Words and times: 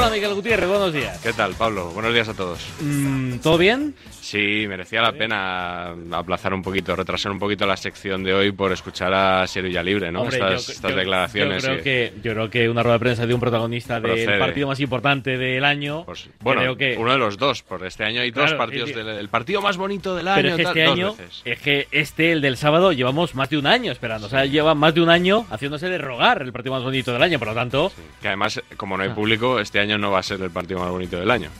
Hola 0.00 0.08
Miguel 0.08 0.32
Gutiérrez, 0.32 0.66
buenos 0.66 0.94
días. 0.94 1.18
¿Qué 1.18 1.34
tal, 1.34 1.52
Pablo? 1.52 1.90
Buenos 1.90 2.14
días 2.14 2.26
a 2.26 2.32
todos. 2.32 2.58
Mm, 2.80 3.34
¿Todo 3.40 3.58
bien? 3.58 3.94
Sí, 4.30 4.66
merecía 4.68 5.02
la 5.02 5.12
pena 5.12 5.92
aplazar 6.12 6.54
un 6.54 6.62
poquito, 6.62 6.94
retrasar 6.94 7.32
un 7.32 7.38
poquito 7.40 7.66
la 7.66 7.76
sección 7.76 8.22
de 8.22 8.32
hoy 8.32 8.52
por 8.52 8.70
escuchar 8.70 9.12
a 9.12 9.44
Sevilla 9.48 9.82
Libre, 9.82 10.12
¿no? 10.12 10.22
Hombre, 10.22 10.36
estas 10.38 10.66
yo- 10.66 10.72
estas 10.72 10.90
yo- 10.92 10.96
declaraciones. 10.96 11.62
Yo 11.64 11.68
creo, 11.70 11.82
que, 11.82 12.12
yo 12.22 12.32
creo 12.34 12.50
que 12.50 12.68
una 12.68 12.82
rueda 12.84 12.94
de 12.94 13.00
prensa 13.00 13.26
de 13.26 13.34
un 13.34 13.40
protagonista 13.40 13.98
del 13.98 14.38
partido 14.38 14.68
más 14.68 14.78
importante 14.78 15.36
del 15.36 15.64
año. 15.64 16.04
Pues, 16.04 16.28
bueno, 16.40 16.60
creo 16.60 16.76
que, 16.76 16.96
uno 16.96 17.10
de 17.10 17.18
los 17.18 17.38
dos, 17.38 17.62
por 17.64 17.84
este 17.84 18.04
año 18.04 18.20
hay 18.20 18.30
dos 18.30 18.54
partidos 18.54 18.94
del 18.94 19.08
el 19.08 19.28
partido 19.28 19.60
más 19.62 19.76
bonito 19.76 20.14
del 20.14 20.28
año. 20.28 20.36
pero 20.36 20.48
es 20.50 20.56
que 20.56 20.62
este 20.62 20.84
año, 20.84 21.14
es 21.44 21.58
que 21.60 21.88
este, 21.90 22.30
el 22.32 22.40
del 22.40 22.56
sábado, 22.56 22.92
llevamos 22.92 23.34
más 23.34 23.50
de 23.50 23.58
un 23.58 23.66
año 23.66 23.90
esperando. 23.90 24.28
O 24.28 24.30
sea, 24.30 24.44
lleva 24.44 24.74
más 24.76 24.94
de 24.94 25.00
un 25.00 25.08
año 25.08 25.44
haciéndose 25.50 25.88
de 25.88 25.98
rogar 25.98 26.42
el 26.42 26.52
partido 26.52 26.74
más 26.74 26.84
bonito 26.84 27.12
del 27.12 27.22
año. 27.22 27.38
Por 27.40 27.48
lo 27.48 27.54
tanto, 27.54 27.90
Que 28.22 28.28
además, 28.28 28.62
como 28.76 28.94
Ah. 28.94 28.98
no 28.98 29.02
hay 29.04 29.10
público, 29.10 29.58
este 29.58 29.80
año 29.80 29.98
no 29.98 30.12
va 30.12 30.20
a 30.20 30.22
ser 30.22 30.40
el 30.40 30.50
partido 30.50 30.78
más 30.78 30.90
bonito 30.90 31.18
del 31.18 31.30
año. 31.30 31.50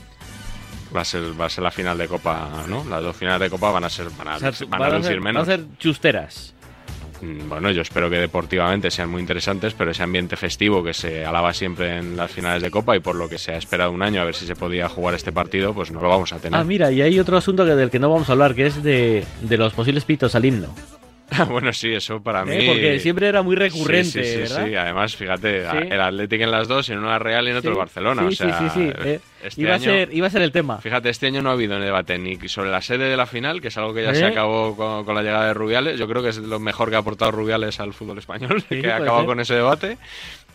Va 0.94 1.02
a 1.02 1.04
ser, 1.04 1.40
va 1.40 1.46
a 1.46 1.48
ser 1.48 1.62
la 1.62 1.70
final 1.70 1.96
de 1.98 2.08
Copa, 2.08 2.64
¿no? 2.68 2.84
Las 2.84 3.02
dos 3.02 3.16
finales 3.16 3.40
de 3.40 3.50
Copa 3.50 3.70
van 3.70 3.84
a 3.84 3.90
ser, 3.90 4.08
van 4.18 4.28
a, 4.28 4.36
o 4.36 4.38
sea, 4.40 4.50
van 4.68 4.74
a 4.82 4.84
van 4.86 4.92
a 4.94 4.96
lucir 4.96 5.12
ser- 5.12 5.20
menos. 5.20 5.46
van 5.46 5.54
a 5.54 5.56
ser 5.62 5.66
chusteras. 5.78 6.54
Mm, 7.20 7.48
Bueno, 7.48 7.70
yo 7.70 7.82
espero 7.82 8.08
que 8.10 8.16
deportivamente 8.16 8.90
sean 8.90 9.08
muy 9.10 9.20
interesantes, 9.20 9.74
pero 9.74 9.90
ese 9.90 10.02
ambiente 10.02 10.36
festivo 10.36 10.82
que 10.82 10.92
se 10.94 11.24
alaba 11.24 11.52
siempre 11.52 11.98
en 11.98 12.16
las 12.16 12.30
finales 12.30 12.62
de 12.62 12.70
Copa 12.70 12.96
y 12.96 13.00
por 13.00 13.14
lo 13.14 13.28
que 13.28 13.38
se 13.38 13.52
ha 13.52 13.56
esperado 13.58 13.92
un 13.92 14.02
año 14.02 14.20
a 14.20 14.24
ver 14.24 14.34
si 14.34 14.46
se 14.46 14.56
podía 14.56 14.88
jugar 14.88 15.14
este 15.14 15.30
partido, 15.30 15.74
pues 15.74 15.90
no 15.92 16.00
lo 16.00 16.08
vamos 16.08 16.32
a 16.32 16.38
tener. 16.38 16.58
Ah, 16.58 16.64
mira, 16.64 16.90
y 16.90 17.02
hay 17.02 17.18
otro 17.20 17.36
asunto 17.36 17.64
del 17.64 17.90
que 17.90 17.98
no 17.98 18.10
vamos 18.10 18.28
a 18.28 18.32
hablar, 18.32 18.54
que 18.54 18.66
es 18.66 18.82
de, 18.82 19.24
de 19.42 19.56
los 19.58 19.72
posibles 19.74 20.04
pitos 20.04 20.34
al 20.34 20.44
himno. 20.44 20.74
bueno, 21.48 21.72
sí, 21.72 21.92
eso 21.92 22.22
para 22.22 22.42
¿eh? 22.42 22.58
mí. 22.58 22.66
Porque 22.66 22.98
siempre 23.00 23.28
era 23.28 23.42
muy 23.42 23.54
Sí, 23.56 23.60
recurrente, 23.60 24.24
sí, 24.24 24.32
sí, 24.32 24.36
¿verdad? 24.40 24.66
sí. 24.66 24.74
Además, 24.74 25.16
fíjate, 25.16 25.70
Sí. 25.70 25.76
el 25.90 26.00
Athletic 26.00 26.40
en 26.40 26.50
las 26.50 26.68
dos, 26.68 26.88
en 26.88 26.98
una 26.98 27.18
Real 27.18 27.46
y 27.46 27.50
en 27.50 27.56
otro 27.56 27.70
Sí, 27.70 27.72
el 27.74 27.78
Barcelona. 27.78 28.22
Sí, 28.22 28.28
o 28.28 28.32
sea, 28.32 28.58
sí, 28.58 28.64
sí, 28.68 28.70
sí, 28.74 28.92
eh, 29.04 29.20
este 29.42 29.60
iba, 29.62 29.74
año- 29.74 29.90
a 29.90 29.94
ser, 29.94 30.08
iba 30.14 30.26
a 30.26 30.30
ser 30.30 30.42
el 30.42 30.52
tema. 30.52 30.78
Fíjate, 30.78 31.08
este 31.10 31.26
año 31.28 31.42
no 31.42 31.50
ha 31.50 31.52
habido 31.52 31.78
debate 31.78 32.18
ni 32.18 32.36
sobre 32.48 32.70
la 32.70 32.80
sede 32.82 33.08
de 33.08 33.16
la 33.16 33.26
final, 33.26 33.60
que 33.60 33.68
es 33.68 33.76
algo 33.78 33.94
que 33.94 34.02
ya 34.02 34.14
se 34.14 34.22
¿Eh? 34.22 34.26
acabó 34.26 34.76
con, 34.76 35.04
con 35.04 35.14
la 35.14 35.22
llegada 35.22 35.46
de 35.46 35.54
Rubiales. 35.54 35.98
Yo 35.98 36.08
creo 36.08 36.22
que 36.22 36.30
es 36.30 36.38
lo 36.38 36.58
mejor 36.58 36.90
que 36.90 36.96
ha 36.96 37.00
aportado 37.00 37.30
Rubiales 37.30 37.80
al 37.80 37.92
fútbol 37.92 38.18
español, 38.18 38.62
Sí, 38.68 38.80
que 38.82 38.90
ha 38.90 38.96
acabado 38.96 39.26
con 39.26 39.40
ese 39.40 39.54
debate. 39.54 39.98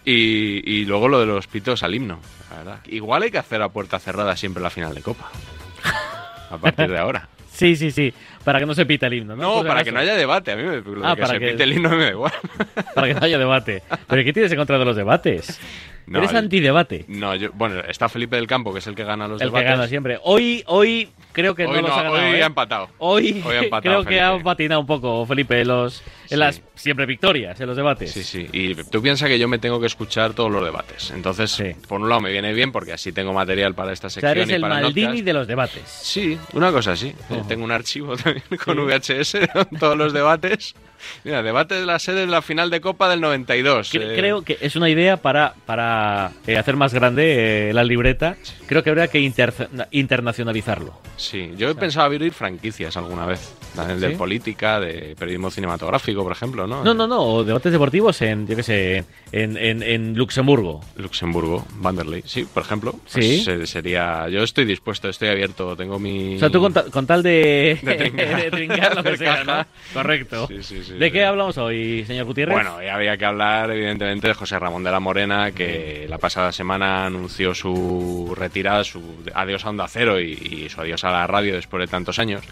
Y, 0.08 0.62
y 0.72 0.86
luego 0.86 1.08
lo 1.08 1.20
de 1.20 1.26
los 1.26 1.48
pitos 1.48 1.82
al 1.82 1.96
himno, 1.96 2.20
la 2.52 2.58
verdad. 2.58 2.80
Igual 2.88 3.24
hay 3.24 3.32
que 3.32 3.40
hacer 3.40 3.62
a 3.64 3.70
puerta 3.70 3.98
cerrada 3.98 4.36
siempre 4.36 4.62
la 4.62 4.70
final 4.70 4.94
de 4.94 5.02
Copa. 5.02 5.32
A 6.52 6.58
partir 6.60 6.90
de 6.92 6.98
ahora. 7.00 7.28
Sí, 7.52 7.76
sí, 7.76 7.90
sí. 7.90 8.14
Para 8.46 8.60
que 8.60 8.66
no 8.66 8.74
se 8.74 8.86
pita 8.86 9.08
el 9.08 9.16
himno, 9.16 9.36
¿no? 9.36 9.42
No, 9.42 9.54
Por 9.56 9.68
para 9.68 9.74
acaso. 9.82 9.86
que 9.86 9.92
no 9.92 10.00
haya 10.00 10.16
debate. 10.16 10.52
A 10.54 10.56
mí 10.56 10.64
me, 10.64 10.78
lo 10.82 11.06
Ah, 11.06 11.16
que 11.16 11.22
para 11.24 11.34
se 11.34 11.40
que- 11.40 11.52
pite 11.52 11.64
el 11.64 11.74
himno 11.74 11.90
me 11.90 12.04
da 12.06 12.10
igual. 12.12 12.32
Para 12.96 13.08
que 13.08 13.14
no 13.16 13.20
haya 13.26 13.38
debate. 13.38 13.84
¿Pero 14.08 14.24
qué 14.24 14.32
tienes 14.32 14.52
en 14.52 14.58
contra 14.58 14.78
de 14.80 14.86
los 14.86 14.96
debates? 14.96 15.60
No, 16.08 16.20
Eres 16.20 16.34
antidebate. 16.36 17.04
No, 17.08 17.34
yo, 17.36 17.50
bueno, 17.54 17.80
está 17.88 18.08
Felipe 18.10 18.36
del 18.36 18.46
Campo, 18.46 18.72
que 18.72 18.78
es 18.80 18.86
el 18.88 18.94
que 18.94 19.04
gana 19.04 19.28
los 19.28 19.42
El 19.42 19.48
que 19.50 19.56
debates. 19.58 19.70
gana 19.78 19.88
siempre. 19.88 20.20
Hoy, 20.24 20.64
hoy 20.68 21.10
creo 21.32 21.56
que 21.56 21.66
Hoy 21.66 21.78
no 21.78 21.82
los 21.82 21.90
no, 21.90 21.96
ha 21.96 22.04
ganado. 22.04 22.16
hoy 22.30 22.36
¿eh? 22.36 22.44
ha 22.44 22.46
empatado. 22.46 22.90
Hoy, 23.00 23.44
Hoy 23.44 23.56
ha 23.56 23.64
empatado 23.64 24.04
creo 24.04 24.06
que 24.06 24.22
ha 24.22 24.38
patinado 24.44 24.82
un 24.82 24.88
poco 24.88 25.26
Felipe 25.26 25.66
los, 25.66 26.04
en 26.30 26.40
las 26.40 26.62
siempre 26.76 27.06
victorias, 27.06 27.60
en 27.60 27.68
los 27.68 27.78
debates. 27.78 28.12
Sí, 28.12 28.24
sí. 28.24 28.48
Y 28.52 28.76
tú 28.76 29.02
piensas 29.02 29.30
que 29.30 29.38
yo 29.40 29.48
me 29.48 29.60
tengo 29.60 29.80
que 29.80 29.88
escuchar 29.88 30.34
todos 30.34 30.52
los 30.52 30.64
debates. 30.64 31.12
Entonces, 31.12 31.52
Sí. 31.52 31.72
por 31.88 32.02
un 32.02 32.10
lado 32.10 32.22
me 32.22 32.32
viene 32.32 32.54
bien 32.54 32.72
porque 32.72 32.94
así 32.94 33.12
tengo 33.12 33.34
material 33.34 33.74
para 33.76 33.94
esta 33.94 34.08
O 34.08 34.10
sea, 34.10 34.22
sección 34.22 34.38
eres 34.38 34.50
y 34.50 34.54
el 34.54 34.62
para 34.62 34.76
Maldini 34.82 35.06
podcast. 35.08 35.26
de 35.26 35.34
los 35.34 35.48
debates. 35.48 35.84
Sí, 35.86 36.38
una 36.54 36.72
cosa 36.72 36.92
así. 36.94 37.14
Tengo 37.48 37.64
un 37.64 37.72
archivo 37.72 38.16
también 38.18 38.44
con 38.64 38.78
VHS 38.78 39.38
con 39.54 39.80
todos 39.80 39.98
los 39.98 40.14
debates. 40.14 40.76
Mira, 41.24 41.44
debate 41.44 41.76
de 41.76 41.86
la 41.86 42.00
sede 42.00 42.22
de 42.22 42.28
la 42.28 42.42
final 42.42 42.72
de 42.72 42.82
Copa 42.82 43.08
del 43.10 43.22
92. 43.22 43.94
Cre- 43.94 44.14
eh, 44.14 44.16
Creo 44.18 44.42
que 44.42 44.58
es 44.60 44.76
una 44.76 44.90
idea 44.90 45.18
para, 45.18 45.54
para 45.68 46.32
eh, 46.48 46.58
hacer 46.58 46.76
más 46.78 46.94
grande 46.96 47.70
eh, 47.70 47.74
la 47.74 47.84
libreta. 47.84 48.38
Creo 48.66 48.82
que 48.82 48.90
habría 48.90 49.08
que 49.08 49.20
inter- 49.20 49.54
internacionalizarlo. 49.92 51.00
Sí, 51.18 51.52
yo 51.58 51.70
he 51.70 51.76
pensado 51.76 52.06
abrir 52.08 52.32
franquicias 52.34 52.96
alguna 52.98 53.26
vez. 53.26 53.54
También 53.76 54.00
de 54.00 54.12
¿Sí? 54.12 54.16
política, 54.16 54.80
de 54.80 55.16
periodismo 55.20 55.52
cinematográfico, 55.52 56.15
por 56.24 56.32
ejemplo, 56.32 56.68
¿no? 56.68 56.84
No, 56.84 56.94
no, 56.94 57.08
no. 57.08 57.22
o 57.22 57.44
debates 57.44 57.72
deportivos 57.72 58.22
en, 58.22 58.48
yo 58.48 58.56
qué 58.56 58.64
sé, 58.64 59.06
en, 59.32 59.58
en, 59.58 59.84
en 59.84 60.14
Luxemburgo. 60.16 60.82
Luxemburgo, 60.96 61.66
Vanderlei. 61.76 62.24
Sí, 62.26 62.46
por 62.52 62.64
ejemplo. 62.64 62.94
Pues 63.12 63.26
Sí. 63.26 63.44
se- 63.44 63.68
sería. 63.68 64.28
Yo 64.30 64.44
estoy 64.44 64.66
dispuesto, 64.66 65.10
estoy 65.10 65.30
abierto. 65.30 65.76
Tengo 65.76 66.00
mi. 66.00 66.36
O 66.36 66.40
sea, 66.40 66.50
tú 66.50 66.60
con, 66.62 66.74
ta- 66.74 66.86
con 66.92 67.06
tal 67.08 67.22
de, 67.24 67.80
De 67.82 67.96
trincar. 67.96 68.42
de 68.44 68.52
trincar 68.52 68.96
lo 68.96 69.04
que 69.04 69.18
sea, 69.18 69.44
¿no? 69.44 69.66
Correcto. 69.94 70.48
Sí, 70.48 70.64
sí, 70.64 70.84
sí, 70.84 70.94
¿De 70.94 71.12
qué 71.12 71.26
hablamos 71.26 71.58
hoy, 71.58 72.04
señor 72.06 72.26
Gutiérrez? 72.26 72.56
Bueno, 72.56 72.82
ya 72.82 72.96
había 72.96 73.18
que 73.18 73.26
hablar, 73.26 73.72
evidentemente, 73.72 74.28
de 74.28 74.34
José 74.34 74.58
Ramón 74.60 74.84
de 74.84 74.92
la 74.92 75.00
Morena, 75.00 75.52
que 75.52 76.06
la 76.10 76.18
pasada 76.18 76.52
semana 76.52 77.06
anunció 77.06 77.54
su 77.56 78.34
retirada, 78.38 78.84
su 78.84 79.02
adiós 79.34 79.66
a 79.66 79.70
Onda 79.70 79.88
Cero 79.88 80.20
y, 80.20 80.32
y 80.66 80.70
su 80.70 80.82
adiós 80.82 81.04
a 81.04 81.12
la 81.12 81.28
radio 81.28 81.56
después 81.56 81.82
de 81.82 81.88
tantos 81.88 82.20
años. 82.20 82.44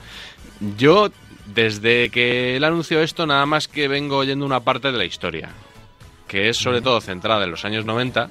Yo, 0.77 1.09
desde 1.45 2.09
que 2.09 2.55
él 2.55 2.63
anunció 2.63 3.01
esto, 3.01 3.25
nada 3.25 3.45
más 3.45 3.67
que 3.67 3.87
vengo 3.87 4.17
oyendo 4.17 4.45
una 4.45 4.59
parte 4.61 4.91
de 4.91 4.97
la 4.97 5.05
historia, 5.05 5.49
que 6.27 6.49
es 6.49 6.57
sobre 6.57 6.81
todo 6.81 7.01
centrada 7.01 7.43
en 7.43 7.51
los 7.51 7.65
años 7.65 7.85
90, 7.85 8.29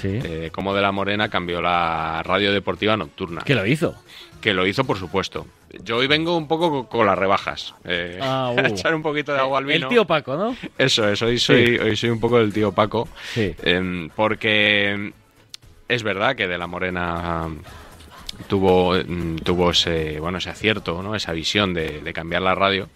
sí. 0.00 0.08
eh, 0.22 0.50
cómo 0.52 0.74
de 0.74 0.82
la 0.82 0.92
Morena 0.92 1.28
cambió 1.28 1.60
la 1.60 2.22
radio 2.24 2.52
deportiva 2.52 2.96
nocturna. 2.96 3.42
¿Qué 3.44 3.54
lo 3.54 3.66
hizo? 3.66 3.94
Que 4.40 4.54
lo 4.54 4.66
hizo, 4.66 4.84
por 4.84 4.98
supuesto. 4.98 5.46
Yo 5.82 5.96
hoy 5.96 6.06
vengo 6.06 6.36
un 6.36 6.46
poco 6.46 6.88
con, 6.88 7.04
las 7.06 7.18
rebajas. 7.18 7.74
eh, 7.84 8.18
Ah, 8.22 8.52
a 8.56 8.62
uh. 8.62 8.66
echar 8.66 8.94
un 8.94 9.02
poquito 9.02 9.32
de 9.32 9.40
agua 9.40 9.58
al 9.58 9.64
vino. 9.64 9.86
El 9.86 9.88
tío 9.88 10.04
Paco, 10.06 10.36
¿no? 10.36 10.56
Eso 10.78 11.08
es, 11.08 11.20
hoy 11.22 11.38
soy, 11.38 11.78
hoy 11.78 11.96
soy 11.96 12.10
un 12.10 12.20
poco 12.20 12.38
el 12.38 12.52
tío 12.52 12.70
Paco. 12.72 13.08
Sí. 13.32 13.54
em, 13.62 14.08
porque 14.10 15.12
es 15.88 16.02
verdad 16.02 16.36
que 16.36 16.46
De 16.46 16.58
la 16.58 16.66
Morena 16.68 17.48
tuvo, 18.48 18.94
mm, 18.94 19.36
tuvo 19.36 19.70
ese, 19.70 20.20
bueno, 20.20 20.38
ese 20.38 20.50
acierto, 20.50 21.02
¿no? 21.02 21.14
esa 21.14 21.32
visión 21.32 21.74
de, 21.74 22.12
cambiar 22.12 22.42
la 22.42 22.54
radio. 22.54 22.88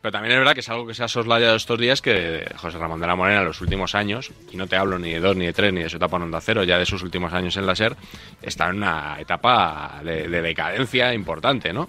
Pero 0.00 0.10
también 0.12 0.32
es 0.32 0.38
verdad 0.38 0.54
que 0.54 0.60
es 0.60 0.68
algo 0.68 0.84
que 0.84 0.94
se 0.94 1.04
ha 1.04 1.08
soslayado 1.08 1.54
estos 1.54 1.78
días 1.78 2.02
que 2.02 2.44
José 2.56 2.76
Ramón 2.76 3.00
de 3.00 3.06
la 3.06 3.14
Morena 3.14 3.40
en 3.40 3.46
los 3.46 3.60
últimos 3.60 3.94
años, 3.94 4.32
y 4.50 4.56
no 4.56 4.66
te 4.66 4.74
hablo 4.74 4.98
ni 4.98 5.12
de 5.12 5.20
dos, 5.20 5.36
ni 5.36 5.46
de 5.46 5.52
tres, 5.52 5.72
ni 5.72 5.80
de 5.80 5.88
su 5.88 5.98
etapa 5.98 6.16
en 6.16 6.24
Onda 6.24 6.40
Cero, 6.40 6.64
ya 6.64 6.76
de 6.76 6.86
sus 6.86 7.04
últimos 7.04 7.32
años 7.32 7.56
en 7.56 7.66
la 7.66 7.76
SER, 7.76 7.94
está 8.42 8.68
en 8.68 8.78
una 8.78 9.20
etapa 9.20 10.00
de, 10.02 10.26
de 10.26 10.42
decadencia 10.42 11.14
importante, 11.14 11.72
¿no? 11.72 11.88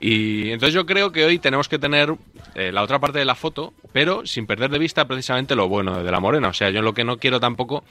Y 0.00 0.50
entonces 0.52 0.72
yo 0.72 0.86
creo 0.86 1.12
que 1.12 1.26
hoy 1.26 1.38
tenemos 1.38 1.68
que 1.68 1.78
tener 1.78 2.14
eh, 2.54 2.72
la 2.72 2.82
otra 2.82 2.98
parte 2.98 3.18
de 3.18 3.24
la 3.24 3.34
foto, 3.34 3.74
pero 3.92 4.26
sin 4.26 4.46
perder 4.46 4.70
de 4.70 4.78
vista 4.78 5.06
precisamente 5.06 5.54
lo 5.54 5.68
bueno 5.68 6.02
de 6.02 6.10
la 6.10 6.20
Morena. 6.20 6.48
O 6.48 6.52
sea, 6.52 6.70
yo 6.70 6.82
lo 6.82 6.94
que 6.94 7.04
no 7.04 7.18
quiero 7.18 7.38
tampoco 7.38 7.84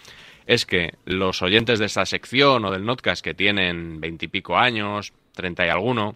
es 0.49 0.65
que 0.65 0.95
los 1.05 1.43
oyentes 1.43 1.77
de 1.77 1.85
esta 1.85 2.07
sección 2.07 2.65
o 2.65 2.71
del 2.71 2.83
Notcast 2.83 3.23
que 3.23 3.35
tienen 3.35 4.01
veintipico 4.01 4.57
años, 4.57 5.13
treinta 5.31 5.63
y 5.63 5.69
alguno, 5.69 6.15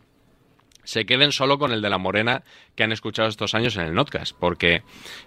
se 0.84 1.06
queden 1.06 1.32
solo 1.32 1.60
con 1.60 1.72
el 1.72 1.84
de 1.84 1.90
la 1.92 2.00
Morena 2.00 2.42
que 2.76 2.84
han 2.84 2.92
escuchado 2.92 3.30
estos 3.30 3.54
años 3.54 3.78
en 3.78 3.84
el 3.84 3.94
Notcast, 3.94 4.36
porque 4.40 4.82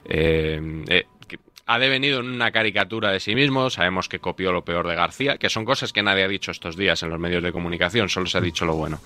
eh, 0.06 0.61
eh, 0.89 1.05
ha 1.67 1.78
devenido 1.78 2.19
en 2.19 2.31
una 2.31 2.50
caricatura 2.50 3.12
de 3.12 3.21
sí 3.21 3.37
mismo, 3.37 3.71
sabemos 3.71 4.09
que 4.09 4.19
copió 4.19 4.50
lo 4.50 4.65
peor 4.65 4.89
de 4.89 4.97
García, 4.97 5.38
que 5.38 5.50
son 5.50 5.65
cosas 5.65 5.93
que 5.93 6.03
nadie 6.03 6.25
ha 6.25 6.28
dicho 6.28 6.50
estos 6.50 6.77
días 6.77 7.00
en 7.05 7.11
los 7.11 7.21
medios 7.21 7.44
de 7.44 7.53
comunicación, 7.53 8.09
solo 8.09 8.27
se 8.27 8.38
ha 8.38 8.41
dicho 8.41 8.65
lo 8.65 8.75
bueno. 8.75 8.99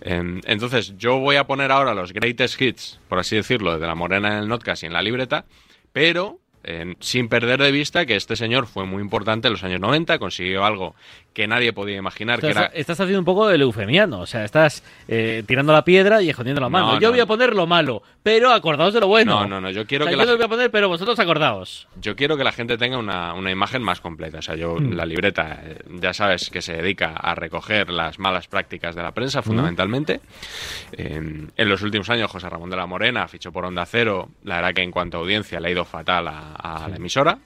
Eh, 0.00 0.40
entonces, 0.46 0.98
yo 0.98 1.20
voy 1.20 1.36
a 1.36 1.44
poner 1.44 1.70
ahora 1.70 1.94
los 1.94 2.12
greatest 2.12 2.60
hits, 2.60 2.98
por 3.08 3.20
así 3.20 3.36
decirlo, 3.36 3.78
de 3.78 3.86
la 3.86 3.94
Morena 3.94 4.32
en 4.32 4.38
el 4.42 4.48
Notcast 4.48 4.82
y 4.82 4.86
en 4.86 4.94
la 4.94 5.02
libreta, 5.02 5.44
pero 5.92 6.40
eh, 6.64 6.94
sin 7.00 7.28
perder 7.28 7.60
de 7.62 7.70
vista 7.70 8.06
que 8.06 8.16
este 8.16 8.36
señor 8.36 8.66
fue 8.66 8.86
muy 8.86 9.02
importante 9.02 9.48
en 9.48 9.52
los 9.52 9.64
años 9.64 9.80
90, 9.80 10.18
consiguió 10.18 10.64
algo 10.64 10.94
que 11.34 11.46
nadie 11.48 11.72
podía 11.72 11.96
imaginar, 11.96 12.40
que 12.40 12.46
era... 12.50 12.66
estás- 12.66 13.00
haciendo 13.00 13.18
un 13.18 13.24
poco 13.24 13.48
de 13.48 13.56
eufemiano, 13.56 14.20
o 14.20 14.26
sea, 14.26 14.44
estás 14.44 14.84
eh, 15.08 15.42
tirando 15.46 15.72
la 15.72 15.84
piedra 15.84 16.22
y 16.22 16.30
escondiendo 16.30 16.60
la 16.60 16.68
mano. 16.68 16.92
No, 16.92 17.00
yo 17.00 17.08
no, 17.08 17.12
voy 17.12 17.20
a 17.20 17.26
poner 17.26 17.54
lo 17.54 17.66
malo, 17.66 18.02
pero 18.22 18.52
acordaos 18.52 18.94
de 18.94 19.00
lo 19.00 19.08
bueno. 19.08 19.40
No, 19.40 19.46
no, 19.48 19.60
no, 19.60 19.70
yo 19.70 19.84
quiero 19.84 20.04
O 20.04 20.06
sea, 20.06 20.12
que 20.12 20.16
yo 20.20 20.24
la 20.24 20.30
lo 20.32 20.36
voy 20.38 20.46
a 20.46 20.48
poner, 20.48 20.70
pero 20.70 20.88
vosotros 20.88 21.18
acordaos. 21.18 21.88
Yo 22.00 22.14
quiero 22.14 22.36
que 22.36 22.44
la 22.44 22.52
gente 22.52 22.78
tenga 22.78 22.96
una, 22.98 23.34
una 23.34 23.50
imagen 23.50 23.82
más 23.82 24.00
completa. 24.00 24.38
O 24.38 24.42
sea, 24.42 24.54
yo, 24.54 24.76
Mm. 24.76 24.92
la 24.94 25.04
libreta, 25.04 25.60
eh, 25.64 25.78
ya 26.00 26.14
sabes 26.14 26.50
que 26.50 26.62
se 26.62 26.74
dedica 26.74 27.14
a 27.16 27.34
recoger 27.34 27.90
las 27.90 28.18
malas 28.20 28.46
prácticas 28.46 28.94
de 28.94 29.02
la 29.02 29.10
prensa, 29.12 29.42
fundamentalmente. 29.42 30.20
Eh, 30.92 31.48
en 31.56 31.68
los 31.68 31.82
últimos 31.82 32.08
años, 32.10 32.30
José 32.30 32.48
Ramón 32.48 32.70
de 32.70 32.76
la 32.76 32.86
Morena 32.86 33.26
fichó 33.28 33.50
por 33.50 33.64
Onda 33.64 33.84
Cero. 33.86 34.28
La 34.44 34.56
verdad 34.56 34.72
que 34.74 34.82
en 34.82 34.92
cuanto 34.92 35.16
a 35.16 35.20
audiencia 35.20 35.58
le 35.58 35.68
ha 35.68 35.70
ido 35.72 35.84
fatal 35.84 36.28
a, 36.28 36.52
a 36.54 36.88
la 36.88 36.94
emisora. 36.96 37.38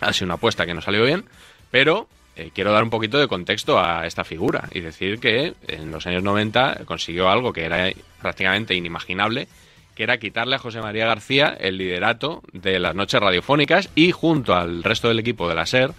Ha 0.00 0.12
sido 0.14 0.26
una 0.26 0.34
apuesta 0.34 0.64
que 0.66 0.72
no 0.74 0.80
salió 0.80 1.04
bien, 1.04 1.24
pero 1.70 2.08
eh, 2.36 2.50
quiero 2.54 2.72
dar 2.72 2.82
un 2.82 2.90
poquito 2.90 3.18
de 3.18 3.28
contexto 3.28 3.78
a 3.78 4.06
esta 4.06 4.24
figura 4.24 4.68
y 4.72 4.80
decir 4.80 5.18
que 5.20 5.54
en 5.68 5.90
los 5.90 6.06
años 6.06 6.22
90 6.22 6.80
consiguió 6.86 7.28
algo 7.28 7.52
que 7.52 7.64
era 7.64 7.90
prácticamente 8.20 8.74
inimaginable, 8.74 9.48
que 9.94 10.04
era 10.04 10.18
quitarle 10.18 10.54
a 10.56 10.58
José 10.58 10.80
María 10.80 11.06
García 11.06 11.56
el 11.60 11.76
liderato 11.76 12.42
de 12.52 12.78
las 12.78 12.94
noches 12.94 13.20
radiofónicas 13.20 13.90
y 13.94 14.10
junto 14.12 14.54
al 14.54 14.82
resto 14.82 15.08
del 15.08 15.18
equipo 15.18 15.48
de 15.48 15.54
la 15.54 15.66
SER, 15.66 15.92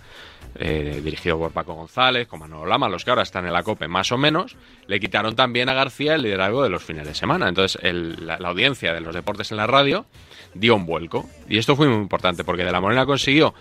eh, 0.55 1.01
dirigido 1.03 1.37
por 1.39 1.51
Paco 1.51 1.73
González, 1.73 2.27
con 2.27 2.39
Manolo 2.39 2.65
Lama, 2.65 2.87
los 2.89 3.03
que 3.03 3.09
ahora 3.11 3.23
están 3.23 3.45
en 3.45 3.53
la 3.53 3.63
COPE 3.63 3.87
más 3.87 4.11
o 4.11 4.17
menos, 4.17 4.55
le 4.87 4.99
quitaron 4.99 5.35
también 5.35 5.69
a 5.69 5.73
García 5.73 6.15
el 6.15 6.23
liderazgo 6.23 6.63
de 6.63 6.69
los 6.69 6.83
fines 6.83 7.05
de 7.07 7.15
semana. 7.15 7.47
Entonces 7.49 7.81
el- 7.83 8.25
la, 8.25 8.37
la 8.39 8.49
audiencia 8.49 8.93
de 8.93 9.01
los 9.01 9.13
deportes 9.15 9.51
en 9.51 9.57
la 9.57 9.67
radio 9.67 10.05
dio 10.53 10.75
un 10.75 10.85
vuelco. 10.85 11.27
Y 11.49 11.57
esto 11.57 11.75
fue 11.75 11.87
muy 11.87 11.97
importante 11.97 12.43
porque 12.43 12.63
De 12.63 12.71
la 12.71 12.81
Morena 12.81 13.05
consiguió 13.05 13.53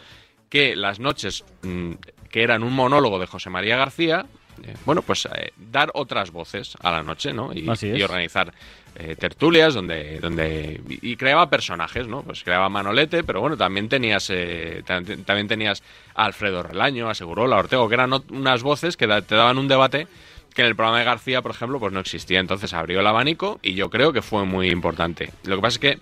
que 0.52 0.76
las 0.76 1.00
noches 1.00 1.44
mm, 1.62 1.92
que 2.30 2.42
eran 2.42 2.62
un 2.62 2.74
monólogo 2.74 3.18
de 3.18 3.26
José 3.26 3.48
María 3.48 3.74
García, 3.78 4.26
eh, 4.62 4.74
bueno, 4.84 5.00
pues 5.00 5.24
eh, 5.34 5.50
dar 5.56 5.90
otras 5.94 6.30
voces 6.30 6.74
a 6.82 6.90
la 6.92 7.02
noche, 7.02 7.32
¿no? 7.32 7.54
Y, 7.54 7.66
Así 7.70 7.88
es. 7.88 7.98
y 7.98 8.02
organizar 8.02 8.52
eh, 8.96 9.16
tertulias 9.18 9.72
donde, 9.72 10.20
donde 10.20 10.78
y, 10.90 11.12
y 11.12 11.16
creaba 11.16 11.48
personajes, 11.48 12.06
¿no? 12.06 12.22
Pues 12.22 12.44
creaba 12.44 12.68
Manolete, 12.68 13.24
pero 13.24 13.40
bueno, 13.40 13.56
también 13.56 13.88
tenías 13.88 14.28
tam- 14.28 15.24
también 15.24 15.48
tenías 15.48 15.82
a 16.14 16.26
Alfredo 16.26 16.62
Relaño, 16.62 17.08
a 17.08 17.14
Segurola, 17.14 17.56
a 17.56 17.60
Ortego, 17.60 17.88
que 17.88 17.94
eran 17.94 18.12
unas 18.28 18.62
voces 18.62 18.98
que 18.98 19.06
da- 19.06 19.22
te 19.22 19.34
daban 19.34 19.56
un 19.56 19.68
debate 19.68 20.06
que 20.54 20.60
en 20.60 20.68
el 20.68 20.76
programa 20.76 20.98
de 20.98 21.06
García, 21.06 21.40
por 21.40 21.52
ejemplo, 21.52 21.80
pues 21.80 21.94
no 21.94 22.00
existía. 22.00 22.38
Entonces 22.38 22.74
abrió 22.74 23.00
el 23.00 23.06
abanico 23.06 23.58
y 23.62 23.72
yo 23.72 23.88
creo 23.88 24.12
que 24.12 24.20
fue 24.20 24.44
muy 24.44 24.68
importante. 24.68 25.30
Lo 25.44 25.56
que 25.56 25.62
pasa 25.62 25.76
es 25.76 25.78
que 25.78 25.98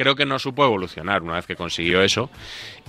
creo 0.00 0.14
que 0.16 0.24
no 0.24 0.38
supo 0.38 0.64
evolucionar 0.64 1.22
una 1.22 1.34
vez 1.34 1.46
que 1.46 1.56
consiguió 1.56 2.00
eso. 2.00 2.30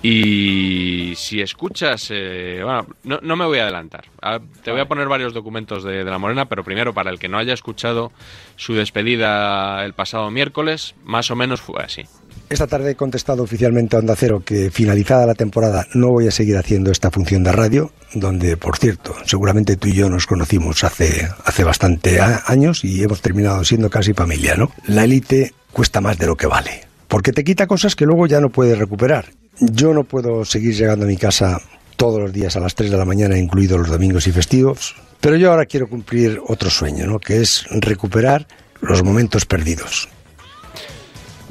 Y 0.02 1.12
si 1.18 1.42
escuchas, 1.42 2.08
eh, 2.10 2.62
bueno, 2.63 2.88
no, 3.04 3.19
no 3.22 3.36
me 3.36 3.46
voy 3.46 3.60
a 3.60 3.63
adelantar. 3.63 4.06
Ah, 4.22 4.40
Te 4.63 4.72
voy 4.72 4.80
a 4.80 4.86
poner 4.86 5.10
varios 5.10 5.34
documentos 5.34 5.84
de, 5.84 6.06
de 6.06 6.10
La 6.10 6.18
Morena, 6.19 6.46
pero 6.46 6.63
primero, 6.63 6.94
para 6.94 7.12
el 7.12 7.19
que 7.19 7.28
no 7.28 7.38
haya 7.38 7.54
escuchado 7.54 8.13
su 8.56 8.75
despedida 8.75 9.84
el 9.84 9.92
pasado 9.92 10.31
miércoles, 10.31 10.96
más 11.04 11.30
o 11.31 11.36
menos 11.36 11.60
fue 11.60 11.84
así. 11.84 12.04
Esta 12.50 12.68
tarde 12.68 12.92
he 12.92 12.96
contestado 12.96 13.44
oficialmente 13.44 13.98
a 13.98 14.00
Onda 14.00 14.16
Cero 14.16 14.42
que 14.46 14.72
finalizada 14.72 15.25
la 15.25 15.36
temporada 15.36 15.88
no 15.94 16.12
voy 16.12 16.28
a 16.28 16.31
seguir 16.31 16.56
haciendo 16.56 16.92
esta 16.92 17.12
función 17.12 17.44
de 17.44 17.52
radio, 17.52 17.92
donde, 18.14 18.56
por 18.56 18.78
cierto, 18.78 19.16
seguramente 19.25 19.75
tú 19.75 19.90
y 19.90 19.94
yo 19.94 20.10
nos 20.10 20.28
conocimos 20.28 20.86
hace, 20.86 21.28
hace 21.44 21.66
bastante 21.66 22.22
años 22.22 22.86
y 22.86 23.04
hemos 23.04 23.22
terminado 23.22 23.66
siendo 23.66 23.90
casi 23.90 24.14
familia, 24.14 24.56
¿no? 24.56 24.72
La 24.88 25.04
élite 25.04 25.54
cuesta 25.74 26.00
más 26.00 26.18
de 26.18 26.28
lo 26.28 26.36
que 26.36 26.48
vale, 26.48 26.91
porque 27.12 27.34
te 27.34 27.44
quita 27.44 27.68
cosas 27.68 27.96
que 27.96 28.06
luego 28.06 28.25
ya 28.25 28.40
no 28.40 28.50
puedes 28.50 28.78
recuperar. 28.78 29.25
Yo 29.60 29.94
no 29.94 30.06
puedo 30.06 30.46
seguir 30.46 30.74
llegando 30.75 31.04
a 31.06 31.08
mi 31.10 31.18
casa 31.18 31.62
todos 31.98 32.19
los 32.22 32.31
días 32.31 32.56
a 32.56 32.62
las 32.62 32.74
3 32.74 32.90
de 32.90 32.98
la 32.98 33.04
mañana, 33.06 33.38
incluidos 33.38 33.78
los 33.80 33.90
domingos 33.90 34.25
y 34.28 34.31
festivos, 34.31 34.96
pero 35.19 35.36
yo 35.36 35.52
ahora 35.52 35.66
quiero 35.66 35.88
cumplir 35.90 36.40
otro 36.48 36.69
sueño, 36.69 37.06
¿no? 37.06 37.19
Que 37.19 37.42
es 37.42 37.66
recuperar 37.69 38.48
los 38.80 39.04
momentos 39.04 39.46
perdidos. 39.46 40.08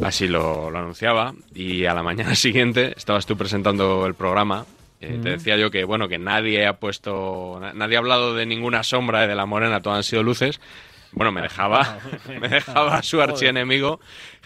Así 0.03 0.27
lo, 0.29 0.71
lo 0.71 0.79
anunciaba 0.79 1.35
y 1.55 1.85
a 1.85 1.93
la 1.95 2.03
mañana 2.03 2.35
siguiente 2.47 2.95
estabas 2.97 3.27
tú 3.27 3.37
presentando 3.37 4.07
el 4.07 4.15
programa. 4.15 4.65
eh, 5.01 5.21
Te 5.23 5.31
decía 5.31 5.57
yo 5.59 5.71
que 5.71 5.85
bueno 5.85 6.09
que 6.09 6.19
nadie 6.19 6.67
ha 6.67 6.79
puesto, 6.81 7.59
na- 7.61 7.75
nadie 7.75 7.97
ha 7.97 7.99
hablado 8.01 8.35
de 8.35 8.47
ninguna 8.47 8.83
sombra 8.83 9.27
de 9.27 9.35
la 9.35 9.45
morena, 9.47 9.83
todas 9.83 9.99
han 9.99 10.05
sido 10.05 10.23
luces. 10.23 10.59
Bueno, 11.13 11.33
me 11.33 11.43
dejaba, 11.43 11.99
me 12.41 12.49
dejaba 12.49 13.03
su 13.03 13.21
archienemigo 13.21 14.01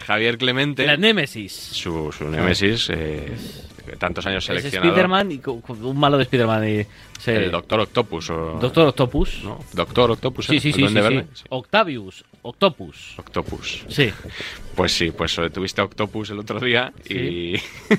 Javier 0.06 0.38
Clemente, 0.38 0.86
La 0.86 0.96
Némesis. 0.96 1.52
su, 1.52 2.10
su 2.10 2.28
némesis, 2.28 2.88
eh, 2.90 3.36
tantos 3.98 4.24
años 4.26 4.44
seleccionado, 4.46 4.90
Spiderman 4.92 5.30
y 5.30 5.40
un 5.44 5.98
malo 5.98 6.16
de 6.16 6.24
Spiderman. 6.24 6.66
Y, 6.68 6.86
se- 7.20 7.36
el 7.36 7.50
Doctor 7.50 7.80
Octopus 7.80 8.30
o 8.30 8.58
Doctor 8.60 8.88
Octopus. 8.88 9.44
¿no? 9.44 9.58
Doctor 9.74 10.10
Octopus, 10.12 10.46
Sí, 10.46 10.56
¿eh? 10.56 10.60
sí, 10.60 10.72
sí, 10.72 10.88
sí, 10.88 10.94
sí. 11.34 11.44
Octavius. 11.50 12.24
Octopus. 12.42 13.14
Octopus. 13.18 13.84
Sí. 13.88 14.10
Pues 14.74 14.92
sí, 14.92 15.10
pues 15.10 15.36
eh, 15.38 15.50
tuviste 15.50 15.80
a 15.80 15.84
Octopus 15.84 16.30
el 16.30 16.38
otro 16.38 16.60
día 16.60 16.92
y, 17.08 17.54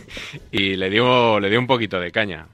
y 0.52 0.76
le 0.76 0.90
dio 0.90 1.40
le 1.40 1.50
dio 1.50 1.60
un 1.60 1.68
poquito 1.68 2.00
de 2.00 2.12
caña. 2.12 2.48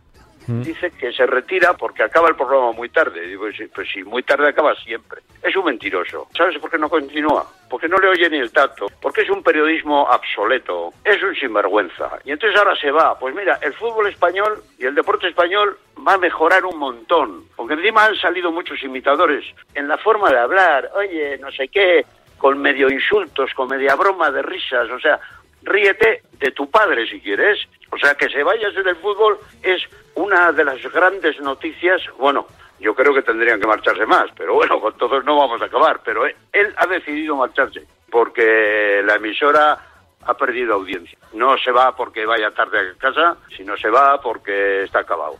Dice 0.48 0.92
que 0.92 1.12
se 1.14 1.26
retira 1.26 1.74
porque 1.74 2.04
acaba 2.04 2.30
el 2.30 2.36
programa 2.36 2.72
muy 2.72 2.90
tarde. 2.90 3.22
Digo, 3.28 3.46
pues, 3.74 3.90
si 3.92 4.04
muy 4.04 4.24
tarde 4.24 4.50
acaba 4.50 4.76
siempre. 4.76 5.22
Es 5.42 5.56
un 5.56 5.66
mentiroso. 5.66 6.28
¿Sabes 6.36 6.58
por 6.60 6.70
qué 6.70 6.78
no 6.78 6.90
continúa? 6.90 7.46
Porque 7.70 7.88
no 7.88 7.98
le 7.98 8.08
oye 8.08 8.30
ni 8.30 8.38
el 8.38 8.52
tato. 8.52 8.88
Porque 9.02 9.22
es 9.22 9.30
un 9.30 9.42
periodismo 9.44 10.04
obsoleto. 10.04 10.94
Es 11.04 11.22
un 11.24 11.36
sinvergüenza. 11.36 12.20
Y 12.26 12.32
entonces 12.32 12.58
ahora 12.60 12.76
se 12.76 12.92
va. 12.92 13.18
Pues 13.18 13.34
mira, 13.34 13.60
el 13.62 13.74
fútbol 13.74 14.08
español 14.08 14.64
y 14.78 14.86
el 14.86 14.96
deporte 14.96 15.28
español 15.28 15.78
va 16.08 16.14
a 16.14 16.18
mejorar 16.18 16.66
un 16.66 16.78
montón. 16.78 17.46
Porque 17.56 17.74
encima 17.74 18.06
han 18.06 18.16
salido 18.16 18.52
muchos 18.52 18.82
imitadores 18.84 19.46
en 19.74 19.88
la 19.88 19.98
forma 19.98 20.30
de 20.30 20.40
hablar. 20.40 20.90
Oye, 20.96 21.38
no 21.40 21.52
sé 21.52 21.68
qué, 21.70 22.06
con 22.38 22.60
medio 22.60 22.90
insultos, 22.90 23.54
con 23.54 23.68
media 23.68 23.96
broma 23.96 24.32
de 24.32 24.42
risas. 24.42 24.90
O 24.90 25.00
sea, 25.00 25.20
ríete 25.64 26.24
de 26.40 26.52
tu 26.52 26.70
padre 26.70 27.08
si 27.08 27.20
quieres. 27.20 27.60
O 27.92 27.98
sea, 27.98 28.16
que 28.16 28.30
se 28.30 28.44
vaya 28.44 28.70
del 28.70 28.96
fútbol 28.98 29.38
es 29.62 29.84
una 30.16 30.52
de 30.52 30.64
las 30.64 30.82
grandes 30.92 31.40
noticias. 31.40 32.02
Bueno, 32.18 32.48
yo 32.80 32.96
creo 32.96 33.14
que 33.14 33.22
tendrían 33.22 33.60
que 33.60 33.68
marcharse 33.68 34.06
más, 34.06 34.30
pero 34.36 34.56
bueno, 34.56 34.80
con 34.80 34.98
todos 34.98 35.24
no 35.26 35.38
vamos 35.38 35.62
a 35.62 35.66
acabar. 35.66 36.02
Pero 36.04 36.26
él 36.26 36.74
ha 36.78 36.88
decidido 36.88 37.36
marcharse 37.36 37.86
porque 38.10 39.02
la 39.06 39.16
emisora 39.16 39.78
ha 40.24 40.34
perdido 40.36 40.76
audiencia. 40.76 41.18
No 41.34 41.58
se 41.58 41.72
va 41.72 41.96
porque 41.96 42.26
vaya 42.26 42.52
tarde 42.52 42.80
a 42.80 42.98
casa, 42.98 43.38
sino 43.56 43.76
se 43.78 43.90
va 43.90 44.22
porque 44.22 44.84
está 44.84 45.00
acabado. 45.00 45.36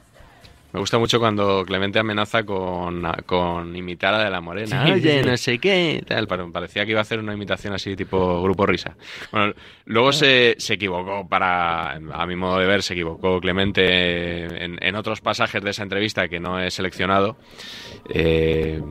Me 0.73 0.79
gusta 0.79 0.97
mucho 0.97 1.19
cuando 1.19 1.65
Clemente 1.65 2.00
amenaza 2.00 2.44
con, 2.44 3.03
con 3.25 3.75
imitar 3.75 4.13
a 4.13 4.23
De 4.23 4.29
La 4.29 4.39
Morena. 4.39 4.85
Sí, 4.85 4.91
Oye, 4.94 5.21
sí, 5.21 5.29
no 5.29 5.38
sé 5.38 5.59
qué. 5.59 6.03
Tal, 6.07 6.27
parecía 6.27 6.85
que 6.85 6.91
iba 6.91 7.00
a 7.00 7.03
hacer 7.03 7.19
una 7.19 7.33
imitación 7.33 7.73
así 7.73 7.95
tipo 7.95 8.41
Grupo 8.41 8.65
Risa. 8.65 8.95
Bueno, 9.31 9.53
luego 9.85 10.13
se, 10.13 10.56
se 10.57 10.75
equivocó, 10.75 11.27
para 11.27 11.94
a 11.95 12.25
mi 12.25 12.35
modo 12.35 12.59
de 12.59 12.68
ver, 12.68 12.83
se 12.83 12.94
equivocó 12.94 13.39
Clemente 13.41 14.63
en, 14.63 14.77
en 14.81 14.95
otros 14.95 15.19
pasajes 15.19 15.62
de 15.62 15.71
esa 15.71 15.83
entrevista 15.83 16.27
que 16.29 16.39
no 16.39 16.59
he 16.59 16.71
seleccionado. 16.71 17.38
Eh, 18.09 18.81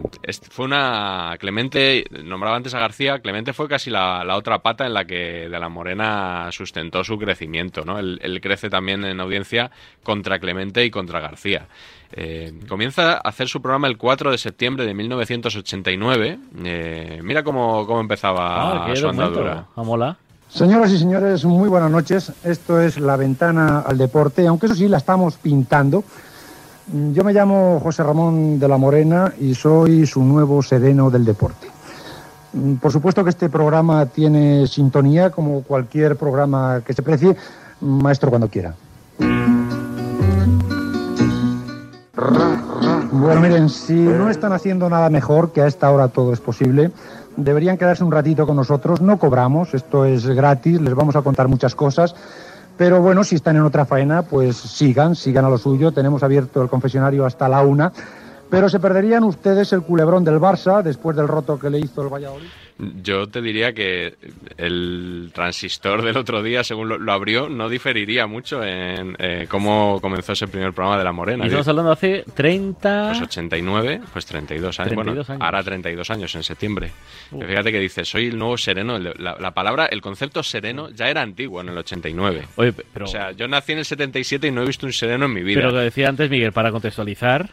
fue 0.50 0.66
una. 0.66 1.36
Clemente, 1.38 2.04
nombraba 2.24 2.56
antes 2.56 2.74
a 2.74 2.78
García, 2.78 3.20
Clemente 3.20 3.52
fue 3.52 3.68
casi 3.68 3.90
la, 3.90 4.22
la 4.24 4.36
otra 4.36 4.58
pata 4.58 4.86
en 4.86 4.94
la 4.94 5.04
que 5.06 5.48
De 5.48 5.58
La 5.58 5.68
Morena 5.68 6.48
sustentó 6.52 7.04
su 7.04 7.18
crecimiento, 7.18 7.84
¿no? 7.84 7.98
Él, 7.98 8.18
él 8.22 8.40
crece 8.40 8.68
también 8.68 9.04
en 9.04 9.20
audiencia 9.20 9.70
contra 10.02 10.38
Clemente 10.38 10.84
y 10.84 10.90
contra 10.90 11.20
García. 11.20 11.68
Eh, 12.12 12.52
comienza 12.68 13.12
a 13.12 13.16
hacer 13.18 13.46
su 13.48 13.62
programa 13.62 13.86
el 13.86 13.96
4 13.96 14.30
de 14.32 14.38
septiembre 14.38 14.84
de 14.84 14.94
1989. 14.94 16.38
Eh, 16.64 17.20
mira 17.22 17.42
cómo, 17.44 17.86
cómo 17.86 18.00
empezaba 18.00 18.86
Ah, 18.86 18.96
su 18.96 19.08
andadura. 19.08 19.66
Mola. 19.76 20.16
Señoras 20.48 20.90
y 20.90 20.98
señores, 20.98 21.44
muy 21.44 21.68
buenas 21.68 21.90
noches. 21.90 22.32
Esto 22.42 22.80
es 22.80 22.98
La 22.98 23.16
Ventana 23.16 23.80
al 23.86 23.96
Deporte, 23.96 24.44
aunque 24.46 24.66
eso 24.66 24.74
sí 24.74 24.88
la 24.88 24.96
estamos 24.96 25.36
pintando. 25.36 26.02
Mm, 26.88 27.12
Yo 27.12 27.22
me 27.22 27.32
llamo 27.32 27.78
José 27.80 28.02
Ramón 28.02 28.58
de 28.58 28.66
la 28.66 28.76
Morena 28.76 29.32
y 29.40 29.54
soy 29.54 30.04
su 30.06 30.24
nuevo 30.24 30.60
sereno 30.62 31.08
del 31.10 31.24
deporte. 31.24 31.68
Mm, 32.54 32.74
Por 32.76 32.90
supuesto 32.90 33.22
que 33.22 33.30
este 33.30 33.48
programa 33.48 34.06
tiene 34.06 34.66
sintonía, 34.66 35.30
como 35.30 35.62
cualquier 35.62 36.16
programa 36.16 36.82
que 36.84 36.92
se 36.92 37.02
precie. 37.02 37.36
Maestro, 37.80 38.28
cuando 38.30 38.48
quiera. 38.48 38.74
Bueno, 43.12 43.40
miren, 43.40 43.68
si 43.68 43.94
no 43.94 44.30
están 44.30 44.52
haciendo 44.52 44.88
nada 44.88 45.10
mejor, 45.10 45.52
que 45.52 45.62
a 45.62 45.66
esta 45.66 45.90
hora 45.90 46.08
todo 46.08 46.32
es 46.32 46.40
posible, 46.40 46.90
deberían 47.36 47.78
quedarse 47.78 48.04
un 48.04 48.12
ratito 48.12 48.46
con 48.46 48.56
nosotros. 48.56 49.00
No 49.00 49.18
cobramos, 49.18 49.74
esto 49.74 50.04
es 50.04 50.26
gratis, 50.26 50.80
les 50.80 50.94
vamos 50.94 51.16
a 51.16 51.22
contar 51.22 51.48
muchas 51.48 51.74
cosas. 51.74 52.14
Pero 52.76 53.02
bueno, 53.02 53.24
si 53.24 53.34
están 53.34 53.56
en 53.56 53.62
otra 53.62 53.84
faena, 53.84 54.22
pues 54.22 54.56
sigan, 54.56 55.14
sigan 55.14 55.44
a 55.44 55.50
lo 55.50 55.58
suyo. 55.58 55.92
Tenemos 55.92 56.22
abierto 56.22 56.62
el 56.62 56.68
confesionario 56.68 57.26
hasta 57.26 57.48
la 57.48 57.62
una. 57.62 57.92
Pero 58.48 58.68
se 58.68 58.80
perderían 58.80 59.22
ustedes 59.22 59.72
el 59.72 59.82
culebrón 59.82 60.24
del 60.24 60.40
Barça 60.40 60.82
después 60.82 61.16
del 61.16 61.28
roto 61.28 61.58
que 61.58 61.70
le 61.70 61.78
hizo 61.78 62.02
el 62.02 62.08
Valladolid. 62.08 62.48
Yo 63.02 63.26
te 63.28 63.42
diría 63.42 63.72
que 63.72 64.14
el 64.56 65.30
transistor 65.34 66.02
del 66.02 66.16
otro 66.16 66.42
día, 66.42 66.64
según 66.64 66.88
lo, 66.88 66.98
lo 66.98 67.12
abrió, 67.12 67.48
no 67.48 67.68
diferiría 67.68 68.26
mucho 68.26 68.62
en 68.64 69.16
eh, 69.18 69.46
cómo 69.50 69.98
comenzó 70.00 70.32
ese 70.32 70.48
primer 70.48 70.72
programa 70.72 70.98
de 70.98 71.04
La 71.04 71.12
Morena. 71.12 71.44
Y 71.44 71.48
estamos 71.48 71.68
hablando 71.68 71.92
hace 71.92 72.24
30... 72.34 73.08
Pues 73.08 73.20
89, 73.22 74.00
pues 74.12 74.26
32 74.26 74.80
años. 74.80 74.88
32 74.94 75.26
bueno, 75.26 75.32
años. 75.32 75.42
ahora 75.44 75.62
32 75.62 76.10
años 76.10 76.34
en 76.34 76.42
septiembre. 76.42 76.90
Fíjate 77.30 77.72
que 77.72 77.80
dice, 77.80 78.04
soy 78.04 78.28
el 78.28 78.38
nuevo 78.38 78.56
sereno. 78.56 78.98
La, 78.98 79.36
la 79.38 79.50
palabra, 79.52 79.86
el 79.86 80.00
concepto 80.00 80.42
sereno 80.42 80.90
ya 80.90 81.08
era 81.10 81.22
antiguo 81.22 81.60
en 81.60 81.68
el 81.70 81.78
89. 81.78 82.46
Oye, 82.56 82.72
pe- 82.72 82.84
pero, 82.92 83.04
o 83.04 83.08
sea, 83.08 83.32
yo 83.32 83.46
nací 83.48 83.72
en 83.72 83.78
el 83.80 83.84
77 83.84 84.46
y 84.46 84.50
no 84.50 84.62
he 84.62 84.66
visto 84.66 84.86
un 84.86 84.92
sereno 84.92 85.26
en 85.26 85.32
mi 85.32 85.42
vida. 85.42 85.60
pero 85.60 85.70
lo 85.72 85.78
que 85.78 85.84
decía 85.84 86.08
antes 86.08 86.30
Miguel, 86.30 86.52
para 86.52 86.70
contextualizar... 86.70 87.50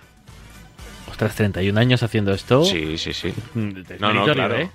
Ostras, 1.09 1.35
31 1.35 1.79
años 1.79 2.03
haciendo 2.03 2.31
esto. 2.31 2.63
Sí, 2.63 2.97
sí, 2.97 3.11
sí. 3.13 3.33
Mm, 3.55 3.71
No, 3.99 4.13
no, 4.13 4.25
claro. 4.25 4.55
¿eh? 4.57 4.69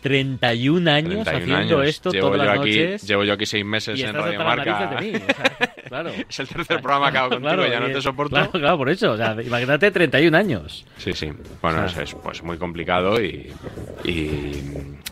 31 0.00 0.90
años 0.90 1.24
31 1.24 1.30
haciendo 1.56 1.76
años. 1.78 1.88
esto 1.88 2.10
llevo 2.10 2.26
todas 2.30 2.38
yo 2.40 2.44
las 2.44 2.58
aquí, 2.60 2.68
noches. 2.70 3.08
Llevo 3.08 3.24
yo 3.24 3.32
aquí 3.32 3.46
seis 3.46 3.64
meses 3.64 3.98
y 3.98 4.02
en 4.02 4.14
Radio 4.14 4.38
Marca. 4.38 4.80
narices 4.80 5.12
de 5.12 5.18
mí. 5.18 5.24
o 5.28 5.34
sea, 5.34 5.74
claro. 5.88 6.10
es 6.28 6.38
el 6.40 6.48
tercer 6.48 6.80
programa 6.80 7.10
que 7.12 7.18
hago 7.18 7.28
contigo, 7.30 7.48
Claro, 7.54 7.66
ya 7.66 7.80
no 7.80 7.86
te 7.88 8.00
soporto. 8.00 8.34
Claro, 8.36 8.50
claro, 8.52 8.78
por 8.78 8.88
eso. 8.90 9.12
O 9.12 9.16
sea, 9.16 9.36
imagínate 9.42 9.90
31 9.90 10.36
años. 10.36 10.84
Sí, 10.98 11.12
sí. 11.12 11.30
Bueno, 11.62 11.84
O 11.84 11.88
sea- 11.88 12.02
es, 12.02 12.10
es, 12.10 12.14
pues 12.14 12.42
muy 12.42 12.56
complicado 12.58 13.20
y, 13.22 13.52
y 14.04 14.50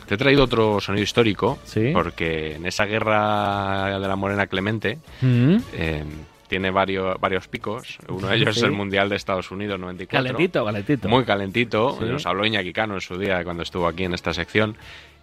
te 0.07 0.15
he 0.15 0.17
traído 0.17 0.43
otro 0.43 0.79
sonido 0.79 1.03
histórico 1.03 1.59
Sí. 1.65 1.91
porque 1.93 2.55
en 2.55 2.65
esa 2.65 2.85
guerra 2.85 3.99
de 3.99 4.07
la 4.07 4.15
Morena 4.15 4.47
Clemente 4.47 4.99
Mm. 5.21 5.57
eh, 5.73 6.03
tiene 6.47 6.71
varios, 6.71 7.19
varios 7.19 7.47
picos. 7.47 7.97
Uno 8.09 8.27
de 8.27 8.35
ellos 8.37 8.49
Sí. 8.55 8.59
es 8.61 8.63
el 8.65 8.71
Mundial 8.71 9.09
de 9.09 9.15
Estados 9.15 9.51
Unidos 9.51 9.79
94. 9.79 10.23
Calentito, 10.33 10.65
calentito. 10.65 11.09
Muy 11.09 11.23
calentito. 11.25 11.97
Sí. 11.99 12.05
Nos 12.05 12.25
habló 12.25 12.45
Iñaki 12.45 12.73
Cano 12.73 12.95
en 12.95 13.01
su 13.01 13.17
día 13.17 13.43
cuando 13.43 13.63
estuvo 13.63 13.87
aquí 13.87 14.03
en 14.03 14.13
esta 14.13 14.33
sección. 14.33 14.75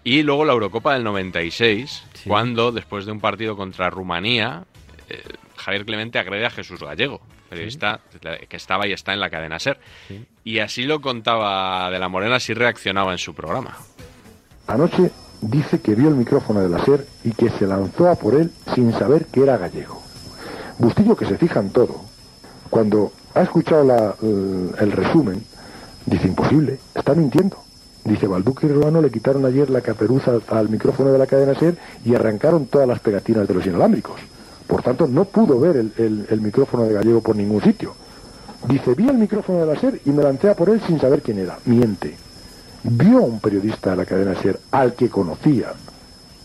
Y 0.02 0.22
luego 0.22 0.44
la 0.44 0.52
Eurocopa 0.52 0.92
del 0.94 1.02
96, 1.04 2.04
Sí. 2.12 2.28
cuando 2.28 2.72
después 2.72 3.06
de 3.06 3.12
un 3.12 3.20
partido 3.20 3.56
contra 3.56 3.88
Rumanía, 3.88 4.64
eh, 5.08 5.22
Javier 5.56 5.84
Clemente 5.86 6.18
agrede 6.18 6.44
a 6.44 6.50
Jesús 6.50 6.80
Gallego, 6.80 7.20
periodista 7.48 8.00
que 8.48 8.56
estaba 8.56 8.86
y 8.86 8.92
está 8.92 9.14
en 9.14 9.20
la 9.20 9.30
cadena 9.30 9.58
SER. 9.58 9.78
Y 10.44 10.58
así 10.58 10.82
lo 10.84 11.00
contaba 11.00 11.90
de 11.90 11.98
la 11.98 12.08
Morena, 12.08 12.36
así 12.36 12.52
reaccionaba 12.52 13.12
en 13.12 13.18
su 13.18 13.34
programa. 13.34 13.78
Anoche 14.66 15.10
dice 15.40 15.80
que 15.80 15.94
vio 15.94 16.08
el 16.08 16.14
micrófono 16.16 16.60
de 16.60 16.68
la 16.68 16.84
SER 16.84 17.06
y 17.24 17.32
que 17.32 17.48
se 17.50 17.66
lanzó 17.66 18.08
a 18.10 18.16
por 18.16 18.34
él 18.34 18.50
sin 18.74 18.92
saber 18.92 19.26
que 19.32 19.42
era 19.42 19.56
gallego. 19.56 20.02
Bustillo 20.78 21.16
que 21.16 21.26
se 21.26 21.38
fija 21.38 21.60
en 21.60 21.70
todo. 21.70 22.00
Cuando 22.70 23.12
ha 23.34 23.42
escuchado 23.42 23.84
la, 23.84 24.14
el, 24.22 24.92
resumen, 24.92 25.42
dice 26.06 26.26
imposible, 26.28 26.78
está 26.94 27.14
mintiendo. 27.14 27.56
Dice, 28.04 28.26
Balduque 28.26 28.66
y 28.66 28.70
Ruano 28.70 29.00
le 29.00 29.10
quitaron 29.10 29.46
ayer 29.46 29.70
la 29.70 29.80
caperuza 29.80 30.32
al 30.50 30.68
micrófono 30.68 31.10
de 31.12 31.18
la 31.18 31.26
cadena 31.26 31.54
SER 31.58 31.76
y 32.04 32.14
arrancaron 32.14 32.66
todas 32.66 32.86
las 32.86 33.00
pegatinas 33.00 33.48
de 33.48 33.54
los 33.54 33.64
inalámbricos. 33.66 34.20
Por 34.66 34.82
tanto, 34.82 35.06
no 35.06 35.24
pudo 35.24 35.58
ver 35.60 35.76
el, 35.76 35.92
el- 35.96 36.26
el 36.28 36.40
micrófono 36.40 36.84
de 36.84 36.92
Gallego 36.94 37.20
por 37.22 37.36
ningún 37.36 37.62
sitio. 37.62 37.94
Dice, 38.68 38.94
vi 38.94 39.08
el 39.08 39.16
micrófono 39.18 39.60
de 39.60 39.66
la 39.74 39.78
SER 39.80 40.00
y 40.04 40.10
me 40.10 40.22
lancé 40.22 40.50
a 40.50 40.54
por 40.56 40.68
él 40.70 40.80
sin 40.86 41.00
saber 41.00 41.22
quién 41.22 41.38
era. 41.38 41.58
Miente. 41.64 42.16
Vio 42.82 43.18
a 43.18 43.22
un 43.22 43.40
periodista 43.40 43.90
de 43.90 43.96
la 43.96 44.04
cadena 44.04 44.34
SER 44.40 44.58
al 44.70 44.94
que 44.94 45.08
conocía 45.08 45.72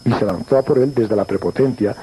y 0.06 0.14
se 0.14 0.26
lanzó 0.26 0.58
a 0.58 0.62
por 0.64 0.80
él 0.80 0.94
desde 0.94 1.16
la 1.16 1.26
prepotencia, 1.26 1.96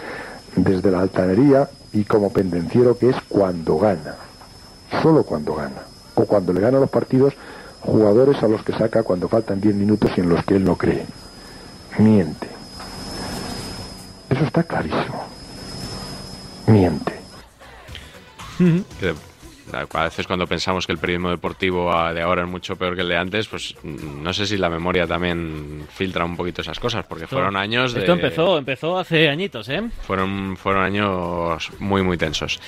desde 0.55 0.91
la 0.91 1.01
altanería 1.01 1.69
y 1.97 2.05
como 2.05 2.31
pendenciero 2.31 2.99
que 2.99 3.09
es 3.09 3.17
cuando 3.27 3.79
gana. 3.79 4.17
Solo 5.03 5.23
cuando 5.23 5.55
gana. 5.55 5.83
O 6.15 6.27
cuando 6.27 6.53
le 6.53 6.61
gana 6.61 6.79
los 6.79 6.91
partidos 6.91 7.33
jugadores 7.81 8.43
a 8.43 8.49
los 8.49 8.63
que 8.63 8.73
saca 8.73 9.03
cuando 9.03 9.29
faltan 9.29 9.63
10 9.63 9.75
minutos 9.75 10.11
y 10.17 10.21
en 10.21 10.29
los 10.29 10.45
que 10.45 10.57
él 10.57 10.65
no 10.65 10.77
cree. 10.77 11.07
Miente. 11.99 12.49
Eso 14.29 14.45
está 14.45 14.63
clarísimo. 14.63 15.25
Miente. 16.67 17.15
a 19.73 20.05
veces 20.05 20.27
cuando 20.27 20.47
pensamos 20.47 20.87
que 20.87 20.93
el 20.93 20.99
periodismo 20.99 21.31
deportivo 21.31 21.93
de 22.13 22.23
ahora 22.23 22.43
es 22.43 22.49
mucho 22.49 22.77
peor 22.77 22.95
que 22.95 23.03
el 23.03 23.09
de 23.09 23.17
antes, 23.17 23.49
pues 23.49 23.75
mm, 23.83 24.23
no 24.23 24.33
sé 24.33 24.47
si 24.47 24.57
la 24.57 24.69
memoria 24.69 25.07
también 25.07 25.87
filtra 25.93 26.25
un 26.25 26.37
poquito 26.37 26.63
esas 26.63 26.79
cosas, 26.79 27.05
porque 27.07 27.27
fueron 27.27 27.57
años 27.57 27.93
de... 27.93 28.01
Esto 28.01 28.13
empezó, 28.13 28.59
empezó 28.59 28.99
hace 28.99 29.29
añitos, 29.29 29.69
¿eh? 29.69 29.83
Fueron, 30.03 30.57
fueron 30.57 30.83
años 30.83 31.71
muy, 31.79 32.03
muy 32.03 32.17
tensos. 32.17 32.61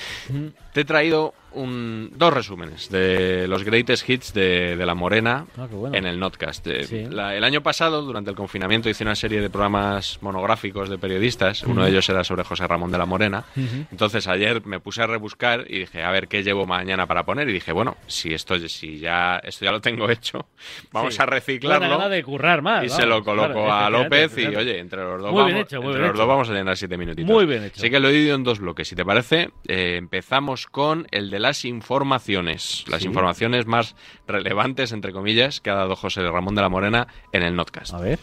Te 0.73 0.81
he 0.81 0.85
traído 0.85 1.33
un, 1.51 2.11
dos 2.15 2.33
resúmenes 2.33 2.89
de 2.89 3.47
los 3.47 3.63
greatest 3.63 4.07
hits 4.09 4.33
de, 4.33 4.75
de 4.75 4.85
La 4.85 4.95
Morena 4.95 5.45
Ah, 5.57 5.67
bueno. 5.71 5.95
en 5.95 6.05
el 6.05 6.19
Notcast. 6.19 6.65
Eh, 6.67 6.83
Sí. 6.83 7.05
la- 7.09 7.35
el 7.35 7.43
año 7.43 7.61
pasado, 7.61 8.01
durante 8.01 8.29
el 8.29 8.35
confinamiento, 8.35 8.89
hice 8.89 9.03
una 9.03 9.15
serie 9.15 9.41
de 9.41 9.49
programas 9.49 10.19
monográficos 10.21 10.89
de 10.89 10.97
periodistas. 10.97 11.63
Uno 11.63 11.83
de 11.83 11.91
ellos 11.91 12.07
era 12.09 12.23
sobre 12.23 12.43
José 12.43 12.67
Ramón 12.67 12.91
de 12.91 12.97
la 12.97 13.05
Morena. 13.05 13.45
Entonces 13.91 14.27
ayer 14.27 14.65
me 14.65 14.79
puse 14.79 15.01
a 15.01 15.07
rebuscar 15.07 15.65
y 15.67 15.79
dije, 15.79 16.03
a 16.03 16.11
ver 16.11 16.27
qué 16.27 16.43
llevo 16.43 16.65
mañana 16.65 17.07
para 17.07 17.23
poner. 17.25 17.49
Y 17.49 17.53
dije, 17.53 17.71
bueno, 17.71 17.97
si 18.07 18.33
esto, 18.33 18.57
si 18.67 18.99
ya, 18.99 19.37
esto 19.43 19.65
ya 19.65 19.71
lo 19.71 19.81
tengo 19.81 20.07
hecho, 20.09 20.47
vamos 20.91 21.15
Sí. 21.15 21.21
a 21.21 21.25
reciclarlo. 21.25 21.89
Gana 21.89 22.09
de 22.09 22.23
currar 22.23 22.61
más. 22.61 22.83
Y 22.83 22.87
vamos, 22.87 22.95
se 23.01 23.05
lo 23.07 23.23
coloco 23.23 23.53
claro, 23.65 23.73
a 23.73 23.89
López 23.89 24.37
y, 24.37 24.45
oye, 24.47 24.79
entre 24.79 25.01
los 25.03 25.21
dos, 25.21 25.31
Muy 25.31 25.43
vamos, 25.51 25.61
hecho, 25.65 25.77
entre 25.83 26.01
los 26.07 26.17
dos 26.17 26.27
vamos 26.27 26.49
a 26.49 26.53
llenar 26.53 26.77
siete 26.77 26.97
minutitos. 26.97 27.29
Muy 27.31 27.45
bien 27.45 27.63
hecho. 27.63 27.75
Así 27.77 27.89
que 27.89 27.99
lo 27.99 28.09
he 28.09 28.11
dividido 28.11 28.35
en 28.35 28.43
dos 28.43 28.59
bloques. 28.59 28.87
Si 28.87 28.95
te 28.95 29.03
parece, 29.05 29.49
eh, 29.67 29.95
empezamos 29.97 30.67
con 30.67 31.07
el 31.11 31.29
de 31.29 31.38
las 31.39 31.65
informaciones. 31.65 32.83
Las 32.87 33.01
Sí. 33.01 33.07
informaciones 33.07 33.65
más 33.65 33.95
relevantes, 34.27 34.91
entre 34.91 35.11
comillas, 35.13 35.61
que 35.61 35.69
ha 35.69 35.75
dado 35.75 35.95
José 35.95 36.21
Ramón 36.29 36.55
de 36.55 36.61
la 36.61 36.69
Morena 36.69 37.07
en 37.31 37.43
el 37.43 37.55
Notcast. 37.55 37.93
A 37.93 37.99
ver. 37.99 38.19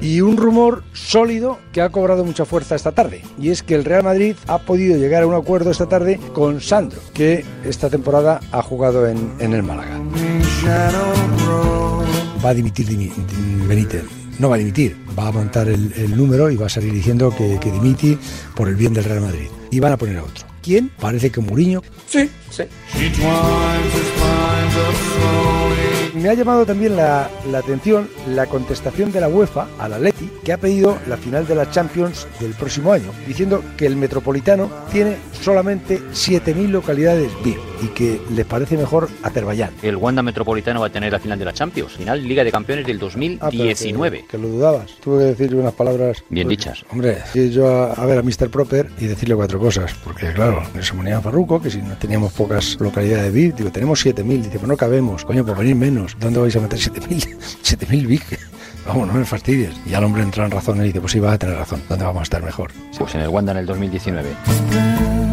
Y 0.00 0.20
un 0.20 0.36
rumor 0.36 0.84
sólido 0.92 1.58
que 1.72 1.80
ha 1.80 1.88
cobrado 1.88 2.24
mucha 2.24 2.44
fuerza 2.44 2.74
esta 2.74 2.92
tarde. 2.92 3.22
Y 3.38 3.48
es 3.50 3.62
que 3.62 3.74
el 3.74 3.84
Real 3.86 4.04
Madrid 4.04 4.36
ha 4.46 4.58
podido 4.58 4.98
llegar 4.98 5.22
a 5.22 5.26
un 5.26 5.34
acuerdo 5.34 5.70
esta 5.70 5.88
tarde 5.88 6.20
con 6.34 6.60
Sandro, 6.60 7.00
que 7.14 7.44
esta 7.64 7.88
temporada 7.88 8.38
ha 8.52 8.60
jugado 8.62 9.06
en, 9.08 9.32
en 9.40 9.54
el 9.54 9.62
Málaga. 9.62 9.98
Va 12.44 12.50
a 12.50 12.54
dimitir 12.54 12.86
Dimi- 12.86 13.14
Dim- 13.14 13.66
Benítez. 13.66 14.04
No 14.38 14.48
va 14.48 14.56
a 14.56 14.58
dimitir, 14.58 14.96
va 15.18 15.28
a 15.28 15.32
montar 15.32 15.68
el, 15.68 15.92
el 15.96 16.16
número 16.16 16.50
y 16.50 16.56
va 16.56 16.66
a 16.66 16.68
salir 16.68 16.92
diciendo 16.92 17.34
que, 17.36 17.58
que 17.60 17.70
dimiti 17.70 18.18
por 18.54 18.68
el 18.68 18.74
bien 18.74 18.92
del 18.92 19.04
Real 19.04 19.20
Madrid. 19.20 19.48
Y 19.70 19.80
van 19.80 19.92
a 19.92 19.96
poner 19.96 20.18
a 20.18 20.24
otro. 20.24 20.44
¿Quién? 20.62 20.90
Parece 20.98 21.30
que 21.30 21.40
Mourinho. 21.40 21.82
Sí, 22.08 22.30
sí. 22.50 22.64
Me 26.14 26.30
ha 26.30 26.34
llamado 26.34 26.64
también 26.64 26.96
la, 26.96 27.30
la 27.50 27.58
atención 27.58 28.08
la 28.28 28.46
contestación 28.46 29.12
de 29.12 29.20
la 29.20 29.28
UEFA 29.28 29.68
al 29.78 29.92
Atleti, 29.92 30.30
que 30.42 30.52
ha 30.52 30.58
pedido 30.58 30.98
la 31.06 31.18
final 31.18 31.46
de 31.46 31.54
la 31.54 31.70
Champions 31.70 32.26
del 32.40 32.52
próximo 32.54 32.92
año, 32.92 33.10
diciendo 33.26 33.62
que 33.76 33.84
el 33.86 33.96
Metropolitano 33.96 34.70
tiene 34.90 35.18
solamente 35.38 36.00
7.000 36.12 36.68
localidades 36.68 37.30
VIP 37.44 37.73
y 37.82 37.88
que 37.88 38.20
le 38.30 38.44
parece 38.44 38.76
mejor 38.76 39.08
Azerbaiyán. 39.22 39.70
El 39.82 39.96
Wanda 39.96 40.22
Metropolitano 40.22 40.80
va 40.80 40.86
a 40.86 40.90
tener 40.90 41.12
la 41.12 41.18
final 41.18 41.38
de 41.38 41.44
la 41.44 41.52
Champions, 41.52 41.92
final 41.92 42.26
Liga 42.26 42.44
de 42.44 42.52
Campeones 42.52 42.86
del 42.86 42.96
Ah, 42.96 43.00
pero 43.00 43.50
que- 43.50 43.58
2019. 43.58 44.24
Que, 44.28 44.38
lo 44.38 44.48
dudabas. 44.48 44.92
Tuve 45.02 45.18
que 45.18 45.24
decirle 45.24 45.60
unas 45.60 45.74
palabras. 45.74 46.24
Bien 46.30 46.46
pues, 46.46 46.58
dichas. 46.58 46.84
Hombre, 46.90 47.18
yo 47.50 47.68
a, 47.68 47.92
a 47.92 48.06
ver 48.06 48.18
a 48.18 48.22
Mr. 48.22 48.48
Proper 48.50 48.90
y 48.98 49.06
decirle 49.06 49.34
cuatro 49.34 49.58
cosas. 49.58 49.92
Porque, 50.04 50.32
claro, 50.32 50.62
se 50.80 50.92
ponía 50.94 51.20
Farruco, 51.20 51.60
que 51.60 51.70
si 51.70 51.82
no 51.82 51.96
teníamos 51.96 52.32
pocas 52.32 52.76
localidades 52.80 53.32
VIP, 53.32 53.56
digo, 53.56 53.70
tenemos 53.70 54.04
7.000. 54.04 54.42
Dice, 54.42 54.58
pues 54.58 54.68
no 54.68 54.76
cabemos, 54.76 55.24
coño, 55.24 55.44
pues 55.44 55.58
venir 55.58 55.76
menos. 55.76 56.16
¿Dónde 56.18 56.40
vais 56.40 56.54
a 56.56 56.60
meter 56.60 56.78
7.000? 56.78 57.36
7.000 57.62 58.06
VIP. 58.06 58.38
Vamos, 58.86 59.08
no 59.08 59.14
me 59.14 59.24
fastidies. 59.24 59.70
Y 59.86 59.90
ya 59.90 59.98
el 59.98 60.04
hombre 60.04 60.22
entra 60.22 60.44
en 60.44 60.50
razón 60.50 60.78
y 60.82 60.84
dice, 60.84 61.00
pues 61.00 61.12
sí, 61.12 61.20
vas 61.20 61.34
a 61.34 61.38
tener 61.38 61.56
razón. 61.56 61.82
¿Dónde 61.88 62.04
vamos 62.04 62.20
a 62.20 62.24
estar 62.24 62.42
mejor? 62.42 62.70
Pues 62.98 63.14
en 63.14 63.22
el 63.22 63.28
Wanda 63.28 63.52
en 63.52 63.58
el 63.58 63.66
2019. 63.66 65.23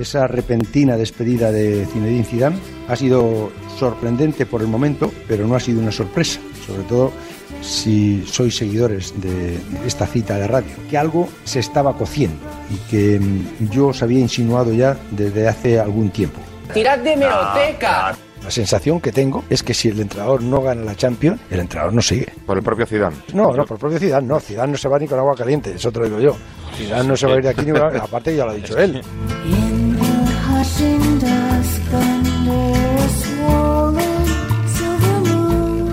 Esa 0.00 0.26
repentina 0.26 0.96
despedida 0.96 1.52
de 1.52 1.86
Zinedine 1.92 2.24
Zidane 2.24 2.56
ha 2.88 2.96
sido 2.96 3.50
sorprendente 3.78 4.46
por 4.46 4.62
el 4.62 4.66
momento, 4.68 5.12
pero 5.28 5.46
no 5.46 5.54
ha 5.56 5.60
sido 5.60 5.80
una 5.80 5.92
sorpresa, 5.92 6.40
sobre 6.66 6.82
todo 6.84 7.12
si 7.60 8.24
sois 8.26 8.56
seguidores 8.56 9.12
de 9.20 9.58
esta 9.86 10.06
cita 10.06 10.38
de 10.38 10.46
radio, 10.46 10.70
que 10.88 10.96
algo 10.96 11.28
se 11.44 11.58
estaba 11.60 11.94
cociendo 11.98 12.38
y 12.70 12.76
que 12.90 13.20
mm, 13.20 13.68
yo 13.70 13.88
os 13.88 14.02
había 14.02 14.20
insinuado 14.20 14.72
ya 14.72 14.96
desde 15.10 15.46
hace 15.46 15.78
algún 15.78 16.08
tiempo. 16.10 16.40
¡Tirad 16.72 16.98
de 17.00 17.16
meroteca! 17.16 18.16
La 18.42 18.50
sensación 18.50 19.02
que 19.02 19.12
tengo 19.12 19.44
es 19.50 19.62
que 19.62 19.74
si 19.74 19.88
el 19.88 20.00
entrenador 20.00 20.42
no 20.42 20.62
gana 20.62 20.82
la 20.82 20.94
Champions, 20.96 21.38
el 21.50 21.60
entrenador 21.60 21.92
no 21.92 22.00
sigue. 22.00 22.32
Por 22.46 22.56
el 22.56 22.62
propio 22.62 22.86
Zidane. 22.86 23.16
No, 23.34 23.52
no, 23.54 23.66
por 23.66 23.78
propio 23.78 23.98
Zidane, 23.98 24.26
no. 24.26 24.40
Zidane 24.40 24.72
no 24.72 24.78
se 24.78 24.88
va 24.88 24.98
ni 24.98 25.06
con 25.06 25.18
agua 25.18 25.34
caliente, 25.36 25.74
eso 25.74 25.92
te 25.92 25.98
lo 25.98 26.06
digo 26.06 26.20
yo. 26.20 26.36
Zidane 26.74 27.06
no 27.06 27.16
se 27.16 27.26
va 27.26 27.34
a 27.34 27.36
ir 27.36 27.42
de 27.42 27.50
aquí 27.50 27.66
ni 27.66 27.72
con- 27.72 27.94
aparte 28.00 28.34
ya 28.34 28.46
lo 28.46 28.52
ha 28.52 28.54
dicho 28.54 28.78
él. 28.78 29.02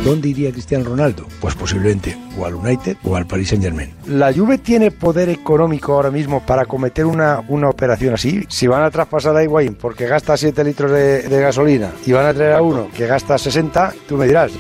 ¿Dónde 0.08 0.30
iría 0.30 0.54
Cristiano 0.54 0.86
Ronaldo? 0.86 1.28
Pues 1.42 1.54
posiblemente 1.56 2.18
o 2.40 2.46
al 2.46 2.56
United 2.56 2.96
o 3.04 3.18
al 3.18 3.28
Paris 3.28 3.50
Saint 3.50 3.62
Germain. 3.62 3.94
¿La 4.08 4.34
Juve 4.34 4.58
tiene 4.58 4.90
poder 4.90 5.28
económico 5.28 5.94
ahora 5.96 6.10
mismo 6.10 6.46
para 6.46 6.66
cometer 6.66 7.06
una, 7.06 7.44
una 7.50 7.68
operación 7.68 8.14
así? 8.14 8.46
Si 8.48 8.68
van 8.68 8.84
a 8.84 8.90
traspasar 8.90 9.36
a 9.36 9.44
Higuaín 9.44 9.76
porque 9.76 10.08
gasta 10.08 10.38
7 10.38 10.64
litros 10.64 10.92
de, 10.92 11.24
de 11.24 11.42
gasolina 11.42 11.92
y 12.06 12.14
van 12.14 12.26
a 12.26 12.34
traer 12.34 12.54
a 12.54 12.62
uno 12.62 12.88
que 12.96 13.06
gasta 13.06 13.38
60, 13.38 13.94
tú 14.08 14.16
me 14.16 14.28
dirás. 14.28 14.54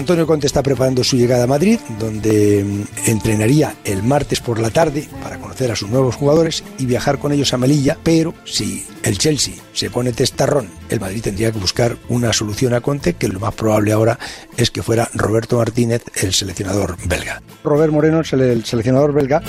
Antonio 0.00 0.26
Conte 0.26 0.46
está 0.46 0.62
preparando 0.62 1.04
su 1.04 1.16
llegada 1.16 1.44
a 1.44 1.46
Madrid, 1.46 1.78
donde 1.98 2.64
mm, 2.64 3.08
entrenaría 3.10 3.74
el 3.84 4.02
martes 4.02 4.40
por 4.40 4.58
la 4.58 4.70
tarde 4.70 5.06
para 5.22 5.38
conocer 5.38 5.70
a 5.70 5.76
sus 5.76 5.90
nuevos 5.90 6.16
jugadores 6.16 6.64
y 6.78 6.86
viajar 6.86 7.18
con 7.18 7.32
ellos 7.32 7.52
a 7.52 7.58
Melilla, 7.58 7.98
pero 8.02 8.32
si 8.44 8.86
el 9.02 9.18
Chelsea 9.18 9.54
se 9.74 9.90
pone 9.90 10.12
testarrón, 10.12 10.68
el 10.88 11.00
Madrid 11.00 11.20
tendría 11.22 11.52
que 11.52 11.58
buscar 11.58 11.96
una 12.08 12.32
solución 12.32 12.72
a 12.74 12.80
Conte, 12.80 13.12
que 13.14 13.28
lo 13.28 13.40
más 13.40 13.54
probable 13.54 13.92
ahora 13.92 14.18
es 14.56 14.70
que 14.70 14.82
fuera 14.82 15.08
Roberto 15.14 15.58
Martínez, 15.58 16.02
el 16.14 16.32
seleccionador 16.32 16.96
belga. 17.06 17.42
Robert 17.62 17.92
Moreno, 17.92 18.18
el 18.20 18.24
sele- 18.24 18.52
el 18.52 18.64
seleccionador 18.64 19.12
belga, 19.12 19.42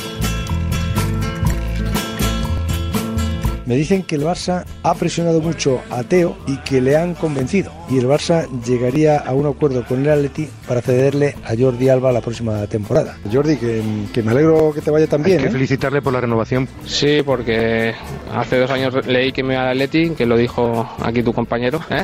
Me 3.71 3.77
dicen 3.77 4.03
que 4.03 4.15
el 4.15 4.23
Barça 4.23 4.65
ha 4.83 4.93
presionado 4.95 5.39
mucho 5.39 5.79
a 5.89 6.03
Teo 6.03 6.35
y 6.45 6.57
que 6.57 6.81
le 6.81 6.97
han 6.97 7.15
convencido. 7.15 7.71
Y 7.89 7.99
el 7.99 8.05
Barça 8.05 8.45
llegaría 8.65 9.17
a 9.19 9.33
un 9.33 9.45
acuerdo 9.45 9.85
con 9.85 10.01
el 10.01 10.09
Atleti 10.09 10.49
para 10.67 10.81
cederle 10.81 11.35
a 11.45 11.55
Jordi 11.57 11.87
Alba 11.87 12.11
la 12.11 12.19
próxima 12.19 12.67
temporada. 12.67 13.17
Jordi, 13.31 13.55
que, 13.55 13.81
que 14.13 14.23
me 14.23 14.31
alegro 14.31 14.73
que 14.73 14.81
te 14.81 14.91
vaya 14.91 15.07
tan 15.07 15.23
bien. 15.23 15.37
Hay 15.37 15.43
que 15.43 15.49
¿eh? 15.51 15.53
felicitarle 15.53 16.01
por 16.01 16.11
la 16.11 16.19
renovación. 16.19 16.67
Sí, 16.85 17.21
porque 17.25 17.93
hace 18.33 18.57
dos 18.59 18.69
años 18.71 19.07
leí 19.07 19.31
que 19.31 19.41
me 19.41 19.53
iba 19.53 19.63
al 19.63 19.69
Atleti, 19.69 20.09
que 20.09 20.25
lo 20.25 20.35
dijo 20.35 20.89
aquí 21.01 21.23
tu 21.23 21.31
compañero, 21.31 21.79
¿eh? 21.89 22.03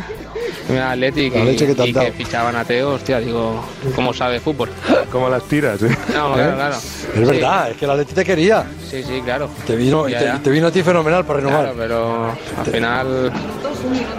Mira, 0.70 0.92
Athletic 0.92 1.34
La 1.34 1.40
y, 1.42 1.46
leche 1.46 1.66
que 1.68 1.76
te 1.76 1.82
han 1.84 1.88
y 1.88 1.94
dado. 1.94 2.06
que 2.08 2.12
fichaban 2.14 2.56
a 2.56 2.66
Teo, 2.66 2.90
hostia, 2.96 3.20
digo, 3.20 3.64
¿cómo 3.96 4.14
sabe 4.14 4.40
fútbol? 4.40 4.70
¿Cómo 5.12 5.30
las 5.30 5.44
tiras? 5.44 5.82
eh? 5.84 5.90
No, 6.14 6.34
claro, 6.34 6.56
claro. 6.56 6.76
Es 6.76 7.28
verdad, 7.28 7.72
es 7.72 7.78
que 7.78 7.88
la 7.88 7.96
Leti 7.96 8.14
te 8.14 8.26
quería. 8.26 8.66
Sí, 8.90 9.02
sí, 9.04 9.22
claro. 9.24 9.50
Te 9.66 9.76
vino, 9.76 10.08
y 10.10 10.12
Ya, 10.12 10.20
te, 10.20 10.26
ya. 10.26 10.40
te 10.44 10.50
vino 10.50 10.68
a 10.68 10.72
ti 10.72 10.84
fenomenal 10.84 11.26
para 11.26 11.40
renovar. 11.40 11.62
Claro, 11.62 11.76
pero 11.78 12.26
al 12.60 12.66
final 12.66 13.32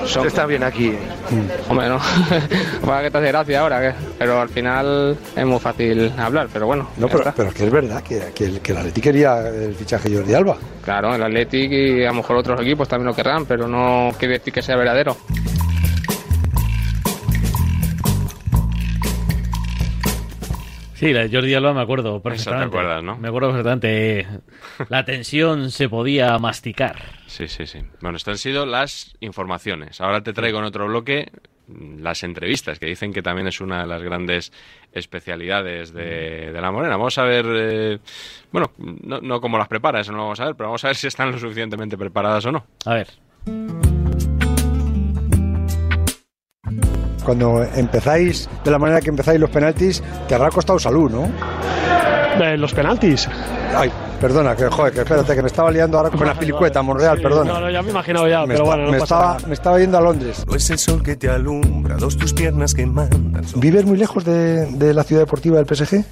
son... 0.07 0.27
Está 0.27 0.47
bien 0.47 0.63
aquí. 0.63 0.95
Hombre, 1.69 1.89
no. 1.89 1.99
Para 2.87 3.03
que 3.03 3.11
te 3.11 3.19
hace 3.19 3.29
gracia 3.29 3.61
ahora, 3.61 3.81
¿qué? 3.81 3.93
pero 4.19 4.41
al 4.41 4.49
final 4.49 5.19
es 5.37 5.45
muy 5.47 5.59
fácil 5.59 6.11
hablar, 6.19 6.49
pero 6.53 6.67
bueno. 6.67 6.89
No, 6.97 7.09
pero, 7.09 7.31
pero 7.37 7.49
es 7.51 7.55
que 7.55 7.65
es 7.67 7.71
verdad 7.71 8.03
que, 8.03 8.33
que, 8.35 8.45
el- 8.47 8.61
que 8.61 8.73
la 8.73 8.83
Leti 8.83 9.01
quería 9.03 9.47
el 9.49 9.75
fichaje 9.75 10.09
de 10.09 10.17
Jordi 10.17 10.33
Alba. 10.35 10.57
Claro, 10.83 11.15
el 11.15 11.23
Athletic 11.23 11.71
y 11.71 12.05
a 12.05 12.09
lo 12.09 12.15
mejor 12.15 12.37
otros 12.37 12.61
equipos 12.63 12.89
también 12.89 13.07
lo 13.09 13.15
querrán, 13.15 13.45
pero 13.45 13.69
no 13.69 14.11
quiere 14.19 14.39
decir 14.39 14.53
que 14.55 14.63
sea 14.63 14.77
verdadero. 14.77 15.17
Sí, 20.99 21.13
la 21.13 21.29
de 21.29 21.31
Jordi 21.31 21.55
Alba 21.55 21.73
me 21.73 21.81
acuerdo 21.81 22.21
perfectamente. 22.21 22.67
acuerdas, 22.67 23.05
¿no? 23.05 23.17
Me 23.19 23.29
acuerdo 23.29 23.51
perfectamente. 23.51 24.27
La 24.89 25.05
tensión 25.05 25.71
se 25.71 25.89
podía 25.89 26.37
masticar. 26.39 26.97
Sí, 27.29 27.47
sí, 27.47 27.67
sí. 27.67 27.79
Bueno, 28.01 28.17
estas 28.17 28.33
han 28.33 28.39
sido 28.39 28.67
las 28.67 29.15
informaciones. 29.21 30.01
Ahora 30.01 30.25
te 30.25 30.33
traigo 30.33 30.59
en 30.59 30.65
otro 30.65 30.89
bloque 30.89 31.31
las 31.69 32.25
entrevistas, 32.25 32.81
que 32.81 32.87
dicen 32.87 33.13
que 33.13 33.23
también 33.23 33.47
es 33.47 33.61
una 33.61 33.83
de 33.83 33.87
las 33.87 34.03
grandes 34.03 34.53
especialidades 34.91 35.93
de, 35.93 36.51
de 36.51 36.61
la 36.61 36.73
Morena. 36.73 36.97
Vamos 36.97 37.17
a 37.19 37.23
ver, 37.23 37.47
eh, 37.49 37.99
bueno, 38.51 38.73
no, 38.79 39.21
no 39.21 39.41
cómo 39.41 39.57
las 39.57 39.69
prepara, 39.69 40.01
eso 40.01 40.11
no 40.11 40.19
lo 40.19 40.25
vamos 40.25 40.41
a 40.41 40.47
ver, 40.47 40.57
pero 40.57 40.71
vamos 40.71 40.85
a 40.85 40.89
ver 40.89 40.97
si 40.97 41.07
están 41.07 41.31
lo 41.31 41.39
suficientemente 41.39 41.97
preparadas 41.97 42.45
o 42.47 42.51
no. 42.51 42.67
A 42.87 42.95
ver. 42.95 43.09
Cuando 47.29 47.63
empezáis 47.63 48.49
de 48.65 48.71
la 48.71 48.79
manera 48.79 49.03
que 49.03 49.11
empezáis 49.11 49.39
los 49.39 49.51
penaltis, 49.51 50.03
te 50.27 50.35
habrá 50.35 50.49
costado 50.49 50.79
salud, 50.79 51.11
¿no? 51.11 51.29
los 52.57 52.73
penaltis. 52.73 53.29
Ay, 53.77 53.93
perdona, 54.19 54.57
que 54.57 54.65
joder, 54.69 54.95
que 54.95 55.01
espérate, 55.01 55.35
que 55.35 55.43
me 55.43 55.49
estaba 55.49 55.71
liando 55.71 55.99
ahora 55.99 56.09
con 56.09 56.27
la 56.27 56.33
pilicueta, 56.39 56.81
Monreal, 56.81 57.19
Sí, 57.19 57.23
perdona. 57.23 57.53
No, 57.53 57.61
no, 57.61 57.71
ya 57.71 57.83
me 57.83 57.89
he 57.89 57.91
imaginado 57.91 58.27
ya, 58.29 58.41
me 58.47 58.55
pero 58.55 58.61
esta- 58.65 58.65
bueno, 58.65 58.85
no 58.87 58.93
me, 58.93 58.99
pasa 59.01 59.15
estaba, 59.17 59.35
nada. 59.35 59.47
me 59.49 59.53
estaba 59.55 59.79
yendo 59.79 59.99
a 59.99 60.01
Londres. 60.01 60.45
No 60.49 60.55
es 60.55 60.71
el 60.71 60.79
sol 60.79 61.03
que 61.03 61.17
te 61.17 61.29
alumbra, 61.29 61.97
dos 61.97 62.17
tus 62.17 62.33
piernas 62.33 62.73
que 62.73 62.87
mandan. 62.87 63.45
¿Vives 63.57 63.85
muy 63.85 63.99
lejos 63.99 64.25
de, 64.25 64.65
de 64.65 64.95
la 64.95 65.05
ciudad 65.05 65.21
deportiva 65.21 65.59
del 65.63 65.67
PSG? 65.67 66.03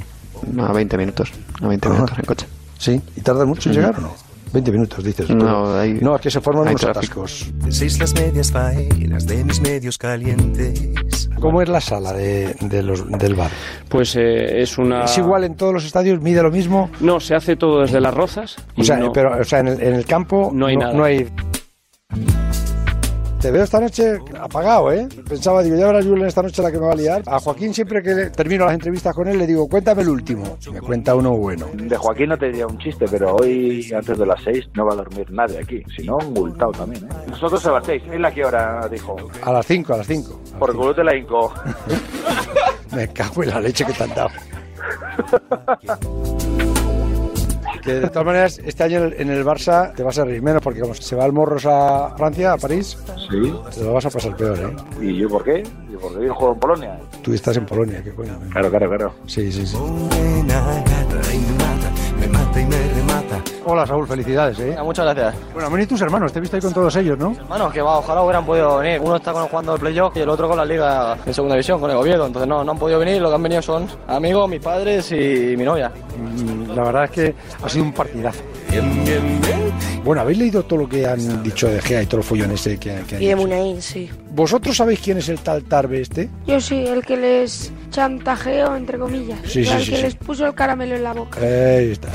A 0.61 0.73
20 0.75 0.99
minutos, 0.99 1.33
a 1.63 1.67
20 1.67 1.89
minutos 1.89 2.19
en 2.19 2.25
coche. 2.27 2.47
Sí, 2.77 3.01
¿y 3.17 3.21
tardas 3.23 3.47
mucho 3.47 3.71
en 3.71 3.77
llegar 3.77 3.95
o 3.97 4.01
no? 4.03 4.15
20 4.53 4.73
minutos, 4.73 5.05
dices. 5.05 5.29
No, 5.31 5.75
hay- 5.77 5.95
no, 5.95 6.17
es 6.17 6.23
que 6.23 6.31
se 6.31 6.41
forman 6.41 6.69
unos 6.69 6.81
tráfico. 6.81 7.23
atascos. 7.25 7.53
Seis 7.69 7.99
las 7.99 8.15
medias 8.15 8.51
faenas 8.53 9.27
de 9.27 9.45
mis 9.45 9.61
medios 9.61 9.99
calientes. 9.99 11.29
¿Cómo 11.41 11.61
es 11.61 11.69
la 11.69 11.81
sala 11.81 12.13
de, 12.15 12.55
de 12.61 12.83
los, 12.83 13.07
del 13.19 13.35
bar? 13.35 13.51
Pues 13.89 14.17
eh, 14.17 14.63
es 14.63 14.79
una... 14.79 15.05
¿Es 15.05 15.19
igual 15.19 15.45
en 15.45 15.55
todos 15.57 15.75
los 15.75 15.85
estadios? 15.85 16.21
¿Mide 16.23 16.43
lo 16.43 16.51
mismo? 16.51 16.91
No, 17.01 17.21
se 17.21 17.35
hace 17.35 17.57
todo 17.57 17.81
desde 17.83 18.01
las 18.01 18.15
rozas. 18.15 18.57
y 18.77 18.81
O 18.81 18.85
sea, 18.85 18.97
no- 18.97 19.13
pero, 19.13 19.39
o 19.41 19.45
sea 19.45 19.59
en, 19.61 19.69
el, 19.69 19.83
en 19.83 19.95
el 19.95 20.07
campo 20.07 20.51
No 20.55 20.67
hay 20.67 20.77
nada. 20.77 20.95
no 20.95 21.05
hay... 21.05 21.27
Te 23.41 23.51
veo 23.53 23.63
esta 23.63 23.79
noche 23.79 24.19
apagado, 24.41 24.91
¿eh? 24.91 25.07
Pensaba, 25.29 25.63
digo, 25.63 25.77
ya 25.77 25.87
verás 25.87 26.05
Julen 26.05 26.27
esta 26.27 26.43
noche 26.43 26.63
la 26.63 26.73
que 26.73 26.79
me 26.81 26.87
va 26.87 26.93
a 26.93 26.97
liar. 26.97 27.23
A 27.27 27.39
Joaquín 27.39 27.73
siempre 27.75 28.03
que 28.03 28.15
le- 28.15 28.31
termino 28.31 28.65
las 28.65 28.75
entrevistas 28.75 29.15
con 29.15 29.29
él 29.29 29.39
le 29.39 29.47
digo, 29.47 29.69
cuéntame 29.69 30.03
el 30.03 30.09
último. 30.09 30.57
Me 30.73 30.81
cuenta 30.81 31.15
uno 31.15 31.37
bueno. 31.37 31.67
De 31.75 31.97
Joaquín 31.97 32.31
no 32.31 32.39
te 32.39 32.47
diría 32.47 32.67
un 32.67 32.79
chiste, 32.79 33.05
pero 33.11 33.37
hoy 33.37 33.89
antes 33.97 34.19
de 34.19 34.27
las 34.27 34.43
seis 34.43 34.67
no 34.75 34.87
va 34.87 34.95
a 34.95 34.97
dormir 34.97 35.31
nadie 35.31 35.59
aquí. 35.59 35.83
Si 35.97 36.05
no, 36.07 36.17
multado 36.19 36.73
también, 36.73 37.05
¿eh? 37.05 37.09
Nosotros 37.29 37.65
a 37.67 37.73
las 37.73 37.87
seis. 37.87 38.03
¿Él 38.11 38.25
a 38.25 38.33
qué 38.33 38.45
hora 38.45 38.89
dijo? 38.91 39.15
A 39.43 39.53
las 39.53 39.67
5, 39.67 39.95
a 39.95 39.97
las 39.99 40.07
5. 40.07 40.41
Por 40.59 40.75
culo 40.75 40.95
te 40.95 41.05
la 41.05 41.15
hinco. 41.17 41.53
Me 42.93 43.07
cago 43.13 43.43
en 43.45 43.51
la 43.51 43.61
leche 43.61 43.85
que 43.85 43.93
te 43.93 44.03
han 44.03 44.15
dado. 44.15 44.31
Que 47.87 47.95
de 47.95 48.09
todas 48.09 48.27
maneras, 48.27 48.61
este 48.65 48.83
año 48.83 49.05
en 49.17 49.31
el- 49.31 49.45
Barça 49.47 49.95
te 49.95 50.03
vas 50.03 50.19
a 50.19 50.25
reír 50.25 50.43
menos 50.43 50.61
porque 50.61 50.81
como 50.81 50.93
se 50.95 51.15
va 51.15 51.25
el 51.25 51.33
Morros 51.33 51.65
a 51.67 52.15
Francia, 52.17 52.53
a 52.55 52.57
París, 52.59 52.99
Sí. 53.31 53.55
te 53.77 53.85
lo 53.85 53.93
vas 53.93 54.05
a 54.07 54.11
pasar 54.11 54.37
peor, 54.37 54.59
¿eh? 54.59 55.05
¿Y 55.05 55.19
yo 55.19 55.29
por 55.29 55.45
qué? 55.45 55.63
¿Y 55.89 55.97
por 55.97 56.19
qué 56.19 56.27
yo 56.27 56.35
juego 56.35 56.55
en 56.55 56.59
Polonia? 56.61 56.99
Tú 57.23 57.33
estás 57.33 57.57
en 57.57 57.65
Polonia, 57.65 58.03
qué 58.03 58.11
coño. 58.11 58.37
Claro, 58.51 58.71
claro, 58.71 58.89
claro. 58.89 59.15
Sí, 59.27 59.53
sí, 59.53 59.65
sí. 59.67 59.77
Y 62.59 62.65
me 62.65 62.77
y 62.77 62.89
remata. 62.95 63.43
Hola, 63.65 63.87
Saúl, 63.87 64.07
felicidades, 64.07 64.59
¿eh? 64.61 64.77
Muchas 64.83 65.05
gracias. 65.05 65.35
Bueno, 65.53 65.67
han 65.67 65.73
venido 65.73 65.89
tus 65.89 66.01
hermanos, 66.01 66.33
te 66.33 66.39
he 66.39 66.41
visto 66.41 66.57
ahí 66.57 66.63
con 66.63 66.73
todos 66.73 66.95
ellos, 66.97 67.19
¿no? 67.19 67.33
Hermanos, 67.33 67.73
que 67.73 67.83
va, 67.83 67.99
ojalá 67.99 68.23
hubieran 68.23 68.47
podido 68.47 68.79
venir. 68.79 69.01
Uno 69.03 69.17
está 69.17 69.33
con- 69.33 69.49
jugando 69.49 69.75
el 69.75 69.81
playoff 69.81 70.17
y 70.17 70.21
el 70.21 70.29
otro 70.29 70.49
con 70.49 70.57
la 70.57 70.65
liga 70.65 71.17
de 71.25 71.35
segunda 71.35 71.55
división, 71.57 71.81
con 71.81 71.91
el 71.91 71.97
Oviedo. 71.97 72.27
Entonces 72.27 72.49
no, 72.49 72.63
no 72.65 72.73
han 72.73 72.79
podido 72.79 72.99
venir. 72.99 73.21
Lo 73.21 73.29
que 73.29 73.35
han 73.35 73.43
venido 73.43 73.61
son 73.63 73.87
amigos, 74.09 74.49
mis 74.49 74.61
padres 74.61 75.11
y 75.13 75.55
mi 75.57 75.65
novia. 75.65 75.91
Mm, 76.19 76.71
La 76.77 76.83
verdad 76.85 77.05
es 77.05 77.11
que 77.11 77.35
ha 77.63 77.69
sido 77.69 77.85
un 77.85 77.93
partidazo. 77.93 78.43
Bueno, 80.07 80.23
¿habéis 80.23 80.39
leído 80.39 80.63
todo 80.63 80.79
lo 80.79 80.89
que 80.89 81.05
han 81.05 81.43
dicho 81.43 81.67
de 81.67 81.83
Gea 81.83 82.01
y 82.01 82.07
todo 82.07 82.19
el 82.21 82.25
follón 82.25 82.53
ese 82.53 82.79
que, 82.79 82.95
que 83.09 83.17
han 83.17 83.23
Y 83.23 83.27
de? 83.27 83.35
Munain, 83.35 83.83
sí. 83.83 84.09
¿Vosotros 84.31 84.77
sabéis 84.77 85.01
quién 85.01 85.19
es 85.19 85.29
el 85.29 85.41
tal 85.41 85.65
Tarbe 85.65 86.01
este? 86.01 86.31
Yo 86.47 86.61
sí, 86.61 86.77
el 86.87 87.05
que 87.05 87.17
les 87.17 87.73
chantajeó, 87.91 88.77
entre 88.77 89.01
comillas. 89.01 89.41
Sí, 89.43 89.65
sí, 89.65 89.73
el 89.73 89.83
sí, 89.83 89.91
que 89.91 89.97
sí. 89.97 90.03
les 90.03 90.15
puso 90.15 90.47
el 90.47 90.55
caramelo 90.55 90.95
en 90.95 91.03
la 91.03 91.13
boca. 91.13 91.41
Ahí 91.41 91.91
está. 91.91 92.09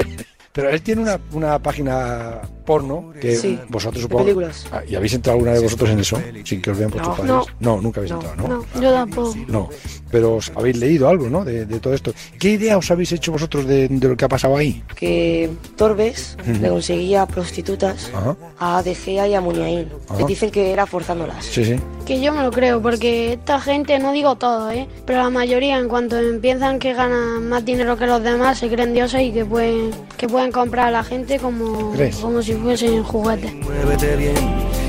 Pero 0.54 0.70
él 0.70 0.80
tiene 0.80 1.02
una, 1.02 1.20
una 1.32 1.58
página 1.58 2.40
porno 2.64 3.12
que 3.20 3.36
Sí, 3.36 3.58
vosotros 3.68 4.02
supongo... 4.02 4.24
películas. 4.24 4.66
Ah, 4.72 4.82
¿Y 4.88 4.94
habéis 4.94 5.14
entrado 5.14 5.36
alguna 5.38 5.52
de 5.54 5.60
vosotros 5.60 5.90
en 5.90 6.00
eso? 6.00 6.18
Sin 6.44 6.60
que 6.62 6.70
os 6.70 6.78
vean 6.78 6.90
por 6.90 7.02
No. 7.02 7.14
padres. 7.14 7.46
No, 7.60 7.80
nunca 7.80 8.00
habéis 8.00 8.12
No, 8.12 8.20
entrado, 8.20 8.36
¿no? 8.48 8.48
no, 8.74 8.80
yo 8.80 8.92
tampoco. 8.92 9.34
No, 9.48 9.68
pero 10.10 10.36
os 10.36 10.52
habéis 10.56 10.76
leído 10.78 11.08
algo, 11.08 11.28
¿no? 11.28 11.44
De, 11.44 11.66
de 11.66 11.80
todo 11.80 11.94
esto. 11.94 12.12
¿Qué 12.38 12.50
idea 12.52 12.78
os 12.78 12.90
habéis 12.90 13.12
hecho 13.12 13.32
vosotros 13.32 13.66
de, 13.66 13.88
de 13.88 14.08
lo 14.08 14.16
que 14.16 14.24
ha 14.24 14.28
pasado 14.28 14.56
ahí? 14.56 14.82
Que 14.96 15.50
Torbes 15.76 16.36
le 16.60 16.68
conseguía 16.68 17.26
prostitutas 17.26 18.10
Ajá. 18.14 18.36
a 18.58 18.82
De 18.82 18.94
Gea 18.94 19.28
y 19.28 19.34
a 19.34 19.40
Muñain. 19.40 19.88
Les 20.18 20.26
dicen 20.26 20.50
que 20.50 20.70
era 20.72 20.86
forzándolas. 20.86 21.44
Sí, 21.44 21.64
sí. 21.64 21.76
Que 22.06 22.20
yo 22.20 22.32
me 22.32 22.42
lo 22.42 22.50
creo, 22.50 22.80
porque 22.82 23.32
esta 23.34 23.58
gente, 23.60 23.98
no 23.98 24.12
digo 24.12 24.36
todo, 24.36 24.70
¿eh? 24.70 24.86
pero 25.06 25.22
la 25.22 25.30
mayoría 25.30 25.78
en 25.78 25.88
cuanto 25.88 26.18
empiezan 26.18 26.78
que 26.78 26.92
ganan 26.92 27.48
más 27.48 27.64
dinero 27.64 27.96
que 27.96 28.06
los 28.06 28.22
demás, 28.22 28.58
se 28.58 28.68
creen 28.68 28.92
dioses 28.92 29.22
y 29.22 29.32
que 29.32 29.44
pueden, 29.44 29.90
que 30.16 30.28
pueden 30.28 30.52
comprar 30.52 30.88
a 30.88 30.90
la 30.90 31.02
gente 31.04 31.38
como, 31.38 31.92
¿Crees? 31.92 32.16
como 32.16 32.42
si 32.42 32.53
fuesen 32.56 33.02
juguetes. 33.02 33.52
Muévete 33.54 34.16
bien, 34.16 34.34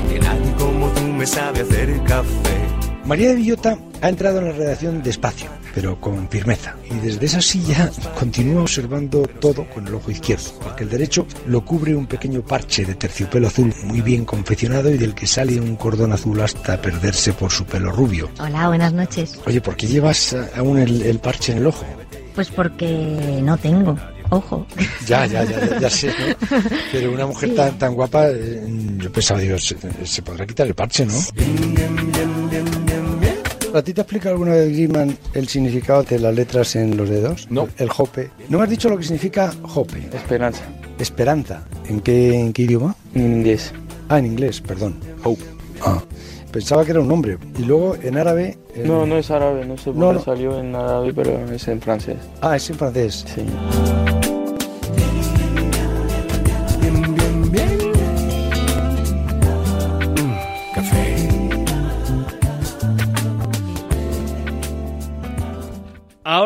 que 0.08 0.18
nadie 0.18 0.52
como 0.58 0.88
tú 0.90 1.02
me 1.02 1.26
sabe 1.26 1.60
hacer 1.60 2.02
café. 2.04 2.56
María 3.04 3.28
de 3.28 3.36
Villota 3.36 3.78
ha 4.02 4.08
entrado 4.08 4.40
en 4.40 4.46
la 4.46 4.52
redacción 4.52 5.02
despacio, 5.02 5.48
pero 5.74 6.00
con 6.00 6.28
firmeza. 6.28 6.74
Y 6.90 6.94
desde 6.98 7.26
esa 7.26 7.40
silla 7.40 7.88
continúa 8.18 8.62
observando 8.62 9.22
todo 9.40 9.64
con 9.70 9.86
el 9.86 9.94
ojo 9.94 10.10
izquierdo, 10.10 10.50
porque 10.60 10.82
el 10.82 10.90
derecho 10.90 11.24
lo 11.46 11.64
cubre 11.64 11.94
un 11.94 12.06
pequeño 12.06 12.42
parche 12.42 12.84
de 12.84 12.96
terciopelo 12.96 13.46
azul 13.46 13.72
muy 13.84 14.00
bien 14.00 14.24
confeccionado 14.24 14.90
y 14.90 14.98
del 14.98 15.14
que 15.14 15.28
sale 15.28 15.60
un 15.60 15.76
cordón 15.76 16.12
azul 16.12 16.40
hasta 16.40 16.80
perderse 16.82 17.32
por 17.32 17.52
su 17.52 17.64
pelo 17.64 17.92
rubio. 17.92 18.28
Hola, 18.40 18.66
buenas 18.68 18.92
noches. 18.92 19.38
Oye, 19.46 19.60
¿por 19.60 19.76
qué 19.76 19.86
llevas 19.86 20.34
aún 20.56 20.78
el, 20.78 21.02
el 21.02 21.20
parche 21.20 21.52
en 21.52 21.58
el 21.58 21.66
ojo? 21.68 21.84
Pues 22.34 22.50
porque 22.50 23.40
no 23.42 23.56
tengo. 23.56 23.96
Ojo. 24.30 24.66
Ya, 25.06 25.26
ya, 25.26 25.44
ya, 25.44 25.60
ya, 25.66 25.78
ya 25.80 25.90
sé, 25.90 26.08
¿no? 26.08 26.58
Pero 26.92 27.12
una 27.12 27.26
mujer 27.26 27.54
tan, 27.54 27.78
tan 27.78 27.94
guapa, 27.94 28.28
eh, 28.30 28.62
yo 28.98 29.12
pensaba, 29.12 29.40
digo, 29.40 29.58
se, 29.58 29.76
se 30.04 30.22
podrá 30.22 30.46
quitar 30.46 30.66
el 30.66 30.74
parche, 30.74 31.06
¿no? 31.06 31.14
¿A 33.74 33.82
ti 33.82 33.92
te 33.92 34.00
explica 34.00 34.30
alguna 34.30 34.52
vez, 34.52 34.72
Grimman, 34.72 35.16
el 35.34 35.48
significado 35.48 36.02
de 36.02 36.18
las 36.18 36.34
letras 36.34 36.74
en 36.76 36.96
los 36.96 37.08
dedos? 37.10 37.46
No. 37.50 37.68
El 37.76 37.90
jope. 37.90 38.30
¿No 38.48 38.56
me 38.58 38.64
has 38.64 38.70
dicho 38.70 38.88
lo 38.88 38.96
que 38.96 39.02
significa 39.04 39.52
jope? 39.62 40.08
Esperanza. 40.14 40.62
Esperanza. 40.98 41.62
¿En 41.86 42.00
qué, 42.00 42.34
en 42.40 42.52
qué 42.54 42.62
idioma? 42.62 42.96
En 43.14 43.26
inglés. 43.38 43.72
Ah, 44.08 44.18
en 44.18 44.26
inglés, 44.26 44.62
perdón. 44.62 44.96
Hope. 45.24 45.42
Ah, 45.82 46.02
pensaba 46.50 46.86
que 46.86 46.92
era 46.92 47.00
un 47.00 47.08
nombre. 47.08 47.36
Y 47.58 47.64
luego 47.64 47.96
en 48.02 48.16
árabe... 48.16 48.56
en- 48.74 48.88
No, 48.88 49.04
no 49.04 49.18
es 49.18 49.30
árabe, 49.30 49.66
no 49.66 49.76
sé 49.76 49.90
por 49.90 49.96
No, 49.96 50.08
qué 50.12 50.14
no. 50.14 50.24
salió 50.24 50.58
en 50.58 50.74
árabe, 50.74 51.12
pero 51.14 51.52
es 51.52 51.68
en 51.68 51.78
francés. 51.82 52.16
Ah, 52.40 52.56
es 52.56 52.70
en 52.70 52.76
francés. 52.78 53.26
Sí. 53.34 53.42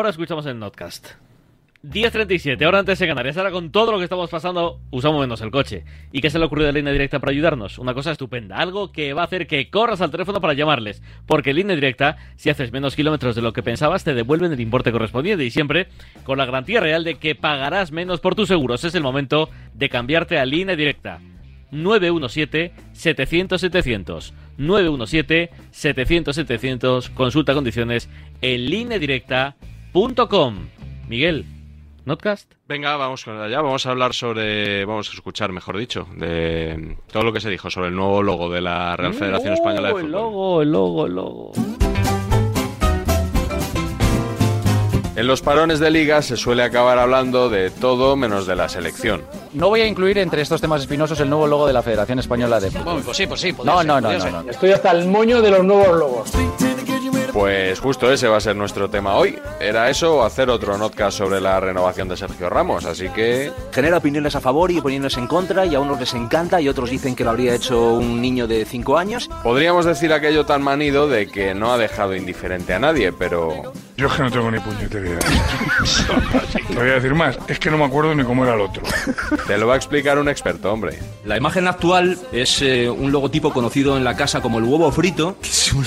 Ahora 0.01 0.09
escuchamos 0.09 0.47
el 0.47 0.57
Notcast. 0.57 1.09
10.37, 1.83 2.65
ahora 2.65 2.79
antes 2.79 2.97
de 2.97 3.07
Canarias. 3.07 3.37
Ahora 3.37 3.51
con 3.51 3.71
todo 3.71 3.91
lo 3.91 3.99
que 3.99 4.05
estamos 4.05 4.31
pasando, 4.31 4.79
usamos 4.89 5.21
menos 5.21 5.41
el 5.41 5.51
coche. 5.51 5.85
¿Y 6.11 6.21
qué 6.21 6.31
se 6.31 6.39
le 6.39 6.45
ocurrió 6.45 6.65
de 6.65 6.73
línea 6.73 6.91
directa 6.91 7.19
para 7.19 7.33
ayudarnos? 7.33 7.77
Una 7.77 7.93
cosa 7.93 8.11
estupenda, 8.11 8.57
algo 8.57 8.91
que 8.91 9.13
va 9.13 9.21
a 9.21 9.25
hacer 9.25 9.45
que 9.45 9.69
corras 9.69 10.01
al 10.01 10.09
teléfono 10.09 10.41
para 10.41 10.55
llamarles. 10.55 11.03
Porque 11.27 11.53
línea 11.53 11.75
directa, 11.75 12.17
si 12.35 12.49
haces 12.49 12.71
menos 12.71 12.95
kilómetros 12.95 13.35
de 13.35 13.43
lo 13.43 13.53
que 13.53 13.61
pensabas, 13.61 14.03
te 14.03 14.15
devuelven 14.15 14.51
el 14.51 14.59
importe 14.59 14.91
correspondiente 14.91 15.45
y 15.45 15.51
siempre 15.51 15.87
con 16.23 16.39
la 16.39 16.45
garantía 16.45 16.79
real 16.79 17.03
de 17.03 17.19
que 17.19 17.35
pagarás 17.35 17.91
menos 17.91 18.21
por 18.21 18.33
tus 18.33 18.47
seguros. 18.47 18.83
Es 18.83 18.95
el 18.95 19.03
momento 19.03 19.51
de 19.75 19.89
cambiarte 19.89 20.39
a 20.39 20.45
línea 20.45 20.75
directa. 20.75 21.19
917-700-700. 21.73 24.33
917-700-700. 24.57 27.13
Consulta 27.13 27.53
condiciones 27.53 28.09
en 28.41 28.65
lineadirecta.com. 29.93 30.69
Miguel, 31.07 31.45
¿Notcast? 32.05 32.51
Venga, 32.67 32.95
vamos 32.97 33.23
con 33.25 33.39
allá. 33.39 33.61
Vamos 33.61 33.85
a 33.85 33.91
hablar 33.91 34.13
sobre. 34.13 34.85
Vamos 34.85 35.09
a 35.09 35.13
escuchar, 35.13 35.51
mejor 35.51 35.77
dicho, 35.77 36.07
de 36.15 36.97
todo 37.11 37.23
lo 37.23 37.33
que 37.33 37.41
se 37.41 37.49
dijo 37.49 37.69
sobre 37.69 37.89
el 37.89 37.95
nuevo 37.95 38.23
logo 38.23 38.49
de 38.49 38.61
la 38.61 38.95
Real 38.95 39.13
Federación 39.13 39.53
Española 39.53 39.89
de 39.89 39.93
Oh, 39.93 39.97
el 39.99 40.03
Fútbol. 40.05 40.11
logo, 40.11 40.61
el 40.61 40.71
logo, 40.71 41.05
el 41.05 41.13
logo. 41.13 41.51
En 45.13 45.27
los 45.27 45.41
parones 45.41 45.79
de 45.79 45.91
liga 45.91 46.21
se 46.23 46.37
suele 46.37 46.63
acabar 46.63 46.97
hablando 46.97 47.49
de 47.49 47.69
todo 47.69 48.15
menos 48.15 48.47
de 48.47 48.55
la 48.55 48.69
selección. 48.69 49.21
No 49.53 49.67
voy 49.67 49.81
a 49.81 49.85
incluir 49.85 50.17
entre 50.17 50.41
estos 50.41 50.61
temas 50.61 50.81
espinosos 50.81 51.19
el 51.19 51.29
nuevo 51.29 51.45
logo 51.45 51.67
de 51.67 51.73
la 51.73 51.83
Federación 51.83 52.17
Española 52.17 52.59
de 52.59 52.71
Fútbol. 52.71 53.01
Pues 53.03 53.17
sí, 53.17 53.27
pues 53.27 53.41
sí. 53.41 53.53
No, 53.63 53.83
no, 53.83 53.99
no, 54.01 54.11
no, 54.17 54.41
no. 54.43 54.49
Estoy 54.49 54.71
hasta 54.71 54.89
el 54.91 55.05
moño 55.07 55.41
de 55.41 55.51
los 55.51 55.63
nuevos 55.63 55.95
logos. 55.99 56.31
Pues 57.33 57.79
justo 57.79 58.11
ese 58.11 58.27
va 58.27 58.37
a 58.37 58.41
ser 58.41 58.55
nuestro 58.55 58.89
tema 58.89 59.15
hoy. 59.15 59.39
Era 59.59 59.89
eso 59.89 60.17
o 60.17 60.23
hacer 60.23 60.49
otro 60.49 60.77
notcast 60.77 61.17
sobre 61.17 61.39
la 61.39 61.59
renovación 61.59 62.09
de 62.09 62.17
Sergio 62.17 62.49
Ramos. 62.49 62.85
Así 62.85 63.07
que 63.09 63.51
Genera 63.71 63.97
opiniones 63.97 64.35
a 64.35 64.41
favor 64.41 64.69
y 64.71 64.79
opiniones 64.79 65.15
en 65.17 65.27
contra, 65.27 65.65
y 65.65 65.73
a 65.75 65.79
unos 65.79 65.99
les 65.99 66.13
encanta 66.13 66.59
y 66.59 66.67
otros 66.67 66.89
dicen 66.89 67.15
que 67.15 67.23
lo 67.23 67.29
habría 67.29 67.55
hecho 67.55 67.93
un 67.93 68.21
niño 68.21 68.47
de 68.47 68.65
5 68.65 68.97
años. 68.97 69.29
podríamos 69.43 69.85
decir 69.85 70.11
aquello 70.11 70.45
tan 70.45 70.61
manido 70.61 71.07
de 71.07 71.27
que 71.27 71.53
no 71.53 71.71
ha 71.71 71.77
dejado 71.77 72.15
indiferente 72.15 72.73
a 72.73 72.79
nadie, 72.79 73.13
pero 73.13 73.71
Yo 73.95 74.07
es 74.07 74.13
que 74.13 74.23
no 74.23 74.31
tengo 74.31 74.51
ni 74.51 74.59
puñetera 74.59 75.07
idea. 75.07 75.19
Te 76.67 76.75
voy 76.75 76.89
a 76.89 76.93
decir 76.93 77.13
más, 77.13 77.37
es 77.47 77.59
que 77.59 77.69
no 77.71 77.77
me 77.77 77.85
acuerdo 77.85 78.13
ni 78.13 78.23
cómo 78.23 78.43
era 78.43 78.55
el 78.55 78.61
otro. 78.61 78.83
te 79.47 79.57
lo 79.57 79.67
va 79.67 79.75
a 79.75 79.77
explicar 79.77 80.19
un 80.19 80.27
experto, 80.27 80.71
hombre. 80.71 80.99
La 81.25 81.37
imagen 81.37 81.67
actual 81.67 82.17
es 82.31 82.61
eh, 82.61 82.89
un 82.89 83.11
logotipo 83.11 83.53
conocido 83.53 83.95
en 83.97 84.03
la 84.03 84.15
casa 84.15 84.41
como 84.41 84.57
el 84.59 84.65
huevo 84.65 84.91
frito. 84.91 85.37
que 85.41 85.49
Es 85.61 85.73
un, 85.73 85.85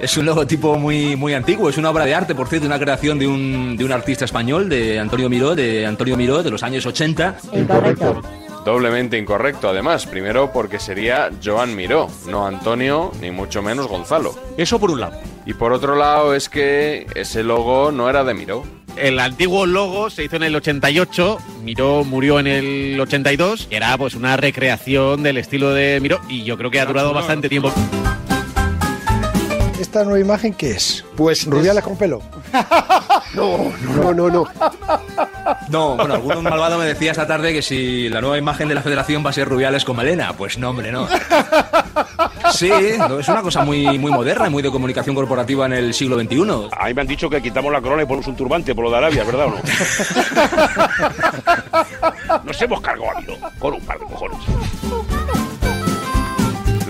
es 0.00 0.16
un 0.16 0.24
logotipo 0.24 0.61
muy, 0.62 1.16
muy 1.16 1.34
antiguo, 1.34 1.68
es 1.68 1.78
una 1.78 1.90
obra 1.90 2.04
de 2.04 2.14
arte, 2.14 2.34
por 2.34 2.48
cierto, 2.48 2.66
una 2.66 2.78
creación 2.78 3.18
de 3.18 3.26
un, 3.26 3.76
de 3.76 3.84
un 3.84 3.92
artista 3.92 4.24
español, 4.24 4.68
de 4.68 4.98
Antonio 4.98 5.28
Miró, 5.28 5.54
de 5.54 5.86
Antonio 5.86 6.16
Miró, 6.16 6.42
de 6.42 6.50
los 6.50 6.62
años 6.62 6.86
80. 6.86 7.36
Doblemente 8.64 9.18
incorrecto, 9.18 9.68
además. 9.68 10.06
Primero 10.06 10.52
porque 10.52 10.78
sería 10.78 11.30
Joan 11.44 11.74
Miró, 11.74 12.08
no 12.28 12.46
Antonio, 12.46 13.10
ni 13.20 13.30
mucho 13.30 13.60
menos 13.60 13.88
Gonzalo. 13.88 14.38
Eso 14.56 14.78
por 14.78 14.90
un 14.90 15.00
lado. 15.00 15.18
Y 15.46 15.54
por 15.54 15.72
otro 15.72 15.96
lado 15.96 16.34
es 16.34 16.48
que 16.48 17.06
ese 17.14 17.42
logo 17.42 17.90
no 17.90 18.08
era 18.08 18.22
de 18.22 18.34
Miró. 18.34 18.64
El 18.96 19.18
antiguo 19.18 19.66
logo 19.66 20.10
se 20.10 20.24
hizo 20.24 20.36
en 20.36 20.42
el 20.42 20.54
88, 20.54 21.38
Miró 21.64 22.04
murió 22.04 22.38
en 22.38 22.46
el 22.46 23.00
82, 23.00 23.68
y 23.70 23.74
era 23.74 23.96
pues 23.96 24.14
una 24.14 24.36
recreación 24.36 25.22
del 25.22 25.38
estilo 25.38 25.72
de 25.72 25.98
Miró 26.00 26.20
y 26.28 26.44
yo 26.44 26.58
creo 26.58 26.70
que 26.70 26.78
ha 26.78 26.86
durado 26.86 27.12
bastante 27.14 27.48
tiempo. 27.48 27.72
¿Esta 29.82 30.04
nueva 30.04 30.20
imagen 30.20 30.54
qué 30.54 30.70
es? 30.70 31.04
Pues 31.16 31.44
Rubiales 31.44 31.82
con 31.82 31.96
pelo. 31.96 32.22
No, 33.34 33.72
no, 33.96 34.12
no, 34.12 34.28
no. 34.28 34.44
No, 35.70 35.96
bueno, 35.96 36.12
algún 36.14 36.42
malvado 36.42 36.76
me 36.78 36.84
decía 36.84 37.12
esta 37.12 37.26
tarde 37.26 37.54
que 37.54 37.62
si 37.62 38.10
la 38.10 38.20
nueva 38.20 38.36
imagen 38.36 38.68
de 38.68 38.74
la 38.74 38.82
federación 38.82 39.24
va 39.24 39.30
a 39.30 39.32
ser 39.32 39.48
Rubiales 39.48 39.86
con 39.86 39.96
Malena. 39.96 40.34
Pues 40.34 40.58
no, 40.58 40.68
hombre, 40.68 40.92
no. 40.92 41.08
Sí, 42.52 42.70
es 42.70 43.28
una 43.28 43.40
cosa 43.40 43.64
muy, 43.64 43.98
muy 43.98 44.12
moderna, 44.12 44.50
muy 44.50 44.62
de 44.62 44.70
comunicación 44.70 45.16
corporativa 45.16 45.64
en 45.64 45.72
el 45.72 45.94
siglo 45.94 46.20
XXI. 46.20 46.68
A 46.78 46.88
mí 46.88 46.94
me 46.94 47.00
han 47.00 47.06
dicho 47.06 47.30
que 47.30 47.40
quitamos 47.40 47.72
la 47.72 47.80
corona 47.80 48.02
y 48.02 48.06
ponemos 48.06 48.26
un 48.26 48.36
turbante 48.36 48.74
por 48.74 48.84
lo 48.84 48.90
de 48.90 48.98
Arabia, 48.98 49.24
¿verdad 49.24 49.46
o 49.46 49.50
no? 49.50 49.56
Nos 52.44 52.60
hemos 52.60 52.82
cargado 52.82 53.10
a 53.10 53.14
con 53.58 53.72
un 53.74 53.80
par 53.80 53.98
de 53.98 54.04
cojones. 54.04 54.38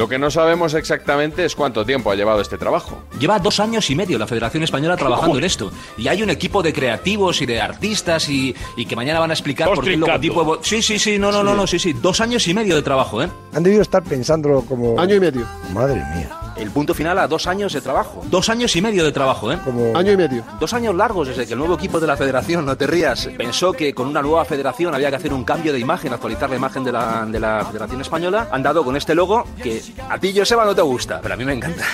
Lo 0.02 0.08
que 0.08 0.18
no 0.18 0.32
sabemos 0.32 0.74
exactamente 0.74 1.44
es 1.44 1.54
cuánto 1.54 1.86
tiempo 1.86 2.10
ha 2.10 2.16
llevado 2.16 2.40
este 2.40 2.58
trabajo. 2.58 3.00
Lleva 3.20 3.38
dos 3.38 3.60
años 3.60 3.88
y 3.88 3.94
medio 3.94 4.18
la 4.18 4.26
Federación 4.26 4.64
Española 4.64 4.96
trabajando 4.96 5.38
en 5.38 5.44
esto. 5.44 5.70
Y 5.96 6.08
hay 6.08 6.24
un 6.24 6.30
equipo 6.30 6.60
de 6.60 6.72
creativos 6.72 7.40
y 7.40 7.46
de 7.46 7.60
artistas 7.60 8.28
y, 8.28 8.52
y 8.76 8.84
que 8.84 8.96
mañana 8.96 9.20
van 9.20 9.30
a 9.30 9.34
explicar 9.34 9.68
Dos 9.68 9.76
por 9.76 9.84
qué 9.84 9.94
el 9.94 10.00
logotipo... 10.00 10.58
Sí, 10.60 10.82
sí, 10.82 10.98
sí, 10.98 11.20
no, 11.20 11.30
no, 11.30 11.44
no, 11.44 11.54
no, 11.54 11.68
sí, 11.68 11.78
sí. 11.78 11.92
Dos 11.92 12.20
años 12.20 12.48
y 12.48 12.52
medio 12.52 12.74
de 12.74 12.82
trabajo, 12.82 13.22
¿eh? 13.22 13.28
Han 13.54 13.62
debido 13.62 13.80
estar 13.80 14.02
pensándolo 14.02 14.62
como... 14.62 14.98
Año 14.98 15.14
y 15.14 15.20
medio. 15.20 15.46
Madre 15.72 16.02
mía. 16.16 16.41
El 16.62 16.70
punto 16.70 16.94
final 16.94 17.18
a 17.18 17.26
dos 17.26 17.48
años 17.48 17.72
de 17.72 17.80
trabajo. 17.80 18.22
Dos 18.30 18.48
años 18.48 18.74
y 18.76 18.80
medio 18.80 19.04
de 19.04 19.10
trabajo, 19.10 19.50
¿eh? 19.50 19.58
Como... 19.64 19.96
Año 19.96 20.12
y 20.12 20.16
medio. 20.16 20.44
Dos 20.60 20.72
años 20.72 20.94
largos 20.94 21.26
desde 21.26 21.44
que 21.44 21.54
el 21.54 21.58
nuevo 21.58 21.74
equipo 21.74 21.98
de 21.98 22.06
la 22.06 22.16
federación, 22.16 22.64
no 22.64 22.76
te 22.76 22.86
rías, 22.86 23.28
pensó 23.36 23.72
que 23.72 23.92
con 23.92 24.06
una 24.06 24.22
nueva 24.22 24.44
federación 24.44 24.94
había 24.94 25.10
que 25.10 25.16
hacer 25.16 25.32
un 25.32 25.42
cambio 25.42 25.72
de 25.72 25.80
imagen, 25.80 26.12
actualizar 26.12 26.48
la 26.48 26.56
imagen 26.56 26.84
de 26.84 26.92
la, 26.92 27.26
de 27.26 27.40
la 27.40 27.64
federación 27.64 28.00
española. 28.00 28.48
Han 28.52 28.62
dado 28.62 28.84
con 28.84 28.96
este 28.96 29.14
logo 29.14 29.44
que 29.60 29.82
a 30.08 30.18
ti, 30.18 30.32
Joseba, 30.36 30.64
no 30.64 30.74
te 30.74 30.82
gusta, 30.82 31.20
pero 31.20 31.34
a 31.34 31.36
mí 31.36 31.44
me 31.44 31.54
encanta. 31.54 31.84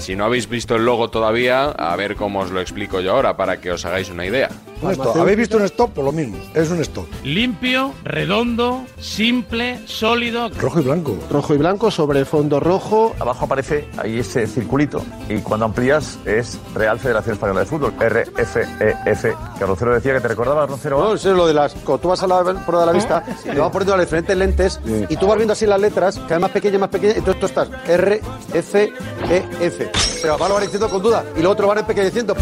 Si 0.00 0.14
no 0.14 0.24
habéis 0.26 0.48
visto 0.48 0.76
el 0.76 0.84
logo 0.84 1.08
todavía, 1.08 1.70
a 1.70 1.96
ver 1.96 2.16
cómo 2.16 2.40
os 2.40 2.50
lo 2.50 2.60
explico 2.60 3.00
yo 3.00 3.12
ahora 3.12 3.36
para 3.36 3.60
que 3.60 3.72
os 3.72 3.84
hagáis 3.84 4.10
una 4.10 4.26
idea. 4.26 4.50
Un 4.82 4.90
stop. 4.90 5.16
¿Habéis 5.16 5.38
visto 5.38 5.56
un 5.56 5.64
stop? 5.64 5.92
Por 5.92 6.04
lo 6.04 6.12
mismo. 6.12 6.36
Es 6.54 6.70
un 6.70 6.80
stop. 6.80 7.06
Limpio, 7.24 7.92
redondo, 8.04 8.84
simple, 8.98 9.80
sólido. 9.86 10.50
Rojo 10.60 10.80
y 10.80 10.82
blanco. 10.82 11.16
Rojo 11.30 11.54
y 11.54 11.58
blanco 11.58 11.90
sobre 11.90 12.24
fondo 12.24 12.60
rojo. 12.60 13.14
Abajo 13.18 13.44
aparece 13.44 13.88
ahí 13.98 14.18
ese 14.18 14.46
circulito. 14.46 15.02
Y 15.28 15.38
cuando 15.38 15.66
amplías 15.66 16.18
es 16.24 16.58
Real 16.74 16.98
Federación 16.98 17.34
Española 17.34 17.60
de 17.60 17.66
Fútbol. 17.66 17.94
RFEF. 17.98 19.34
Que 19.58 19.66
Rocero 19.66 19.94
decía 19.94 20.14
que 20.14 20.20
te 20.20 20.28
recordaba, 20.28 20.66
Rocero. 20.66 20.98
No, 20.98 21.14
eso 21.14 21.30
es 21.30 21.36
lo 21.36 21.46
de 21.46 21.54
las. 21.54 21.74
Cuando 21.74 21.98
tú 21.98 22.08
vas 22.08 22.22
a 22.22 22.26
la 22.26 22.42
prueba 22.42 22.80
de 22.80 22.86
la 22.86 22.92
vista, 22.92 23.22
te 23.22 23.58
vas 23.58 23.70
poniendo 23.70 23.96
las 23.96 24.06
diferentes 24.06 24.36
lentes 24.36 24.80
y 25.08 25.16
tú 25.16 25.26
vas 25.26 25.36
viendo 25.36 25.52
así 25.52 25.66
las 25.66 25.80
letras, 25.80 26.16
cada 26.16 26.36
vez 26.36 26.40
más 26.40 26.50
pequeñas, 26.50 26.80
más 26.80 26.90
pequeñas, 26.90 27.16
entonces 27.16 27.40
tú 27.40 27.46
estás 27.46 27.68
R, 27.86 28.20
F, 28.52 28.92
E, 29.30 29.44
F. 29.60 29.90
Pero 30.20 30.38
va 30.38 30.48
lo 30.48 30.54
van 30.54 30.62
diciendo 30.64 30.88
con 30.88 31.02
duda 31.02 31.24
y 31.36 31.42
lo 31.42 31.50
otro 31.50 31.68
van 31.68 31.78
empequeñeciendo. 31.78 32.34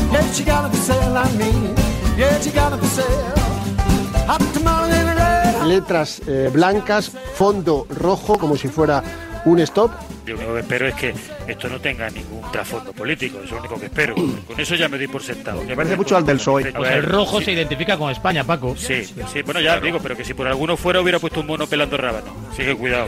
Letras 5.66 6.20
eh, 6.26 6.50
blancas, 6.52 7.10
fondo 7.34 7.86
rojo, 7.88 8.36
como 8.36 8.56
si 8.56 8.68
fuera 8.68 9.02
un 9.46 9.58
stop. 9.60 9.90
Yo 10.26 10.34
lo 10.34 10.40
único 10.40 10.52
que 10.52 10.60
espero 10.60 10.86
es 10.86 10.94
que 10.96 11.14
esto 11.48 11.68
no 11.70 11.80
tenga 11.80 12.10
ningún 12.10 12.42
trasfondo 12.52 12.92
político, 12.92 13.38
es 13.42 13.50
lo 13.50 13.58
único 13.58 13.80
que 13.80 13.86
espero. 13.86 14.14
Con 14.14 14.60
eso 14.60 14.74
ya 14.74 14.90
me 14.90 14.98
doy 14.98 15.06
por 15.06 15.22
sentado. 15.22 15.64
Me 15.64 15.74
parece 15.74 15.96
mucho 15.96 16.14
al 16.14 16.26
del 16.26 16.36
PSOE. 16.36 16.72
Pues 16.72 16.90
el 16.90 17.04
rojo 17.04 17.40
se 17.40 17.52
identifica 17.52 17.96
con 17.96 18.10
España, 18.10 18.44
Paco. 18.44 18.76
Sí, 18.76 19.02
sí, 19.04 19.42
bueno, 19.42 19.62
ya 19.62 19.80
digo, 19.80 19.98
pero 20.02 20.14
que 20.14 20.24
si 20.24 20.34
por 20.34 20.46
alguno 20.46 20.76
fuera 20.76 21.00
hubiera 21.00 21.18
puesto 21.18 21.40
un 21.40 21.46
mono 21.46 21.66
pelando 21.66 21.96
rábano. 21.96 22.34
Así 22.52 22.64
que 22.64 22.76
cuidado. 22.76 23.06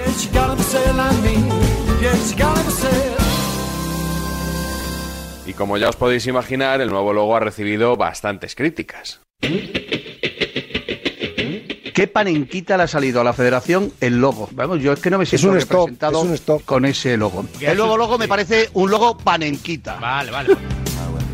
Y 5.46 5.55
como 5.55 5.76
ya 5.76 5.88
os 5.88 5.96
podéis 5.96 6.26
imaginar, 6.26 6.81
el 6.81 6.90
nuevo 6.90 7.12
logo 7.12 7.35
ha 7.37 7.40
recibido 7.40 7.96
bastantes 7.96 8.55
críticas. 8.55 9.20
¿Qué 11.94 12.07
panenquita 12.07 12.76
le 12.76 12.85
ha 12.85 12.88
salido 12.88 13.20
a 13.20 13.24
la 13.24 13.33
federación 13.33 13.92
el 14.00 14.20
logo? 14.20 14.48
Vamos, 14.52 14.81
yo 14.81 14.92
es 14.92 15.00
que 15.00 15.11
no 15.11 15.18
me 15.18 15.26
siento 15.26 15.50
un 15.50 15.59
stop, 15.59 15.81
representado 15.81 16.22
es 16.22 16.28
un 16.28 16.35
stop. 16.35 16.64
con 16.64 16.85
ese 16.85 17.16
logo. 17.16 17.44
El 17.61 17.76
nuevo 17.76 17.96
logo 17.96 18.18
me 18.18 18.28
parece 18.28 18.70
un 18.72 18.90
logo 18.90 19.18
panenquita. 19.18 19.96
Vale, 19.96 20.31
vale. 20.31 20.82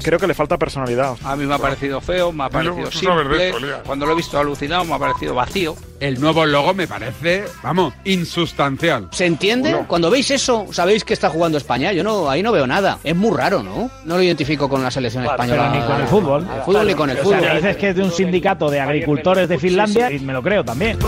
Creo 0.03 0.19
que 0.19 0.27
le 0.27 0.35
falta 0.35 0.57
personalidad. 0.59 1.17
A 1.25 1.37
mí 1.37 1.45
me 1.47 1.55
ha 1.55 1.59
parecido 1.59 2.01
feo, 2.01 2.33
me 2.33 2.45
ha 2.45 2.49
parecido 2.51 2.91
simple. 2.91 3.53
Cuando 3.85 4.07
lo 4.07 4.13
he 4.13 4.17
visto 4.17 4.39
alucinado, 4.39 4.85
me 4.85 4.95
ha 4.95 4.99
parecido 4.99 5.35
vacío. 5.35 5.75
El 6.01 6.21
nuevo 6.21 6.47
logo 6.47 6.75
me 6.75 6.87
parece, 6.87 7.45
vamos, 7.63 7.93
insustancial. 8.05 9.09
¿Se 9.11 9.27
entiende? 9.27 9.77
Cuando 9.89 10.11
veis 10.11 10.31
eso, 10.31 10.67
sabéis 10.71 11.05
que 11.05 11.13
está 11.13 11.29
jugando 11.29 11.59
España. 11.59 11.93
Yo 11.93 12.05
no, 12.05 12.31
ahí 12.31 12.43
no 12.43 12.53
veo 12.53 12.67
nada. 12.67 12.99
Es 13.03 13.17
muy 13.17 13.37
raro, 13.37 13.63
¿no? 13.63 13.91
No 14.05 14.17
lo 14.17 14.23
identifico 14.23 14.69
con 14.69 14.83
la 14.83 14.91
selección 14.91 15.25
española. 15.25 15.71
Pero 15.73 15.81
ni 15.83 15.87
con 15.89 16.01
el 16.01 16.07
fútbol. 16.07 16.49
Al 16.49 16.63
fútbol 16.63 16.87
ni 16.87 16.95
con 16.95 17.11
el 17.11 17.17
O 17.19 17.25
sea, 17.25 17.39
fútbol. 17.39 17.49
me 17.49 17.55
dices 17.57 17.77
que 17.77 17.89
es 17.91 17.97
de 17.97 18.03
un 18.05 18.13
sindicato 18.13 18.71
de 18.71 18.81
agricultores 18.81 19.49
de 19.49 19.59
Finlandia 19.59 20.11
y 20.13 20.21
me 20.21 20.33
lo 20.33 20.43
creo 20.43 20.65
también. 20.65 20.99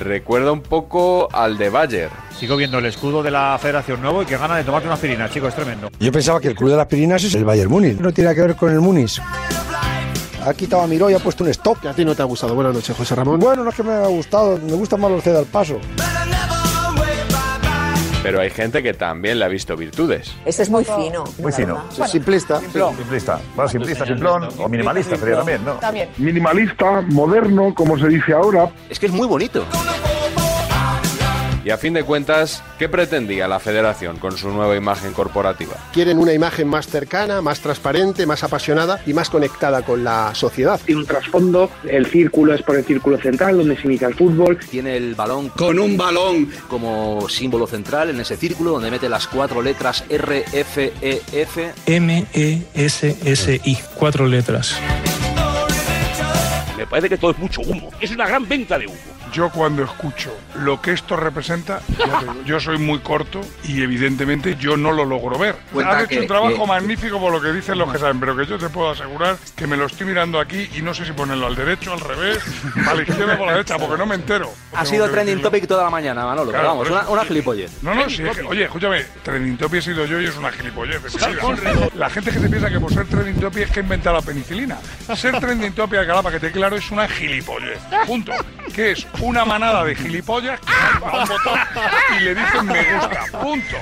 Recuerda 0.00 0.52
un 0.52 0.60
poco 0.60 1.28
al 1.32 1.56
de 1.56 1.70
Bayer. 1.70 2.10
Sigo 2.38 2.56
viendo 2.56 2.78
el 2.78 2.86
escudo 2.86 3.22
de 3.22 3.30
la 3.30 3.58
Federación 3.60 4.02
Nuevo 4.02 4.22
y 4.22 4.26
que 4.26 4.36
gana 4.36 4.56
de 4.56 4.64
tomarte 4.64 4.86
una 4.86 4.94
aspirina, 4.94 5.30
chicos, 5.30 5.48
es 5.50 5.54
tremendo. 5.54 5.90
Yo 5.98 6.12
pensaba 6.12 6.40
que 6.40 6.48
el 6.48 6.54
club 6.54 6.70
de 6.70 6.76
las 6.76 6.84
aspirinas 6.84 7.24
es 7.24 7.34
el 7.34 7.44
Bayern 7.44 7.70
Múnich. 7.70 7.98
No 7.98 8.12
tiene 8.12 8.26
nada 8.26 8.34
que 8.34 8.42
ver 8.42 8.56
con 8.56 8.70
el 8.70 8.80
Múnich. 8.80 9.20
Ha 10.44 10.54
quitado 10.54 10.82
a 10.82 10.86
Miró 10.86 11.10
y 11.10 11.14
ha 11.14 11.18
puesto 11.18 11.44
un 11.44 11.50
stop. 11.50 11.80
Que 11.80 11.88
a 11.88 11.92
ti 11.92 12.04
no 12.04 12.14
te 12.14 12.22
ha 12.22 12.26
gustado. 12.26 12.54
Buenas 12.54 12.74
noches, 12.74 12.96
José 12.96 13.14
Ramón. 13.14 13.40
Bueno, 13.40 13.64
no 13.64 13.70
es 13.70 13.76
que 13.76 13.82
me 13.82 13.92
haya 13.92 14.06
gustado. 14.06 14.58
Me 14.58 14.74
gusta 14.74 14.96
más 14.96 15.10
los 15.10 15.22
ceda 15.22 15.40
al 15.40 15.46
paso. 15.46 15.80
Pero 18.26 18.40
hay 18.40 18.50
gente 18.50 18.82
que 18.82 18.92
también 18.92 19.38
le 19.38 19.44
ha 19.44 19.48
visto 19.48 19.76
virtudes. 19.76 20.34
Este 20.44 20.64
es 20.64 20.70
muy 20.70 20.84
fino. 20.84 21.22
Muy 21.38 21.52
fino. 21.52 21.80
Simplista. 22.08 22.60
Simplista. 22.60 23.40
Bueno, 23.54 23.70
simplista, 23.70 24.04
simplón. 24.04 24.48
O 24.58 24.68
minimalista 24.68 25.16
sería 25.16 25.36
también, 25.36 25.64
¿no? 25.64 25.74
También. 25.74 26.08
Minimalista, 26.16 27.02
moderno, 27.02 27.72
como 27.72 27.96
se 27.96 28.08
dice 28.08 28.32
ahora. 28.32 28.68
Es 28.90 28.98
que 28.98 29.06
es 29.06 29.12
muy 29.12 29.28
bonito. 29.28 29.64
Y 31.66 31.70
a 31.70 31.76
fin 31.78 31.94
de 31.94 32.04
cuentas, 32.04 32.62
¿qué 32.78 32.88
pretendía 32.88 33.48
la 33.48 33.58
federación 33.58 34.18
con 34.18 34.38
su 34.38 34.50
nueva 34.50 34.76
imagen 34.76 35.12
corporativa? 35.12 35.74
Quieren 35.92 36.16
una 36.16 36.32
imagen 36.32 36.68
más 36.68 36.86
cercana, 36.86 37.42
más 37.42 37.58
transparente, 37.58 38.24
más 38.24 38.44
apasionada 38.44 39.00
y 39.04 39.12
más 39.12 39.28
conectada 39.30 39.82
con 39.82 40.04
la 40.04 40.32
sociedad. 40.32 40.80
Tiene 40.86 41.00
un 41.00 41.08
trasfondo, 41.08 41.68
el 41.82 42.06
círculo 42.06 42.54
es 42.54 42.62
por 42.62 42.76
el 42.76 42.84
círculo 42.84 43.18
central 43.18 43.56
donde 43.56 43.76
se 43.76 43.88
inicia 43.88 44.06
el 44.06 44.14
fútbol. 44.14 44.60
Tiene 44.70 44.96
el 44.96 45.16
balón 45.16 45.48
Con 45.48 45.80
un 45.80 45.96
balón. 45.96 46.48
como 46.68 47.28
símbolo 47.28 47.66
central 47.66 48.10
en 48.10 48.20
ese 48.20 48.36
círculo 48.36 48.70
donde 48.70 48.88
mete 48.92 49.08
las 49.08 49.26
cuatro 49.26 49.60
letras 49.60 50.04
R, 50.08 50.44
F, 50.52 50.92
E, 51.02 51.20
F. 51.32 51.72
M-E-S-S-I. 51.86 53.78
Cuatro 53.96 54.28
letras. 54.28 54.76
Me 56.78 56.86
parece 56.86 57.08
que 57.08 57.16
todo 57.16 57.32
es 57.32 57.38
mucho 57.38 57.60
humo. 57.62 57.90
Es 58.00 58.12
una 58.12 58.28
gran 58.28 58.48
venta 58.48 58.78
de 58.78 58.86
humo. 58.86 59.15
Yo 59.36 59.50
cuando 59.50 59.84
escucho 59.84 60.34
lo 60.64 60.80
que 60.80 60.92
esto 60.92 61.14
representa, 61.14 61.82
ya 61.98 62.06
te 62.20 62.24
digo, 62.24 62.42
yo 62.46 62.58
soy 62.58 62.78
muy 62.78 63.00
corto 63.00 63.42
y 63.64 63.82
evidentemente 63.82 64.56
yo 64.58 64.78
no 64.78 64.92
lo 64.92 65.04
logro 65.04 65.38
ver. 65.38 65.56
Cuenta 65.74 65.92
Has 65.98 65.98
hecho 66.04 66.08
que- 66.08 66.20
un 66.20 66.26
trabajo 66.26 66.54
que- 66.62 66.66
magnífico 66.66 67.20
por 67.20 67.30
lo 67.30 67.42
que 67.42 67.52
dicen 67.52 67.76
los 67.76 67.92
que 67.92 67.98
saben, 67.98 68.18
pero 68.18 68.34
que 68.34 68.46
yo 68.46 68.56
te 68.56 68.70
puedo 68.70 68.88
asegurar 68.92 69.36
que 69.54 69.66
me 69.66 69.76
lo 69.76 69.84
estoy 69.84 70.06
mirando 70.06 70.40
aquí 70.40 70.70
y 70.74 70.80
no 70.80 70.94
sé 70.94 71.04
si 71.04 71.12
ponerlo 71.12 71.48
al 71.48 71.54
derecho, 71.54 71.92
al 71.92 72.00
revés, 72.00 72.38
a 72.88 72.94
la 72.94 73.02
izquierda 73.02 73.36
o 73.38 73.42
a 73.42 73.46
la 73.46 73.52
derecha, 73.52 73.76
porque 73.78 73.98
no 73.98 74.06
me 74.06 74.14
entero. 74.14 74.50
Ha 74.72 74.86
sido 74.86 75.04
trending 75.10 75.34
decirlo. 75.36 75.50
topic 75.50 75.66
toda 75.68 75.84
la 75.84 75.90
mañana, 75.90 76.24
Manolo. 76.24 76.50
Claro, 76.50 76.78
pero 76.82 76.94
vamos, 76.94 77.04
una, 77.04 77.10
una 77.10 77.24
gilipollez. 77.26 77.82
No, 77.82 77.94
no, 77.94 78.08
sí, 78.08 78.22
es 78.26 78.38
que- 78.38 78.42
oye, 78.42 78.64
escúchame, 78.64 79.04
trending 79.22 79.58
topic 79.58 79.80
he 79.80 79.82
sido 79.82 80.06
yo 80.06 80.18
y 80.18 80.24
es 80.24 80.36
una 80.38 80.50
gilipollez. 80.50 81.02
La 81.94 82.08
gente 82.08 82.30
que 82.32 82.38
se 82.38 82.48
piensa 82.48 82.70
que 82.70 82.80
por 82.80 82.90
ser 82.90 83.06
trending 83.06 83.38
topic 83.38 83.64
es 83.64 83.70
que 83.70 83.80
ha 83.80 83.82
inventado 83.82 84.16
la 84.16 84.22
penicilina. 84.22 84.78
Ser 85.14 85.38
trending 85.38 85.72
topic, 85.74 85.98
Alcalá, 85.98 86.22
para 86.22 86.40
que 86.40 86.46
te 86.46 86.50
claro, 86.52 86.76
es 86.76 86.90
una 86.90 87.06
gilipollez. 87.06 87.78
Punto. 88.06 88.32
Que 88.74 88.92
es 88.92 89.06
una 89.26 89.44
manada 89.44 89.84
de 89.84 89.94
gilipollas 89.94 90.60
que 90.60 90.72
a 91.04 91.18
un 91.22 91.28
botón 91.28 91.58
y 92.18 92.22
le 92.22 92.34
dicen 92.34 92.66
me 92.66 92.94
gusta. 92.94 93.38
Punto. 93.40 93.76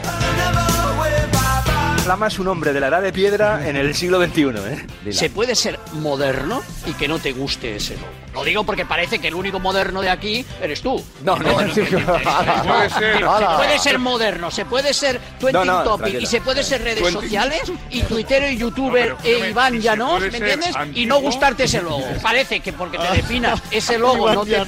Flama 2.03 2.27
es 2.27 2.39
un 2.39 2.49
hombre 2.49 2.73
de 2.73 2.81
la 2.81 2.89
edad 2.89 3.03
de 3.03 3.13
piedra 3.13 3.67
en 3.69 3.77
el 3.77 3.95
siglo 3.95 4.23
XXI, 4.25 4.43
¿eh? 4.43 5.13
Se 5.13 5.31
puede 5.31 5.55
ser 5.55 5.79
moderno 5.93 6.63
y 6.87 6.93
que 6.95 7.09
no 7.09 7.19
te 7.19 7.33
guste 7.33 7.77
ese 7.77 7.95
logo. 7.95 8.24
Lo 8.35 8.45
digo 8.45 8.65
porque 8.65 8.85
parece 8.85 9.19
que 9.19 9.29
el 9.29 9.35
único 9.35 9.61
moderno 9.61 10.01
de 10.03 10.11
aquí 10.11 10.45
eres 10.61 10.83
tú. 10.83 11.03
No, 11.23 11.37
no, 11.37 11.53
Puede 11.55 11.69
sí, 11.75 11.87
ser, 11.87 12.05
Puede 12.05 12.91
ser. 12.91 13.19
se 13.19 13.57
puede 13.57 13.79
ser 13.79 13.99
moderno, 13.99 14.51
se 14.51 14.65
puede 14.65 14.93
ser 14.95 15.21
Twenty 15.39 15.57
No, 15.59 15.65
no, 15.65 15.83
Topic 15.85 16.21
y 16.21 16.27
se 16.27 16.41
puede 16.41 16.63
ser 16.65 16.83
redes 16.83 17.13
sociales 17.13 17.63
y 17.91 18.03
tuitero 18.03 18.49
y 18.49 18.57
youtuber 18.57 19.17
e 19.23 19.51
Iván 19.51 19.81
Llanos, 19.81 20.21
¿me 20.21 20.27
entiendes? 20.39 20.75
Y 20.95 21.07
no 21.07 21.21
gustarte 21.21 21.65
ese 21.65 21.81
logo. 21.83 22.05
Parece 22.23 22.61
que 22.61 22.73
porque 22.73 22.99
te 22.99 23.09
definas 23.17 23.63
ese 23.71 23.99
logo 23.99 24.33
no 24.33 24.45
te 24.45 24.65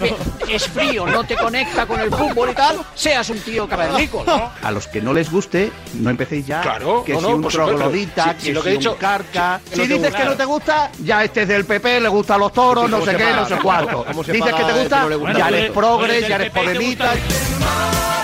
es 0.48 0.68
frío, 0.68 1.06
no 1.06 1.24
te 1.24 1.36
conecta 1.36 1.86
con 1.86 2.00
el 2.00 2.10
fútbol 2.10 2.50
y 2.50 2.54
tal, 2.54 2.78
seas 2.94 3.28
un 3.30 3.40
tío 3.40 3.68
cavernícola. 3.68 4.52
A 4.62 4.70
los 4.70 4.86
que 4.86 5.00
no 5.00 5.12
les 5.12 5.30
guste, 5.30 5.72
no 5.94 6.10
empecéis 6.10 6.46
ya. 6.46 6.60
Claro, 6.60 7.02
que 7.04 7.12
no, 7.14 7.20
si 7.20 7.26
no, 7.26 7.36
un 7.36 7.48
troglodita, 7.48 8.36
que 8.36 8.52
lo 8.52 8.60
si 8.60 8.64
que 8.64 8.70
he 8.70 8.74
un 8.74 8.78
dicho- 8.80 8.96
carca. 8.96 9.60
Si 9.72 9.86
dices 9.86 10.14
que 10.14 10.24
no 10.24 10.36
te 10.36 10.44
gusta, 10.44 10.90
ya 11.00 11.24
este 11.24 11.42
es 11.42 11.48
del 11.48 11.64
PP, 11.64 12.00
le 12.00 12.08
gustan 12.08 12.40
los 12.40 12.52
toros, 12.52 12.88
no 12.88 12.98
¿Cómo 13.00 13.10
sé 13.10 13.16
qué, 13.16 13.24
no 13.32 13.46
sé 13.48 13.55
cuánto. 13.62 14.04
¿Cómo 14.04 14.24
se 14.24 14.32
Dices 14.32 14.54
que 14.54 14.64
te 14.64 14.72
gusta, 14.72 15.08
ya 15.36 15.48
eres 15.48 15.70
progres, 15.70 16.28
ya 16.28 16.36
eres 16.36 16.50
eres 16.50 16.50
del 16.50 16.50
PP, 16.50 16.60
podemita. 16.60 18.15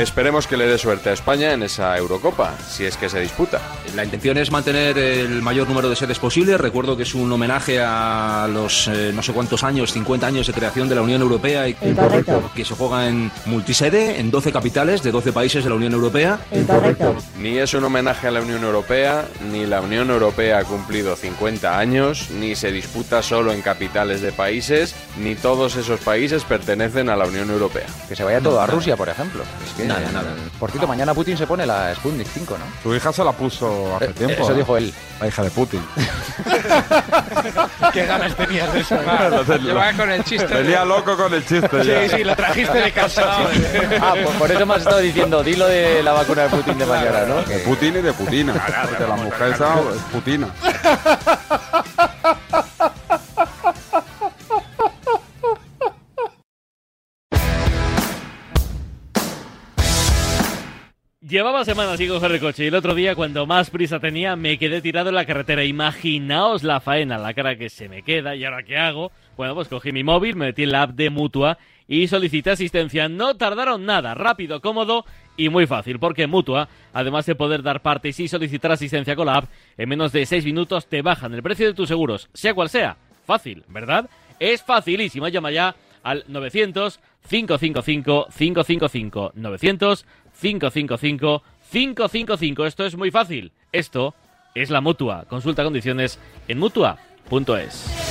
Esperemos 0.00 0.46
que 0.46 0.56
le 0.56 0.66
dé 0.66 0.78
suerte 0.78 1.10
a 1.10 1.12
España 1.12 1.52
en 1.52 1.62
esa 1.62 1.94
Eurocopa, 1.98 2.56
si 2.66 2.86
es 2.86 2.96
que 2.96 3.10
se 3.10 3.20
disputa. 3.20 3.60
La 3.94 4.02
intención 4.02 4.38
es 4.38 4.50
mantener 4.50 4.96
el 4.96 5.42
mayor 5.42 5.68
número 5.68 5.90
de 5.90 5.96
sedes 5.96 6.18
posible. 6.18 6.56
Recuerdo 6.56 6.96
que 6.96 7.02
es 7.02 7.14
un 7.14 7.30
homenaje 7.30 7.82
a 7.84 8.48
los 8.50 8.88
eh, 8.88 9.12
no 9.14 9.22
sé 9.22 9.34
cuántos 9.34 9.62
años, 9.62 9.92
50 9.92 10.26
años 10.26 10.46
de 10.46 10.54
creación 10.54 10.88
de 10.88 10.94
la 10.94 11.02
Unión 11.02 11.20
Europea 11.20 11.68
y 11.68 11.74
que 11.74 12.64
se 12.64 12.74
juega 12.74 13.08
en 13.08 13.30
multisede, 13.44 14.18
en 14.20 14.30
12 14.30 14.52
capitales 14.52 15.02
de 15.02 15.12
12 15.12 15.34
países 15.34 15.64
de 15.64 15.68
la 15.68 15.76
Unión 15.76 15.92
Europea. 15.92 16.38
Ni 17.38 17.58
es 17.58 17.74
un 17.74 17.84
homenaje 17.84 18.26
a 18.26 18.30
la 18.30 18.40
Unión 18.40 18.64
Europea, 18.64 19.28
ni 19.52 19.66
la 19.66 19.82
Unión 19.82 20.08
Europea 20.08 20.60
ha 20.60 20.64
cumplido 20.64 21.14
50 21.14 21.78
años, 21.78 22.30
ni 22.30 22.56
se 22.56 22.72
disputa 22.72 23.22
solo 23.22 23.52
en 23.52 23.60
capitales 23.60 24.22
de 24.22 24.32
países, 24.32 24.94
ni 25.18 25.34
todos 25.34 25.76
esos 25.76 26.00
países 26.00 26.44
pertenecen 26.44 27.10
a 27.10 27.16
la 27.16 27.26
Unión 27.26 27.50
Europea. 27.50 27.86
Que 28.08 28.16
se 28.16 28.24
vaya 28.24 28.40
todo 28.40 28.62
a 28.62 28.66
Rusia, 28.66 28.96
por 28.96 29.10
ejemplo. 29.10 29.42
Es 29.66 29.74
que, 29.74 29.89
Nada, 29.94 30.12
nada. 30.12 30.34
Por 30.58 30.70
cierto, 30.70 30.86
mañana 30.86 31.14
Putin 31.14 31.36
se 31.36 31.46
pone 31.46 31.66
la 31.66 31.94
Sputnik 31.94 32.26
5, 32.26 32.56
¿no? 32.58 32.64
Tu 32.82 32.94
hija 32.94 33.12
se 33.12 33.24
la 33.24 33.32
puso 33.32 33.96
hace 33.96 34.06
Eh, 34.06 34.14
tiempo. 34.14 34.42
eso 34.42 34.52
¿eh? 34.52 34.56
dijo 34.56 34.76
él. 34.76 34.92
La 35.20 35.28
hija 35.28 35.42
de 35.42 35.50
Putin. 35.50 35.82
Qué 37.92 38.06
ganas 38.06 38.34
tenías 38.36 38.72
de 38.72 38.80
eso. 38.80 38.96
Llevaba 39.58 39.92
con 39.94 40.10
el 40.10 40.24
chiste. 40.24 40.46
Venía 40.46 40.84
loco 40.84 41.16
con 41.16 41.32
el 41.34 41.44
chiste. 41.44 41.84
ya. 41.84 42.08
Sí, 42.08 42.16
sí, 42.16 42.24
lo 42.24 42.36
trajiste 42.36 42.78
de 42.78 42.92
casa. 42.92 43.38
Ah, 44.02 44.14
por, 44.24 44.32
por 44.34 44.50
eso 44.50 44.64
me 44.66 44.74
has 44.74 44.80
estado 44.80 44.98
diciendo, 44.98 45.42
dilo 45.42 45.66
de 45.66 46.02
la 46.02 46.12
vacuna 46.12 46.42
de 46.44 46.48
Putin 46.48 46.78
de 46.78 46.86
mañana, 46.86 47.24
¿no? 47.26 47.42
De 47.42 47.58
Putin 47.60 47.96
y 47.96 48.00
de 48.02 48.12
Putina. 48.12 48.52
De 48.98 49.06
la 49.06 49.16
mujer 49.16 49.52
esa 49.52 49.74
es 49.74 50.02
Putina. 50.12 50.48
Llevaba 61.30 61.64
semanas 61.64 61.92
así 61.92 62.08
con 62.08 62.24
el 62.24 62.40
coche 62.40 62.64
y 62.64 62.66
el 62.66 62.74
otro 62.74 62.92
día 62.92 63.14
cuando 63.14 63.46
más 63.46 63.70
prisa 63.70 64.00
tenía 64.00 64.34
me 64.34 64.58
quedé 64.58 64.80
tirado 64.80 65.10
en 65.10 65.14
la 65.14 65.26
carretera. 65.26 65.62
Imaginaos 65.62 66.64
la 66.64 66.80
faena, 66.80 67.18
la 67.18 67.34
cara 67.34 67.54
que 67.54 67.68
se 67.68 67.88
me 67.88 68.02
queda 68.02 68.34
y 68.34 68.44
ahora 68.44 68.64
qué 68.64 68.76
hago. 68.76 69.12
Bueno, 69.36 69.54
pues 69.54 69.68
cogí 69.68 69.92
mi 69.92 70.02
móvil, 70.02 70.34
me 70.34 70.46
metí 70.46 70.64
en 70.64 70.72
la 70.72 70.82
app 70.82 70.90
de 70.90 71.08
Mutua 71.08 71.56
y 71.86 72.08
solicité 72.08 72.50
asistencia. 72.50 73.08
No 73.08 73.36
tardaron 73.36 73.86
nada, 73.86 74.14
rápido, 74.14 74.60
cómodo 74.60 75.04
y 75.36 75.50
muy 75.50 75.68
fácil, 75.68 76.00
porque 76.00 76.26
Mutua, 76.26 76.68
además 76.92 77.26
de 77.26 77.36
poder 77.36 77.62
dar 77.62 77.80
partes 77.80 78.18
y 78.18 78.26
solicitar 78.26 78.72
asistencia 78.72 79.14
con 79.14 79.26
la 79.26 79.36
app, 79.36 79.50
en 79.78 79.88
menos 79.88 80.10
de 80.10 80.26
6 80.26 80.44
minutos 80.44 80.88
te 80.88 81.00
bajan 81.00 81.32
el 81.32 81.44
precio 81.44 81.68
de 81.68 81.74
tus 81.74 81.86
seguros, 81.86 82.28
sea 82.32 82.54
cual 82.54 82.68
sea. 82.68 82.96
Fácil, 83.24 83.62
¿verdad? 83.68 84.10
Es 84.40 84.64
facilísimo, 84.64 85.28
llama 85.28 85.52
ya 85.52 85.76
al 86.02 86.24
900 86.26 86.98
555 87.28 88.28
555 88.36 89.32
900 89.34 90.06
555 90.40 91.42
555. 91.70 92.66
Esto 92.66 92.84
es 92.84 92.96
muy 92.96 93.10
fácil. 93.10 93.52
Esto 93.72 94.14
es 94.54 94.70
la 94.70 94.80
Mutua. 94.80 95.24
Consulta 95.28 95.62
condiciones 95.62 96.18
en 96.48 96.58
Mutua.es. 96.58 98.09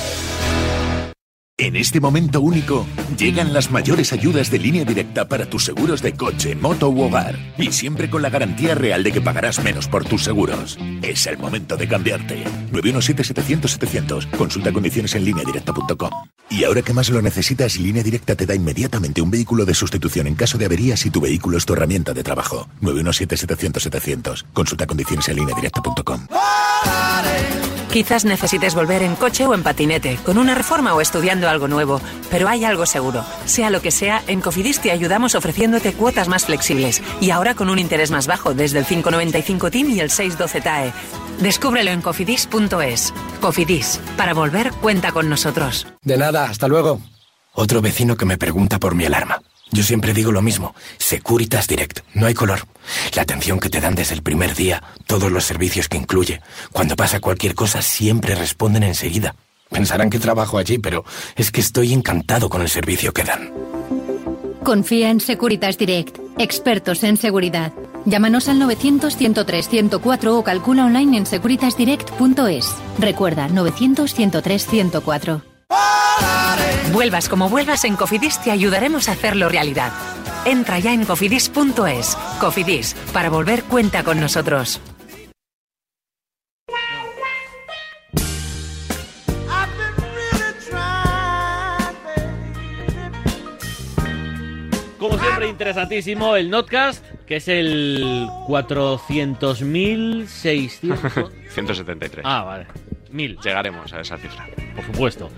En 1.60 1.76
este 1.76 2.00
momento 2.00 2.40
único, 2.40 2.86
llegan 3.18 3.52
las 3.52 3.70
mayores 3.70 4.14
ayudas 4.14 4.50
de 4.50 4.58
línea 4.58 4.82
directa 4.82 5.28
para 5.28 5.44
tus 5.44 5.66
seguros 5.66 6.00
de 6.00 6.14
coche, 6.14 6.54
moto 6.54 6.88
u 6.88 7.02
hogar. 7.02 7.38
Y 7.58 7.70
siempre 7.70 8.08
con 8.08 8.22
la 8.22 8.30
garantía 8.30 8.74
real 8.74 9.02
de 9.02 9.12
que 9.12 9.20
pagarás 9.20 9.62
menos 9.62 9.86
por 9.86 10.06
tus 10.06 10.24
seguros. 10.24 10.78
Es 11.02 11.26
el 11.26 11.36
momento 11.36 11.76
de 11.76 11.86
cambiarte. 11.86 12.44
917-700-700. 12.72 14.30
Consulta 14.38 14.72
condiciones 14.72 15.14
en 15.14 15.26
lineadirecta.com. 15.26 16.10
Y 16.48 16.64
ahora 16.64 16.80
que 16.80 16.94
más 16.94 17.10
lo 17.10 17.20
necesitas, 17.20 17.78
Línea 17.78 18.02
Directa 18.02 18.34
te 18.36 18.46
da 18.46 18.54
inmediatamente 18.54 19.20
un 19.20 19.30
vehículo 19.30 19.66
de 19.66 19.74
sustitución 19.74 20.28
en 20.28 20.36
caso 20.36 20.56
de 20.56 20.64
avería 20.64 20.96
si 20.96 21.10
tu 21.10 21.20
vehículo 21.20 21.58
es 21.58 21.66
tu 21.66 21.74
herramienta 21.74 22.14
de 22.14 22.22
trabajo. 22.22 22.70
917-700-700. 22.80 24.46
Consulta 24.54 24.86
condiciones 24.86 25.28
en 25.28 25.36
lineadirecta.com. 25.36 26.26
Quizás 27.92 28.24
necesites 28.24 28.76
volver 28.76 29.02
en 29.02 29.16
coche 29.16 29.46
o 29.46 29.54
en 29.54 29.64
patinete, 29.64 30.16
con 30.24 30.38
una 30.38 30.54
reforma 30.54 30.94
o 30.94 31.00
estudiando 31.00 31.48
algo 31.48 31.66
nuevo, 31.66 32.00
pero 32.30 32.48
hay 32.48 32.64
algo 32.64 32.86
seguro. 32.86 33.24
Sea 33.46 33.68
lo 33.68 33.82
que 33.82 33.90
sea, 33.90 34.22
en 34.28 34.40
Cofidis 34.40 34.80
te 34.80 34.92
ayudamos 34.92 35.34
ofreciéndote 35.34 35.92
cuotas 35.92 36.28
más 36.28 36.44
flexibles 36.44 37.02
y 37.20 37.30
ahora 37.30 37.56
con 37.56 37.68
un 37.68 37.80
interés 37.80 38.12
más 38.12 38.28
bajo 38.28 38.54
desde 38.54 38.78
el 38.78 38.86
595 38.86 39.70
TIM 39.72 39.90
y 39.90 40.00
el 40.00 40.10
612 40.10 40.60
TAE. 40.60 40.92
Descúbrelo 41.40 41.90
en 41.90 42.00
cofidis.es. 42.00 43.12
Cofidis, 43.40 44.00
para 44.16 44.34
volver 44.34 44.70
cuenta 44.70 45.10
con 45.10 45.28
nosotros. 45.28 45.88
De 46.02 46.16
nada, 46.16 46.44
hasta 46.44 46.68
luego. 46.68 47.00
Otro 47.54 47.80
vecino 47.80 48.16
que 48.16 48.24
me 48.24 48.38
pregunta 48.38 48.78
por 48.78 48.94
mi 48.94 49.04
alarma. 49.04 49.40
Yo 49.72 49.84
siempre 49.84 50.12
digo 50.12 50.32
lo 50.32 50.42
mismo, 50.42 50.74
Securitas 50.98 51.68
Direct, 51.68 52.00
no 52.14 52.26
hay 52.26 52.34
color. 52.34 52.66
La 53.14 53.22
atención 53.22 53.60
que 53.60 53.70
te 53.70 53.80
dan 53.80 53.94
desde 53.94 54.14
el 54.14 54.22
primer 54.22 54.54
día, 54.54 54.82
todos 55.06 55.30
los 55.30 55.44
servicios 55.44 55.88
que 55.88 55.96
incluye. 55.96 56.40
Cuando 56.72 56.96
pasa 56.96 57.20
cualquier 57.20 57.54
cosa 57.54 57.80
siempre 57.80 58.34
responden 58.34 58.82
enseguida. 58.82 59.36
Pensarán 59.70 60.10
que 60.10 60.18
trabajo 60.18 60.58
allí, 60.58 60.78
pero 60.78 61.04
es 61.36 61.52
que 61.52 61.60
estoy 61.60 61.92
encantado 61.92 62.48
con 62.48 62.62
el 62.62 62.68
servicio 62.68 63.12
que 63.12 63.22
dan. 63.22 63.52
Confía 64.64 65.10
en 65.10 65.20
Securitas 65.20 65.78
Direct, 65.78 66.18
expertos 66.38 67.04
en 67.04 67.16
seguridad. 67.16 67.72
Llámanos 68.04 68.48
al 68.48 68.60
900-103-104 68.60 70.28
o 70.28 70.42
calcula 70.42 70.86
online 70.86 71.18
en 71.18 71.26
securitasdirect.es. 71.26 72.74
Recuerda, 72.98 73.48
900-103-104. 73.48 75.49
Vuelvas 76.92 77.28
como 77.28 77.48
vuelvas 77.48 77.84
en 77.84 77.96
Cofidis 77.96 78.42
te 78.42 78.50
ayudaremos 78.50 79.08
a 79.08 79.12
hacerlo 79.12 79.48
realidad. 79.48 79.92
Entra 80.44 80.78
ya 80.78 80.92
en 80.92 81.04
cofidis.es. 81.04 82.16
Cofidis, 82.40 82.94
para 83.12 83.30
volver 83.30 83.62
cuenta 83.64 84.02
con 84.02 84.20
nosotros. 84.20 84.80
Como 94.98 95.18
siempre, 95.18 95.48
interesantísimo 95.48 96.36
el 96.36 96.50
Notcast, 96.50 97.02
que 97.26 97.36
es 97.36 97.48
el 97.48 98.26
400.600. 98.46 101.30
173. 101.48 102.22
Ah, 102.26 102.44
vale. 102.44 102.66
Mil. 103.10 103.38
Llegaremos 103.42 103.92
a 103.92 104.00
esa 104.00 104.16
cifra. 104.18 104.46
Por 104.76 104.84
supuesto. 104.84 105.28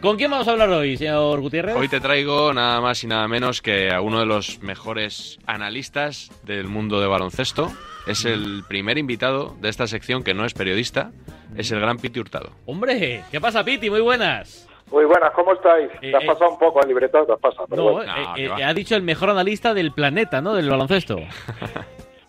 ¿Con 0.00 0.16
quién 0.16 0.30
vamos 0.30 0.46
a 0.46 0.52
hablar 0.52 0.68
hoy, 0.70 0.96
señor 0.96 1.40
Gutiérrez? 1.40 1.74
Hoy 1.74 1.88
te 1.88 2.00
traigo 2.00 2.52
nada 2.52 2.80
más 2.80 3.02
y 3.02 3.06
nada 3.06 3.26
menos 3.28 3.62
que 3.62 3.90
a 3.92 4.00
uno 4.00 4.20
de 4.20 4.26
los 4.26 4.60
mejores 4.62 5.38
analistas 5.46 6.30
del 6.44 6.68
mundo 6.68 7.00
de 7.00 7.06
baloncesto. 7.06 7.72
Es 8.06 8.24
el 8.24 8.62
primer 8.68 8.98
invitado 8.98 9.56
de 9.60 9.68
esta 9.68 9.86
sección 9.88 10.22
que 10.22 10.32
no 10.34 10.44
es 10.44 10.54
periodista, 10.54 11.10
es 11.56 11.72
el 11.72 11.80
gran 11.80 11.96
Piti 11.98 12.20
Hurtado. 12.20 12.50
Hombre, 12.66 13.24
¿qué 13.32 13.40
pasa, 13.40 13.64
Piti? 13.64 13.90
Muy 13.90 14.00
buenas. 14.00 14.68
Muy 14.92 15.04
buenas, 15.04 15.32
¿cómo 15.34 15.52
estáis? 15.54 15.90
Eh, 16.00 16.12
te 16.12 16.16
has 16.16 16.22
eh, 16.22 16.26
pasado 16.26 16.50
un 16.50 16.58
poco 16.60 16.80
el 16.80 16.86
libreto, 16.88 17.24
te 17.26 17.32
has 17.32 17.40
pasado. 17.40 17.66
pero 17.68 17.82
No, 17.84 17.92
bueno. 17.94 18.12
eh, 18.36 18.48
eh, 18.58 18.62
ha 18.64 18.72
dicho 18.72 18.94
el 18.94 19.02
mejor 19.02 19.30
analista 19.30 19.74
del 19.74 19.90
planeta, 19.92 20.40
¿no? 20.40 20.54
Del 20.54 20.70
baloncesto. 20.70 21.18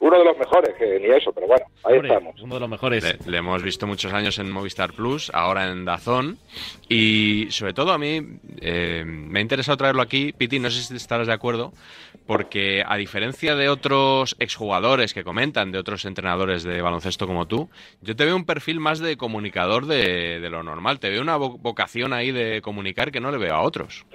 Uno 0.08 0.20
de 0.20 0.24
los 0.26 0.38
mejores, 0.38 0.74
que 0.78 1.00
ni 1.00 1.08
eso, 1.14 1.32
pero 1.34 1.48
bueno, 1.48 1.66
ahí 1.84 1.96
Hombre, 1.96 2.08
estamos. 2.14 2.42
Uno 2.42 2.54
de 2.56 2.60
los 2.62 2.70
mejores. 2.70 3.04
Le, 3.26 3.32
le 3.32 3.38
hemos 3.40 3.62
visto 3.62 3.86
muchos 3.88 4.14
años 4.14 4.40
en 4.40 4.50
Movistar 4.50 4.94
Plus, 4.94 5.30
ahora 5.34 5.70
en 5.70 5.84
Dazón. 5.84 6.38
Y 6.88 7.48
sobre 7.50 7.74
todo 7.74 7.92
a 7.92 7.98
mí 7.98 8.22
eh, 8.62 9.04
me 9.06 9.40
ha 9.40 9.42
interesado 9.42 9.78
traerlo 9.78 10.02
aquí, 10.02 10.32
Piti, 10.32 10.60
no 10.60 10.70
sé 10.70 10.82
si 10.84 10.96
estarás 10.96 11.28
de 11.28 11.34
acuerdo, 11.34 11.74
porque 12.26 12.84
a 12.88 12.96
diferencia 12.98 13.56
de 13.56 13.68
otros 13.70 14.36
exjugadores 14.40 15.14
que 15.14 15.24
comentan, 15.24 15.72
de 15.72 15.80
otros 15.80 16.06
entrenadores 16.06 16.64
de 16.64 16.82
baloncesto 16.82 17.28
como 17.28 17.46
tú, 17.48 17.70
yo 18.02 18.16
te 18.16 18.24
veo 18.26 18.36
un 18.36 18.46
perfil 18.46 18.80
más 18.80 19.00
de 19.00 19.18
comunicador 19.18 19.86
de, 19.88 20.40
de 20.40 20.50
lo 20.50 20.64
normal. 20.64 21.00
Te 21.00 21.10
veo 21.10 21.22
una 21.22 21.38
vo- 21.38 21.58
vocación 21.60 22.14
ahí 22.14 22.32
de 22.32 22.62
comunicar 22.62 23.12
que 23.12 23.20
no 23.20 23.32
le 23.32 23.38
veo 23.38 23.56
a 23.56 23.62
otros. 23.62 24.06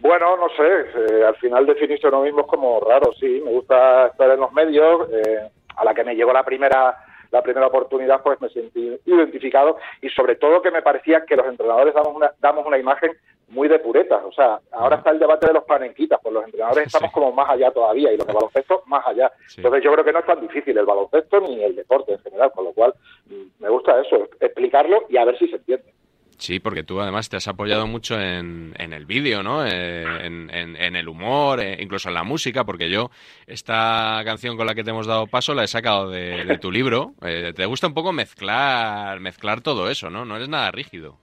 Bueno, 0.00 0.36
no 0.36 0.48
sé, 0.50 0.62
eh, 0.62 1.24
al 1.24 1.36
final 1.36 1.66
definirse 1.66 2.08
uno 2.08 2.22
mismo 2.22 2.40
es 2.40 2.46
como 2.46 2.80
raro, 2.80 3.12
sí, 3.18 3.42
me 3.44 3.50
gusta 3.50 4.06
estar 4.06 4.30
en 4.30 4.40
los 4.40 4.52
medios, 4.52 5.08
eh, 5.12 5.48
a 5.76 5.84
la 5.84 5.94
que 5.94 6.04
me 6.04 6.14
llegó 6.14 6.32
la 6.32 6.42
primera 6.42 6.96
la 7.30 7.42
primera 7.42 7.68
oportunidad 7.68 8.22
pues 8.22 8.40
me 8.40 8.48
sentí 8.48 8.98
identificado 9.06 9.76
y 10.02 10.08
sobre 10.08 10.36
todo 10.36 10.62
que 10.62 10.70
me 10.70 10.82
parecía 10.82 11.24
que 11.24 11.36
los 11.36 11.46
entrenadores 11.46 11.94
damos 11.94 12.14
una, 12.14 12.32
damos 12.40 12.66
una 12.66 12.78
imagen 12.78 13.12
muy 13.48 13.68
de 13.68 13.80
puretas, 13.80 14.22
o 14.24 14.32
sea, 14.32 14.60
ahora 14.70 14.96
está 14.96 15.10
el 15.10 15.18
debate 15.18 15.48
de 15.48 15.54
los 15.54 15.64
panenquitas, 15.64 16.20
pues 16.22 16.32
los 16.32 16.44
entrenadores 16.44 16.86
estamos 16.86 17.10
como 17.12 17.32
más 17.32 17.50
allá 17.50 17.72
todavía 17.72 18.12
y 18.12 18.16
los 18.16 18.26
de 18.26 18.32
baloncesto 18.32 18.82
más 18.86 19.04
allá, 19.06 19.30
entonces 19.56 19.82
yo 19.82 19.92
creo 19.92 20.04
que 20.04 20.12
no 20.12 20.20
es 20.20 20.26
tan 20.26 20.40
difícil 20.40 20.78
el 20.78 20.86
baloncesto 20.86 21.40
ni 21.40 21.62
el 21.62 21.74
deporte 21.74 22.12
en 22.12 22.20
general, 22.20 22.52
con 22.52 22.64
lo 22.64 22.72
cual 22.72 22.94
mm, 23.26 23.62
me 23.62 23.68
gusta 23.68 24.00
eso, 24.00 24.28
explicarlo 24.38 25.02
y 25.08 25.16
a 25.16 25.24
ver 25.24 25.36
si 25.38 25.48
se 25.48 25.56
entiende. 25.56 25.92
Sí, 26.40 26.58
porque 26.58 26.82
tú 26.82 27.02
además 27.02 27.28
te 27.28 27.36
has 27.36 27.46
apoyado 27.48 27.86
mucho 27.86 28.18
en, 28.18 28.74
el 28.78 29.04
vídeo, 29.04 29.42
¿no? 29.42 29.66
Eh, 29.66 30.24
En, 30.24 30.96
el 30.96 31.06
humor, 31.06 31.60
eh, 31.60 31.76
incluso 31.80 32.08
en 32.08 32.14
la 32.14 32.24
música, 32.24 32.64
porque 32.64 32.88
yo 32.88 33.10
esta 33.46 34.22
canción 34.24 34.56
con 34.56 34.66
la 34.66 34.74
que 34.74 34.82
te 34.82 34.88
hemos 34.88 35.06
dado 35.06 35.26
paso 35.26 35.54
la 35.54 35.64
he 35.64 35.66
sacado 35.66 36.08
de, 36.10 36.58
tu 36.58 36.72
libro. 36.72 37.12
Eh, 37.22 37.52
te 37.54 37.66
gusta 37.66 37.88
un 37.88 37.94
poco 37.94 38.12
mezclar, 38.12 39.20
mezclar 39.20 39.60
todo 39.60 39.90
eso, 39.90 40.08
¿no? 40.08 40.24
No 40.24 40.36
eres 40.36 40.48
nada 40.48 40.70
rígido. 40.70 41.18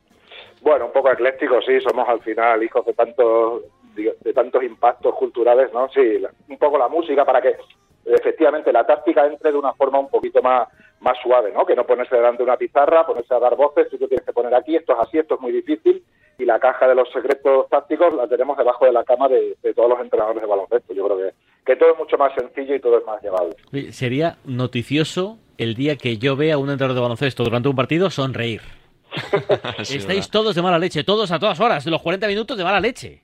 Bueno, 0.61 0.85
un 0.85 0.93
poco 0.93 1.11
ecléctico, 1.11 1.61
sí, 1.63 1.79
somos 1.81 2.07
al 2.07 2.21
final 2.21 2.61
hijos 2.63 2.85
de 2.85 2.93
tantos 2.93 3.63
de 3.95 4.33
tantos 4.33 4.61
impactos 4.61 5.15
culturales, 5.15 5.73
¿no? 5.73 5.89
Sí, 5.89 6.23
un 6.47 6.57
poco 6.59 6.77
la 6.77 6.87
música 6.87 7.25
para 7.25 7.41
que 7.41 7.55
efectivamente 8.07 8.71
la 8.71 8.85
táctica 8.85 9.25
entre 9.25 9.51
de 9.51 9.57
una 9.57 9.73
forma 9.73 9.99
un 9.99 10.09
poquito 10.09 10.41
más 10.41 10.67
más 10.99 11.17
suave, 11.21 11.51
¿no? 11.51 11.65
Que 11.65 11.75
no 11.75 11.85
ponerse 11.85 12.15
delante 12.15 12.39
de 12.39 12.45
una 12.45 12.57
pizarra, 12.57 13.05
ponerse 13.05 13.33
a 13.33 13.39
dar 13.39 13.55
voces, 13.55 13.87
tú 13.89 13.97
te 13.97 14.07
tienes 14.07 14.25
que 14.25 14.33
poner 14.33 14.53
aquí, 14.55 14.75
esto 14.75 14.93
es 14.93 14.99
así, 14.99 15.19
esto 15.19 15.35
es 15.35 15.41
muy 15.41 15.51
difícil 15.51 16.03
y 16.39 16.45
la 16.45 16.59
caja 16.59 16.87
de 16.87 16.95
los 16.95 17.09
secretos 17.11 17.67
tácticos 17.69 18.13
la 18.13 18.27
tenemos 18.27 18.57
debajo 18.57 18.85
de 18.85 18.91
la 18.91 19.03
cama 19.03 19.27
de, 19.27 19.57
de 19.61 19.73
todos 19.73 19.89
los 19.89 19.99
entrenadores 19.99 20.41
de 20.41 20.47
baloncesto. 20.47 20.93
Yo 20.93 21.05
creo 21.05 21.17
que, 21.17 21.33
que 21.65 21.75
todo 21.75 21.91
es 21.91 21.97
mucho 21.97 22.17
más 22.17 22.31
sencillo 22.35 22.75
y 22.75 22.79
todo 22.79 22.99
es 22.99 23.05
más 23.05 23.21
llevable. 23.21 23.55
Sería 23.91 24.37
noticioso 24.45 25.37
el 25.57 25.73
día 25.73 25.95
que 25.95 26.17
yo 26.17 26.35
vea 26.35 26.55
a 26.55 26.57
un 26.57 26.69
entrenador 26.69 26.95
de 26.95 27.01
baloncesto 27.01 27.43
durante 27.43 27.69
un 27.69 27.75
partido 27.75 28.09
sonreír. 28.09 28.61
Estáis 29.79 30.29
todos 30.29 30.55
de 30.55 30.61
mala 30.61 30.77
leche, 30.77 31.03
todos 31.03 31.31
a 31.31 31.39
todas 31.39 31.59
horas, 31.59 31.85
los 31.87 32.01
40 32.01 32.27
minutos 32.27 32.57
de 32.57 32.63
mala 32.63 32.79
leche. 32.79 33.23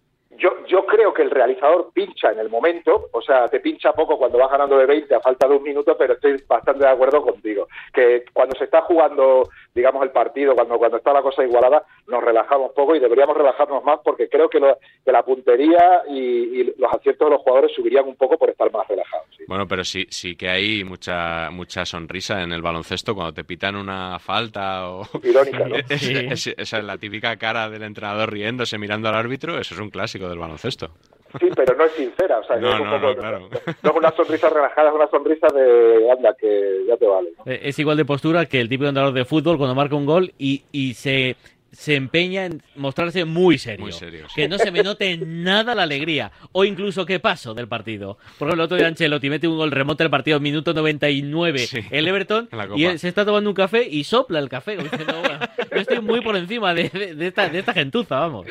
Creo 1.04 1.14
que 1.14 1.24
el 1.24 1.32
realizador 1.32 1.92
pincha 1.94 2.32
en 2.32 2.40
el 2.40 2.50
momento, 2.50 3.10
o 3.12 3.22
sea, 3.22 3.50
te 3.50 3.60
pincha 3.60 3.92
poco 3.92 4.18
cuando 4.18 4.38
vas 4.38 4.50
ganando 4.50 4.78
de 4.78 4.86
20 4.86 5.14
a 5.16 5.20
falta 5.20 5.50
de 5.50 5.56
un 5.58 5.64
minuto, 5.64 5.98
pero 5.98 6.14
estoy 6.14 6.42
bastante 6.48 6.86
de 6.86 6.90
acuerdo 6.92 7.22
contigo. 7.22 7.68
Que 7.94 8.24
cuando 8.32 8.58
se 8.58 8.64
está 8.64 8.82
jugando, 8.84 9.50
digamos, 9.76 10.02
el 10.04 10.12
partido, 10.12 10.56
cuando, 10.56 10.78
cuando 10.78 10.96
está 10.98 11.12
la 11.12 11.22
cosa 11.22 11.44
igualada, 11.44 11.84
nos 12.08 12.24
relajamos 12.24 12.72
poco 12.72 12.96
y 12.96 13.00
deberíamos 13.02 13.36
relajarnos 13.36 13.84
más 13.84 14.00
porque 14.02 14.30
creo 14.30 14.48
que, 14.50 14.62
lo- 14.62 14.78
que 15.04 15.12
la 15.12 15.24
puntería 15.24 16.04
y, 16.08 16.62
y 16.62 16.64
los 16.78 16.94
aciertos 16.94 17.28
de 17.28 17.32
los 17.36 17.42
jugadores 17.42 17.76
subirían 17.76 18.08
un 18.08 18.16
poco 18.16 18.38
por 18.38 18.50
estar 18.50 18.72
más 18.72 18.88
relajados. 18.88 19.26
Bueno, 19.46 19.68
pero 19.68 19.84
sí, 19.84 20.08
sí 20.10 20.38
que 20.38 20.48
hay 20.48 20.86
mucha, 20.86 21.50
mucha 21.52 21.86
sonrisa 21.86 22.42
en 22.44 22.54
el 22.54 22.62
baloncesto 22.62 23.14
cuando 23.14 23.34
te 23.34 23.44
pitan 23.44 23.76
una 23.76 24.20
falta 24.20 24.90
o... 24.90 25.04
Irónica, 25.22 25.68
¿no? 25.68 25.76
Es- 25.90 26.02
Sí. 26.02 26.14
es- 26.16 26.48
esa 26.58 26.78
es 26.78 26.84
la 26.86 26.98
típica 26.98 27.36
cara 27.36 27.70
del 27.70 27.84
entrenador 27.84 28.32
riéndose 28.32 28.78
mirando 28.78 29.10
al 29.10 29.16
árbitro, 29.16 29.60
eso 29.60 29.74
es 29.74 29.80
un 29.82 29.90
clásico 29.90 30.30
del 30.30 30.40
baloncesto. 30.40 30.92
Sí, 31.40 31.50
pero 31.56 31.76
no 31.76 31.86
es 31.86 31.92
sincera, 31.94 32.40
o 32.40 32.44
sea, 32.44 32.56
que 32.58 32.62
No, 32.62 32.74
es 32.74 32.80
un 32.80 32.90
no, 32.90 32.96
poco- 33.02 33.08
no, 33.14 33.16
claro. 33.16 33.50
no 33.84 33.90
es 33.92 33.96
una 33.98 34.12
sonrisa 34.12 34.50
relajada, 34.50 34.90
es 34.90 34.96
una 34.96 35.08
sonrisa 35.10 35.48
de, 35.48 36.12
anda, 36.12 36.36
que 36.40 36.84
ya 36.88 36.98
te 36.98 37.08
vale. 37.08 37.30
¿no? 37.38 37.52
Eh, 37.52 37.60
Es 37.64 37.80
igual 37.80 37.98
de 37.98 38.06
postura 38.06 38.46
que 38.46 38.60
el 38.62 38.70
típico 38.70 38.88
entrenador 38.90 39.14
de 39.16 39.26
fútbol 39.26 39.58
cuando 39.58 39.76
marca 39.76 39.96
un 39.96 40.06
gol 40.06 40.32
y, 40.38 40.64
y 40.72 40.94
se, 40.94 41.36
se 41.72 41.96
empeña 41.96 42.46
en 42.46 42.62
mostrarse 42.76 43.26
muy 43.26 43.58
serio. 43.58 43.84
Muy 43.86 43.92
serio, 43.94 44.28
sí. 44.30 44.36
Que 44.36 44.48
no 44.48 44.58
se 44.60 44.70
me 44.72 44.84
note 44.84 45.18
nada 45.18 45.74
la 45.74 45.84
alegría. 45.84 46.32
O 46.52 46.66
incluso 46.66 47.04
qué 47.06 47.20
paso 47.20 47.54
del 47.56 47.68
partido. 47.68 48.18
Por 48.38 48.48
ejemplo, 48.48 48.54
el 48.54 48.62
otro 48.62 48.78
día 48.78 48.88
Ancelotti 48.88 49.30
mete 49.30 49.48
un 49.48 49.58
gol, 49.58 49.72
remonta 49.72 50.04
el 50.04 50.12
partido, 50.12 50.40
minuto 50.40 50.74
99, 50.76 51.66
el 51.90 52.08
Everton, 52.08 52.48
y 52.76 52.86
él 52.86 53.00
se 53.00 53.08
está 53.08 53.26
tomando 53.26 53.50
un 53.50 53.56
café 53.56 53.88
y 53.90 54.04
sopla 54.04 54.38
el 54.40 54.50
café. 54.50 54.76
como 54.76 54.88
diciendo, 54.90 55.16
"Bueno, 55.20 55.40
yo 55.72 55.78
estoy 55.82 56.00
muy 56.00 56.22
por 56.22 56.36
encima 56.36 56.74
de, 56.76 56.90
de- 56.90 57.16
de 57.16 57.28
esta, 57.28 57.50
de 57.50 57.60
esta 57.60 57.74
gentuza, 57.74 58.20
vamos. 58.20 58.46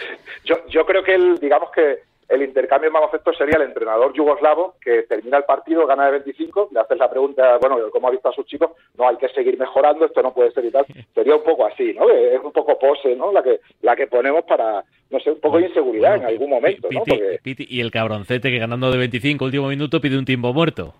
Yo, 0.44 0.56
yo 0.68 0.84
creo 0.84 1.04
que 1.04 1.14
el, 1.14 1.38
digamos 1.38 1.70
que 1.72 1.98
el 2.32 2.42
intercambio 2.42 2.88
en 2.88 2.94
baloncesto 2.94 3.32
sería 3.34 3.56
el 3.58 3.68
entrenador 3.68 4.12
yugoslavo 4.14 4.76
que 4.80 5.02
termina 5.02 5.36
el 5.36 5.44
partido, 5.44 5.86
gana 5.86 6.06
de 6.06 6.12
25, 6.12 6.70
le 6.72 6.80
haces 6.80 6.98
la 6.98 7.10
pregunta, 7.10 7.58
bueno, 7.58 7.76
¿cómo 7.90 8.08
ha 8.08 8.10
visto 8.10 8.30
a 8.30 8.32
sus 8.32 8.46
chicos? 8.46 8.70
No, 8.96 9.06
hay 9.06 9.16
que 9.16 9.28
seguir 9.28 9.58
mejorando, 9.58 10.06
esto 10.06 10.22
no 10.22 10.32
puede 10.32 10.50
ser 10.52 10.64
y 10.64 10.70
tal. 10.70 10.86
Sería 11.14 11.36
un 11.36 11.42
poco 11.42 11.66
así, 11.66 11.92
¿no? 11.92 12.08
Es 12.08 12.42
un 12.42 12.52
poco 12.52 12.78
pose, 12.78 13.14
¿no? 13.14 13.32
La 13.32 13.42
que, 13.42 13.60
la 13.82 13.94
que 13.94 14.06
ponemos 14.06 14.44
para, 14.44 14.82
no 15.10 15.20
sé, 15.20 15.30
un 15.30 15.40
poco 15.40 15.58
de 15.58 15.66
inseguridad 15.66 16.16
en 16.16 16.24
algún 16.24 16.48
momento, 16.48 16.88
¿no? 16.90 17.04
Piti, 17.04 17.18
Porque 17.18 17.38
Piti, 17.42 17.66
y 17.68 17.80
el 17.80 17.90
cabroncete 17.90 18.50
que 18.50 18.58
ganando 18.58 18.90
de 18.90 18.96
25, 18.96 19.44
último 19.44 19.68
minuto, 19.68 20.00
pide 20.00 20.18
un 20.18 20.24
tiempo 20.24 20.54
muerto. 20.54 20.94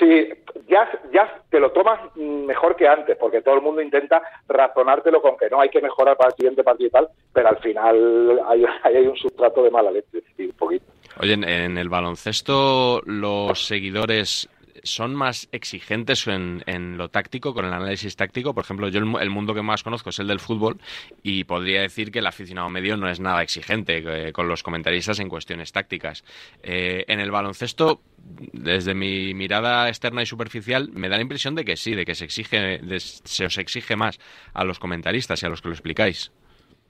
Sí, 0.00 0.28
ya, 0.68 0.88
ya 1.12 1.42
te 1.50 1.60
lo 1.60 1.70
tomas 1.70 2.00
mejor 2.16 2.74
que 2.74 2.88
antes, 2.88 3.16
porque 3.16 3.42
todo 3.42 3.54
el 3.54 3.62
mundo 3.62 3.82
intenta 3.82 4.22
razonártelo 4.48 5.22
con 5.22 5.36
que 5.36 5.48
no 5.48 5.60
hay 5.60 5.68
que 5.68 5.80
mejorar 5.80 6.16
para 6.16 6.30
el 6.30 6.36
siguiente 6.36 6.64
partido 6.64 6.88
y 6.88 6.90
tal, 6.90 7.08
pero 7.32 7.48
al 7.48 7.58
final 7.58 8.40
hay, 8.48 8.64
hay 8.82 9.06
un 9.06 9.16
sustrato 9.16 9.62
de 9.62 9.70
mala 9.70 9.92
leche, 9.92 10.22
un 10.38 10.52
poquito. 10.52 10.86
Oye, 11.20 11.34
en 11.34 11.76
el 11.76 11.88
baloncesto 11.88 13.02
los 13.04 13.66
seguidores 13.66 14.48
son 14.82 15.14
más 15.14 15.48
exigentes 15.52 16.26
en, 16.26 16.62
en 16.66 16.96
lo 16.96 17.08
táctico, 17.08 17.54
con 17.54 17.64
el 17.64 17.72
análisis 17.72 18.16
táctico. 18.16 18.54
Por 18.54 18.64
ejemplo, 18.64 18.88
yo 18.88 19.00
el, 19.00 19.22
el 19.22 19.30
mundo 19.30 19.54
que 19.54 19.62
más 19.62 19.82
conozco 19.82 20.10
es 20.10 20.18
el 20.18 20.28
del 20.28 20.40
fútbol 20.40 20.78
y 21.22 21.44
podría 21.44 21.82
decir 21.82 22.10
que 22.10 22.20
el 22.20 22.26
aficionado 22.26 22.68
medio 22.68 22.96
no 22.96 23.08
es 23.08 23.20
nada 23.20 23.42
exigente 23.42 24.02
eh, 24.04 24.32
con 24.32 24.48
los 24.48 24.62
comentaristas 24.62 25.20
en 25.20 25.28
cuestiones 25.28 25.72
tácticas. 25.72 26.24
Eh, 26.62 27.04
en 27.08 27.20
el 27.20 27.30
baloncesto, 27.30 28.02
desde 28.16 28.94
mi 28.94 29.34
mirada 29.34 29.88
externa 29.88 30.22
y 30.22 30.26
superficial, 30.26 30.90
me 30.92 31.08
da 31.08 31.16
la 31.16 31.22
impresión 31.22 31.54
de 31.54 31.64
que 31.64 31.76
sí, 31.76 31.94
de 31.94 32.04
que 32.04 32.14
se 32.14 32.24
exige, 32.24 32.80
se 32.98 33.44
os 33.46 33.58
exige 33.58 33.96
más 33.96 34.18
a 34.52 34.64
los 34.64 34.78
comentaristas 34.78 35.42
y 35.42 35.46
a 35.46 35.48
los 35.48 35.62
que 35.62 35.68
lo 35.68 35.74
explicáis. 35.74 36.32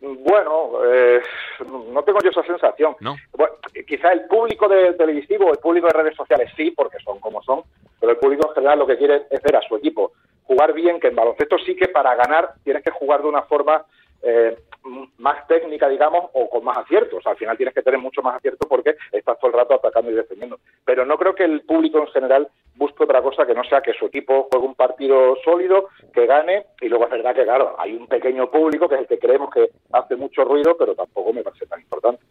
Bueno, 0.01 0.83
eh, 0.87 1.21
no 1.93 2.03
tengo 2.03 2.21
yo 2.23 2.31
esa 2.31 2.43
sensación. 2.43 2.97
Bueno, 3.01 3.55
quizá 3.87 4.13
el 4.13 4.27
público 4.27 4.67
de 4.69 4.95
televisivo, 4.95 5.53
el 5.53 5.59
público 5.59 5.89
de 5.89 5.93
redes 5.93 6.17
sociales 6.17 6.51
sí, 6.57 6.71
porque 6.71 6.99
son 7.05 7.21
como 7.21 7.43
son, 7.43 7.63
pero 8.01 8.13
el 8.13 8.19
público 8.19 8.49
en 8.49 8.55
general 8.55 8.79
lo 8.79 8.87
que 8.87 8.97
quiere 8.97 9.27
es 9.31 9.43
ver 9.43 9.57
a 9.57 9.63
su 9.63 9.77
equipo 9.77 10.13
jugar 10.51 10.73
bien, 10.73 10.99
que 10.99 11.07
en 11.07 11.15
baloncesto 11.15 11.59
sí 11.59 11.77
que 11.77 11.87
para 11.87 12.17
ganar 12.17 12.55
tienes 12.65 12.83
que 12.83 12.91
jugar 12.91 13.23
de 13.23 13.29
una 13.29 13.43
forma 13.43 13.85
eh, 14.23 14.57
más 15.19 15.47
técnica, 15.47 15.89
digamos, 15.89 16.31
o 16.33 16.49
con 16.49 16.65
más 16.65 16.79
aciertos. 16.79 17.27
Al 17.27 17.37
final 17.37 17.57
tienes 17.57 17.75
que 17.75 17.83
tener 17.83 18.01
mucho 18.01 18.23
más 18.23 18.37
acierto 18.37 18.67
porque 18.69 18.97
estás 19.13 19.39
todo 19.39 19.51
el 19.51 19.57
rato 19.57 19.75
atacando 19.75 20.11
y 20.11 20.15
defendiendo. 20.15 20.59
Pero 20.85 21.05
no 21.05 21.19
creo 21.19 21.35
que 21.35 21.45
el 21.45 21.63
público 21.63 21.99
en 21.99 22.07
general 22.09 22.49
busque 22.77 23.05
otra 23.05 23.23
cosa 23.23 23.47
que 23.47 23.55
no 23.55 23.63
sea 23.65 23.83
que 23.83 23.93
su 23.93 24.07
equipo 24.07 24.49
juegue 24.51 24.67
un 24.67 24.75
partido 24.75 25.37
sólido, 25.45 25.89
que 26.15 26.27
gane, 26.27 26.67
y 26.81 26.89
luego 26.89 27.05
es 27.05 27.11
verdad 27.11 27.35
que, 27.35 27.45
claro, 27.45 27.77
hay 27.79 27.95
un 27.95 28.07
pequeño 28.07 28.51
público 28.51 28.89
que 28.89 28.95
es 28.95 29.01
el 29.03 29.07
que 29.07 29.19
creemos 29.19 29.51
que 29.51 29.71
hace 29.93 30.17
mucho 30.17 30.45
ruido, 30.45 30.77
pero 30.79 30.95
tampoco 30.95 31.33
me 31.33 31.43
parece 31.43 31.67
tan 31.67 31.81
importante. 31.81 32.25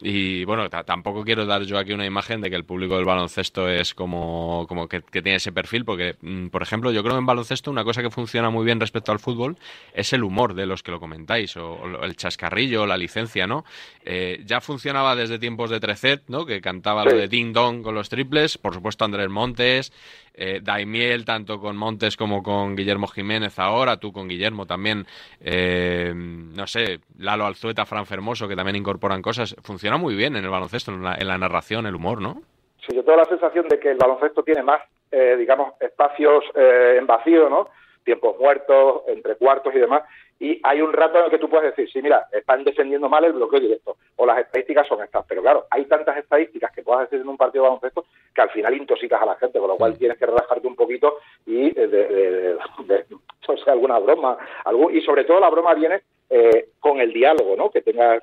Y 0.00 0.44
bueno, 0.44 0.68
tampoco 0.68 1.24
quiero 1.24 1.46
dar 1.46 1.62
yo 1.62 1.78
aquí 1.78 1.92
una 1.92 2.06
imagen 2.06 2.40
de 2.40 2.50
que 2.50 2.56
el 2.56 2.64
público 2.64 2.96
del 2.96 3.04
baloncesto 3.04 3.68
es 3.68 3.94
como, 3.94 4.66
como 4.68 4.88
que, 4.88 5.00
tiene 5.00 5.36
ese 5.36 5.52
perfil, 5.52 5.84
porque, 5.84 6.16
mm, 6.20 6.48
por 6.48 6.62
ejemplo, 6.62 6.90
yo 6.90 7.02
creo 7.02 7.14
que 7.14 7.20
en 7.20 7.26
baloncesto 7.26 7.70
una 7.70 7.84
cosa 7.84 8.02
que 8.02 8.10
funciona 8.10 8.50
muy 8.50 8.64
bien 8.64 8.80
respecto 8.80 9.12
al 9.12 9.18
fútbol 9.18 9.56
es 9.92 10.12
el 10.12 10.24
humor 10.24 10.54
de 10.54 10.66
los 10.66 10.82
que 10.82 10.90
lo 10.90 11.00
comentáis, 11.00 11.56
o, 11.56 11.80
el 12.02 12.16
chascarrillo, 12.16 12.86
la 12.86 12.96
licencia, 12.96 13.46
¿no? 13.46 13.64
Eh, 14.04 14.42
ya 14.44 14.60
funcionaba 14.60 15.16
desde 15.16 15.38
tiempos 15.38 15.70
de 15.70 15.80
Trecet, 15.80 16.22
¿no? 16.28 16.44
Que 16.44 16.60
cantaba 16.60 17.04
lo 17.04 17.16
de 17.16 17.28
Ding 17.28 17.52
Dong 17.52 17.82
con 17.82 17.94
los 17.94 18.08
triples, 18.08 18.58
por 18.58 18.74
supuesto 18.74 19.04
Andrés 19.04 19.28
Montes, 19.28 19.92
eh, 20.36 20.60
Daimiel, 20.62 21.24
tanto 21.24 21.60
con 21.60 21.76
Montes 21.76 22.16
como 22.16 22.42
con 22.42 22.74
Guillermo 22.74 23.06
Jiménez 23.06 23.58
ahora, 23.60 23.98
tú 23.98 24.12
con 24.12 24.26
Guillermo 24.26 24.66
también, 24.66 25.06
eh, 25.40 26.12
no 26.14 26.66
sé, 26.66 26.98
Lalo 27.18 27.46
Alzueta, 27.46 27.86
Fran 27.86 28.04
Fermoso, 28.04 28.48
que 28.48 28.56
también 28.56 28.74
incorporan 28.76 29.22
cosas. 29.22 29.43
Funciona 29.62 29.96
muy 29.96 30.14
bien 30.14 30.36
en 30.36 30.44
el 30.44 30.50
baloncesto, 30.50 30.92
en 30.92 31.02
la, 31.02 31.38
narración, 31.38 31.86
el 31.86 31.94
humor, 31.94 32.20
¿no? 32.20 32.42
Sí, 32.86 32.94
yo 32.94 33.04
tengo 33.04 33.18
la 33.18 33.24
sensación 33.24 33.68
de 33.68 33.78
que 33.78 33.90
el 33.90 33.98
baloncesto 33.98 34.42
tiene 34.42 34.62
más, 34.62 34.82
eh, 35.10 35.36
digamos, 35.38 35.74
espacios 35.80 36.44
eh, 36.54 36.96
en 36.98 37.06
vacío, 37.06 37.48
¿no? 37.48 37.68
Tiempos 38.04 38.38
muertos, 38.38 39.02
entre 39.06 39.36
cuartos 39.36 39.74
y 39.74 39.78
demás, 39.78 40.02
y 40.38 40.60
hay 40.62 40.80
un 40.80 40.92
rato 40.92 41.18
en 41.18 41.24
el 41.24 41.30
que 41.30 41.38
tú 41.38 41.48
puedes 41.48 41.74
decir, 41.74 41.90
sí, 41.90 42.02
mira, 42.02 42.26
están 42.32 42.64
defendiendo 42.64 43.08
mal 43.08 43.24
el 43.24 43.32
bloqueo 43.32 43.60
directo, 43.60 43.96
o 44.16 44.26
las 44.26 44.38
estadísticas 44.38 44.86
son 44.86 45.02
estas, 45.02 45.24
pero 45.26 45.42
claro, 45.42 45.66
hay 45.70 45.84
tantas 45.86 46.18
estadísticas 46.18 46.72
que 46.72 46.82
puedas 46.82 47.08
decir 47.08 47.22
en 47.22 47.28
un 47.28 47.36
partido 47.36 47.64
de 47.64 47.70
baloncesto 47.70 48.04
que 48.34 48.42
al 48.42 48.50
final 48.50 48.74
intoxicas 48.74 49.22
a 49.22 49.26
la 49.26 49.36
gente, 49.36 49.58
con 49.58 49.68
lo 49.68 49.76
cual 49.76 49.96
tienes 49.96 50.18
que 50.18 50.26
relajarte 50.26 50.66
un 50.66 50.76
poquito 50.76 51.18
y 51.46 51.70
de, 51.70 51.86
de, 51.86 52.56
alguna 53.66 53.98
broma, 53.98 54.36
algún, 54.64 54.94
y 54.94 55.00
sobre 55.00 55.24
todo 55.24 55.40
la 55.40 55.50
broma 55.50 55.74
viene 55.74 56.02
eh, 56.30 56.70
con 56.80 57.00
el 57.00 57.12
diálogo, 57.12 57.54
¿no? 57.56 57.70
Que 57.70 57.82
tenga, 57.82 58.18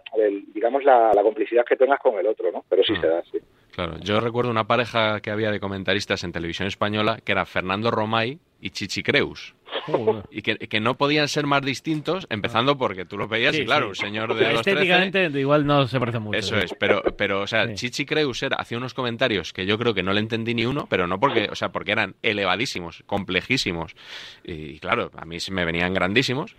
digamos, 0.54 0.84
la, 0.84 1.12
complicidad 1.22 1.64
que 1.66 1.76
tengas 1.76 2.00
con 2.00 2.18
el 2.18 2.28
otro, 2.28 2.52
¿no? 2.52 2.64
Pero 2.68 2.84
sí 2.84 2.94
mm. 2.94 3.02
se 3.02 3.08
da, 3.08 3.24
sí. 3.32 3.40
Claro, 3.72 3.94
yo 4.02 4.20
recuerdo 4.20 4.52
una 4.52 4.66
pareja 4.66 5.22
que 5.22 5.32
había 5.32 5.52
de 5.52 5.60
comentaristas 5.60 6.24
en 6.24 6.32
televisión 6.32 6.68
española 6.68 7.20
que 7.24 7.32
era 7.32 7.46
Fernando 7.46 7.90
Romay 7.90 8.40
y 8.60 8.72
Chichi 8.72 9.02
Creus. 9.02 9.56
y 10.32 10.42
que, 10.42 10.80
no 10.80 10.98
podían 10.98 11.28
ser 11.28 11.46
más 11.46 11.62
distintos, 11.62 12.28
empezando 12.30 12.78
porque 12.78 13.06
tú 13.06 13.18
lo 13.18 13.28
veías 13.28 13.56
y 13.58 13.66
claro, 13.66 13.90
un 13.90 13.96
señor 13.96 14.34
de 14.36 14.54
los 14.54 14.62
13, 14.62 15.40
igual 15.40 15.66
no 15.66 15.88
se 15.88 16.00
parece 16.00 16.20
mucho. 16.20 16.38
Eso 16.38 16.58
es, 16.58 16.74
pero, 16.80 17.04
pero 17.18 17.42
o 17.42 17.48
sea, 17.48 17.74
Chichi 17.74 18.06
Creus 18.06 18.44
hacía 18.58 18.78
unos 18.78 18.94
comentarios 18.94 19.54
que 19.54 19.66
yo 19.66 19.78
creo 19.78 19.94
que 19.94 20.04
no 20.04 20.14
le 20.14 20.20
entendí 20.20 20.54
ni 20.54 20.66
uno, 20.66 20.88
pero 20.90 21.08
no 21.08 21.20
porque, 21.20 21.50
o 21.52 21.56
sea, 21.56 21.72
porque 21.72 21.92
eran 21.92 22.16
elevadísimos, 22.22 23.04
complejísimos. 23.06 23.96
Y 24.44 24.80
claro, 24.80 25.12
a 25.16 25.26
mí 25.26 25.38
me 25.52 25.66
venían 25.66 25.94
grandísimos. 25.94 26.56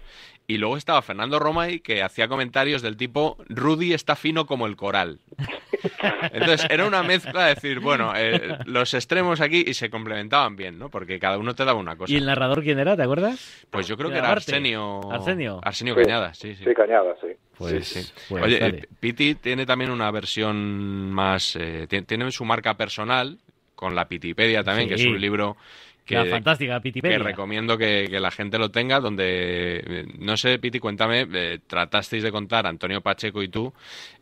Y 0.46 0.58
luego 0.58 0.76
estaba 0.76 1.00
Fernando 1.02 1.38
Romay 1.38 1.80
que 1.80 2.02
hacía 2.02 2.28
comentarios 2.28 2.82
del 2.82 2.96
tipo 2.96 3.36
Rudy 3.48 3.92
está 3.92 4.16
fino 4.16 4.44
como 4.44 4.66
el 4.66 4.76
coral. 4.76 5.20
Entonces 6.32 6.66
era 6.68 6.86
una 6.86 7.02
mezcla 7.02 7.46
de 7.46 7.54
decir, 7.54 7.80
bueno, 7.80 8.12
eh, 8.16 8.58
los 8.66 8.92
extremos 8.94 9.40
aquí 9.40 9.64
y 9.66 9.74
se 9.74 9.88
complementaban 9.88 10.56
bien, 10.56 10.78
¿no? 10.78 10.88
Porque 10.88 11.18
cada 11.18 11.38
uno 11.38 11.54
te 11.54 11.64
daba 11.64 11.78
una 11.78 11.96
cosa. 11.96 12.12
¿Y 12.12 12.16
el 12.16 12.26
narrador 12.26 12.62
quién 12.62 12.78
era? 12.78 12.96
¿Te 13.02 13.06
acuerdas? 13.06 13.66
Pues 13.68 13.88
yo 13.88 13.96
creo 13.96 14.10
que 14.10 14.18
era 14.18 14.30
Arsenio. 14.30 15.00
Arsenio. 15.10 15.58
Arsenio 15.64 15.96
Cañada, 15.96 16.32
sí, 16.34 16.54
sí. 16.54 16.62
Sí, 16.62 16.72
Cañada, 16.72 17.16
sí. 17.20 17.32
Pues 17.58 17.88
sí. 17.88 18.12
Pues 18.28 18.44
Oye, 18.44 18.86
Piti 19.00 19.34
tiene 19.34 19.66
también 19.66 19.90
una 19.90 20.08
versión 20.12 21.10
más. 21.10 21.56
Eh, 21.56 21.88
tiene, 21.88 22.30
su 22.30 22.44
marca 22.44 22.76
personal, 22.76 23.40
con 23.74 23.96
la 23.96 24.06
Pitipedia 24.06 24.62
también, 24.62 24.88
que 24.88 24.94
es 24.94 25.04
un 25.04 25.20
libro 25.20 25.56
que, 26.04 26.14
la 26.14 26.26
fantástica 26.26 26.80
Pitipedia. 26.80 27.18
Que 27.18 27.22
recomiendo 27.22 27.78
que, 27.78 28.08
la 28.08 28.30
gente 28.30 28.58
lo 28.58 28.70
tenga, 28.70 29.00
donde, 29.00 30.06
no 30.18 30.36
sé, 30.36 30.58
Piti, 30.58 30.78
cuéntame, 30.78 31.26
eh, 31.32 31.60
tratasteis 31.66 32.22
de 32.22 32.32
contar, 32.32 32.66
Antonio 32.66 33.00
Pacheco 33.00 33.42
y 33.42 33.48
tú, 33.48 33.72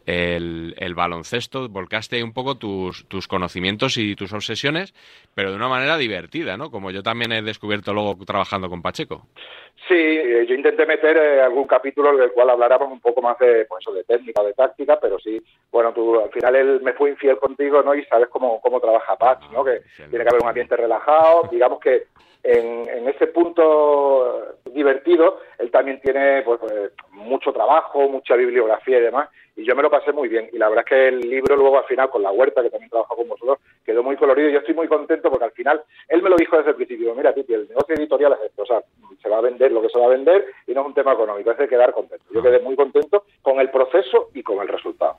el, 0.05 0.75
el, 0.77 0.95
baloncesto, 0.95 1.69
volcaste 1.69 2.23
un 2.23 2.33
poco 2.33 2.57
tus, 2.57 3.07
tus 3.09 3.29
conocimientos 3.29 3.97
y 3.97 4.15
tus 4.15 4.33
obsesiones, 4.33 4.95
pero 5.35 5.51
de 5.51 5.57
una 5.57 5.69
manera 5.69 5.97
divertida, 5.97 6.57
¿no? 6.57 6.71
Como 6.71 6.91
yo 6.91 7.03
también 7.03 7.33
he 7.33 7.43
descubierto 7.43 7.93
luego 7.93 8.17
trabajando 8.25 8.69
con 8.69 8.83
Pacheco. 8.83 9.27
Sí, 9.89 9.95
eh, 9.95 10.47
yo 10.47 10.55
intenté 10.55 10.87
meter 10.87 11.17
eh, 11.17 11.41
algún 11.41 11.67
capítulo 11.67 12.13
en 12.13 12.23
el 12.23 12.33
cual 12.33 12.51
habláramos 12.51 12.93
un 12.93 13.01
poco 13.01 13.23
más 13.23 13.39
de, 13.39 13.65
pues 13.65 13.85
de 13.93 14.05
técnica, 14.05 14.43
de 14.43 14.53
táctica, 14.53 15.01
pero 15.01 15.19
sí, 15.19 15.43
bueno, 15.73 15.93
tú 15.93 16.21
al 16.21 16.31
final 16.31 16.55
él 16.55 16.81
me 16.83 16.93
fue 16.93 17.11
infiel 17.11 17.39
contigo, 17.39 17.83
¿no? 17.83 17.95
Y 17.95 18.05
sabes 18.05 18.29
cómo, 18.29 18.61
cómo 18.61 18.81
trabaja 18.81 19.17
Pach, 19.17 19.41
¿no? 19.51 19.65
Que 19.65 19.81
tiene 20.09 20.25
que 20.25 20.31
haber 20.31 20.43
un 20.43 20.49
ambiente 20.49 20.77
relajado, 20.77 21.49
digamos 21.51 21.81
que 21.81 22.07
en, 22.43 22.89
en 22.89 23.09
ese 23.09 23.27
punto 23.29 24.57
divertido, 24.73 25.41
él 25.59 25.71
también 25.71 26.01
tiene 26.01 26.43
pues, 26.43 26.61
pues, 26.61 26.93
mucho 27.13 27.53
trabajo, 27.53 28.09
mucha 28.09 28.35
bibliografía 28.37 28.99
y 28.99 29.03
demás, 29.03 29.29
y 29.57 29.65
yo 29.65 29.75
me 29.75 29.83
lo 29.83 29.91
pasé 29.91 30.13
muy 30.13 30.29
bien. 30.29 30.49
Y 30.53 30.59
la 30.59 30.69
verdad 30.69 30.85
es 30.87 30.91
que 30.91 31.09
el 31.09 31.21
libro 31.21 31.57
luego 31.57 31.79
al 31.79 31.85
final 31.85 32.09
con 32.11 32.23
la 32.23 32.31
huerta, 32.31 32.63
que 32.63 32.71
también 32.71 32.91
trabaja 32.91 33.15
con 33.15 33.29
vosotros, 33.29 33.59
quedó 33.85 34.03
muy 34.03 34.17
colorido 34.17 34.49
y 34.49 34.53
yo 34.53 34.59
estoy 34.61 34.75
muy 34.75 34.89
contento 34.89 35.31
porque 35.31 35.45
al 35.45 35.53
final 35.53 35.83
él 36.09 36.23
me 36.23 36.31
lo 36.31 36.37
dijo 36.37 36.57
desde 36.57 36.71
el 36.71 36.77
principio, 36.77 37.15
mira 37.15 37.35
Titi, 37.35 37.55
el 37.55 37.69
negocio 37.69 37.95
editorial 37.95 38.33
es 38.35 38.51
esto, 38.51 38.63
o 38.63 38.67
sea, 38.67 38.83
se 39.23 39.29
va 39.29 39.39
a 39.39 39.43
vender 39.43 39.73
lo 39.73 39.83
que 39.83 39.91
se 39.91 39.99
va 39.99 40.07
a 40.07 40.11
vender 40.11 40.47
y 40.67 40.73
no 40.73 40.81
es 40.81 40.87
un 40.87 40.95
tema 40.95 41.13
económico, 41.13 41.51
es 41.51 41.59
de 41.59 41.69
quedar 41.69 41.93
contento. 41.93 42.25
Yo 42.33 42.43
quedé 42.43 42.61
muy 42.61 42.77
contento 42.77 43.25
con 43.43 43.61
el 43.61 43.71
proceso 43.71 44.31
y 44.35 44.43
con 44.43 44.61
el 44.61 44.69
resultado. 44.69 45.17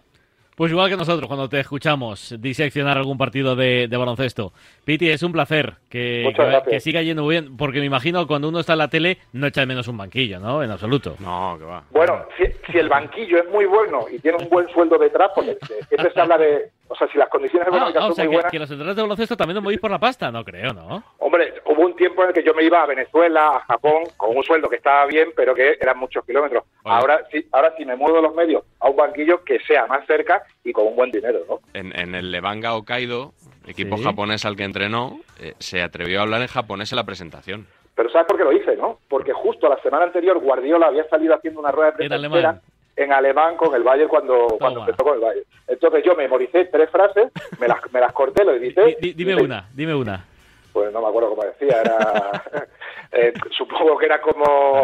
Pues 0.56 0.72
igual 0.72 0.90
que 0.90 0.98
nosotros 0.98 1.28
cuando 1.28 1.48
te 1.48 1.60
escuchamos 1.60 2.36
diseccionar 2.40 2.98
algún 2.98 3.18
partido 3.18 3.56
de, 3.56 3.88
baloncesto. 3.90 4.52
Piti, 4.84 5.10
es 5.10 5.24
un 5.24 5.32
placer 5.32 5.76
que, 5.90 6.32
que, 6.70 6.80
siga 6.80 7.02
yendo 7.02 7.24
muy 7.24 7.36
bien, 7.36 7.56
porque 7.58 7.80
me 7.80 7.86
imagino 7.86 8.28
cuando 8.28 8.50
uno 8.50 8.60
está 8.60 8.74
en 8.74 8.80
la 8.80 8.90
tele 8.90 9.18
no 9.34 9.48
echa 9.48 9.62
de 9.62 9.68
menos 9.68 9.88
un 9.88 9.98
banquillo, 9.98 10.40
¿no? 10.40 10.62
En 10.62 10.72
absoluto. 10.72 11.16
No, 11.20 11.56
que 11.58 11.66
va. 11.66 11.84
Bueno, 11.92 12.26
si, 12.38 12.78
el 12.78 12.90
banquillo 12.90 13.38
es 13.38 13.50
muy 13.50 13.66
bueno 13.66 14.06
y 14.12 14.20
tiene 14.20 14.38
un 14.38 14.50
buen 14.50 14.68
sueldo 14.70 14.98
detrás, 14.98 15.32
porque 15.34 15.58
siempre 15.88 16.12
se 16.14 16.20
habla 16.20 16.38
de... 16.38 16.70
O 16.90 16.96
sea, 16.96 17.08
si 17.08 17.18
las 17.18 17.30
condiciones 17.30 17.68
ah, 17.68 17.70
económicas 17.70 18.04
son 18.04 18.10
muy 18.10 18.18
que, 18.18 18.28
buenas... 18.28 18.52
que 18.52 18.60
los 18.60 18.70
entrenadores 18.70 18.96
de 18.98 19.02
baloncesto 19.02 19.38
también 19.38 19.56
no 19.56 19.62
movís 19.62 19.80
por 19.80 19.92
la 19.92 20.00
pasta, 20.00 20.30
no 20.30 20.44
creo, 20.44 20.74
¿no? 20.74 21.04
Hombre, 21.20 21.54
hubo 21.66 21.86
un 21.86 21.96
tiempo 21.96 22.24
en 22.24 22.30
el 22.30 22.34
que 22.34 22.44
yo 22.44 22.54
me 22.54 22.64
iba 22.64 22.84
a 22.84 22.86
Venezuela, 22.86 23.56
a 23.56 23.60
Japón, 23.62 24.04
con 24.18 24.36
un 24.36 24.44
sueldo 24.44 24.68
que 24.68 24.76
estaba 24.76 25.06
bien, 25.06 25.30
pero 25.34 25.56
que 25.56 25.78
eran 25.80 25.98
muchos 25.98 26.26
kilómetros. 26.26 26.66
Ahora 26.84 27.26
sí, 27.32 27.48
ahora 27.54 27.74
sí 27.78 27.86
me 27.86 27.96
muevo 27.96 28.20
los 28.20 28.36
medios 28.36 28.64
a 28.82 28.90
un 28.90 28.98
banquillo 28.98 29.44
que 29.46 29.60
sea 29.62 29.88
más 29.88 30.06
cerca 30.06 30.41
y 30.64 30.72
con 30.72 30.88
un 30.88 30.96
buen 30.96 31.12
dinero, 31.12 31.40
¿no? 31.48 31.60
En, 31.74 32.16
el 32.16 32.32
Levanga 32.32 32.76
Hokkaido, 32.76 33.34
equipo 33.68 33.98
japonés 33.98 34.46
al 34.46 34.56
que 34.56 34.64
entrenó, 34.64 35.20
eh, 35.40 35.54
se 35.60 35.82
atrevió 35.82 36.20
a 36.20 36.24
hablar 36.24 36.42
en 36.42 36.48
japonés 36.48 36.92
en 36.92 36.98
la 36.98 37.04
presentación. 37.04 37.68
Pero 37.96 38.10
¿sabes 38.10 38.28
por 38.28 38.38
qué 38.38 38.44
lo 38.44 38.54
hice, 38.54 38.76
no? 38.76 39.00
Porque 39.08 39.34
justo 39.34 39.70
la 39.70 39.80
semana 39.82 40.06
anterior 40.06 40.40
Guardiola 40.40 40.88
había 40.88 41.08
salido 41.08 41.36
haciendo 41.36 41.60
una 41.60 41.72
rueda 41.72 41.92
de 41.92 41.98
prensa 41.98 42.62
en 42.96 43.14
alemán 43.14 43.56
con 43.58 43.74
el 43.74 43.84
Bayern 43.84 44.10
cuando, 44.10 44.48
cuando 44.60 44.82
empezó 44.82 45.04
con 45.04 45.16
el 45.16 45.22
Bayern. 45.22 45.46
Entonces 45.68 46.04
yo 46.04 46.16
memoricé 46.16 46.66
tres 46.66 46.90
frases, 46.90 47.32
me 47.60 47.68
las, 47.68 47.80
me 47.92 48.00
las 48.00 48.14
corté, 48.14 48.44
lo 48.44 48.54
edité. 48.54 48.98
dime 49.00 49.36
una, 49.36 49.68
dime 49.74 49.96
una. 49.96 50.26
Pues 50.74 50.92
no 50.94 51.02
me 51.02 51.08
acuerdo 51.08 51.30
cómo 51.30 51.44
decía, 51.44 51.82
era... 51.82 52.44
Eh, 53.14 53.34
supongo 53.50 53.98
que 53.98 54.06
era 54.06 54.22
como... 54.22 54.82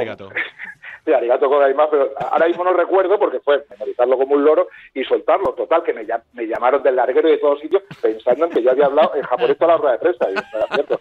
Sí, 1.08 1.14
arigato 1.14 1.50
más, 1.50 1.88
pero 1.90 2.12
ahora 2.20 2.48
mismo 2.48 2.66
no 2.66 2.74
recuerdo 2.74 3.18
porque 3.18 3.40
fue 3.40 3.64
memorizarlo 3.70 4.18
como 4.18 4.36
un 4.36 4.44
loro 4.44 4.68
y 4.94 5.06
soltarlo. 5.06 5.54
Total, 5.54 5.82
que 5.82 5.94
me, 5.94 6.06
me 6.34 6.48
llamaron 6.48 6.84
del 6.84 6.98
larguero 6.98 7.30
y 7.30 7.32
de 7.32 7.38
todos 7.38 7.62
sitios 7.62 7.82
pensando 8.02 8.44
en 8.44 8.52
que 8.52 8.62
yo 8.62 8.72
había 8.72 8.88
hablado 8.88 9.16
en 9.16 9.22
japonés 9.22 9.58
toda 9.58 9.72
la 9.72 9.78
rueda 9.78 9.94
de 9.94 10.00
prensa. 10.00 10.30
Y 10.30 10.34
era 10.34 10.68
cierto. 10.68 11.00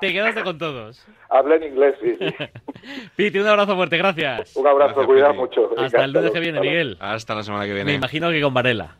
Te, 0.00 0.12
quedaste 0.12 0.42
con 0.42 0.58
todos. 0.58 1.06
Hablé 1.30 1.54
en 1.54 1.62
inglés, 1.62 1.94
sí. 2.02 2.16
sí. 2.18 2.34
Piti, 3.14 3.38
un 3.38 3.46
abrazo 3.46 3.76
fuerte, 3.76 3.96
gracias. 3.96 4.56
Un 4.56 4.66
abrazo, 4.66 5.06
cuidado 5.06 5.34
mucho. 5.34 5.70
Hasta 5.78 6.02
el 6.02 6.12
lunes 6.12 6.32
que 6.32 6.40
viene, 6.40 6.58
Miguel. 6.58 6.96
Hasta 6.98 7.36
la 7.36 7.44
semana 7.44 7.64
que 7.64 7.74
viene. 7.74 7.92
Me 7.92 7.98
imagino 7.98 8.28
que 8.30 8.42
con 8.42 8.52
Varela. 8.52 8.96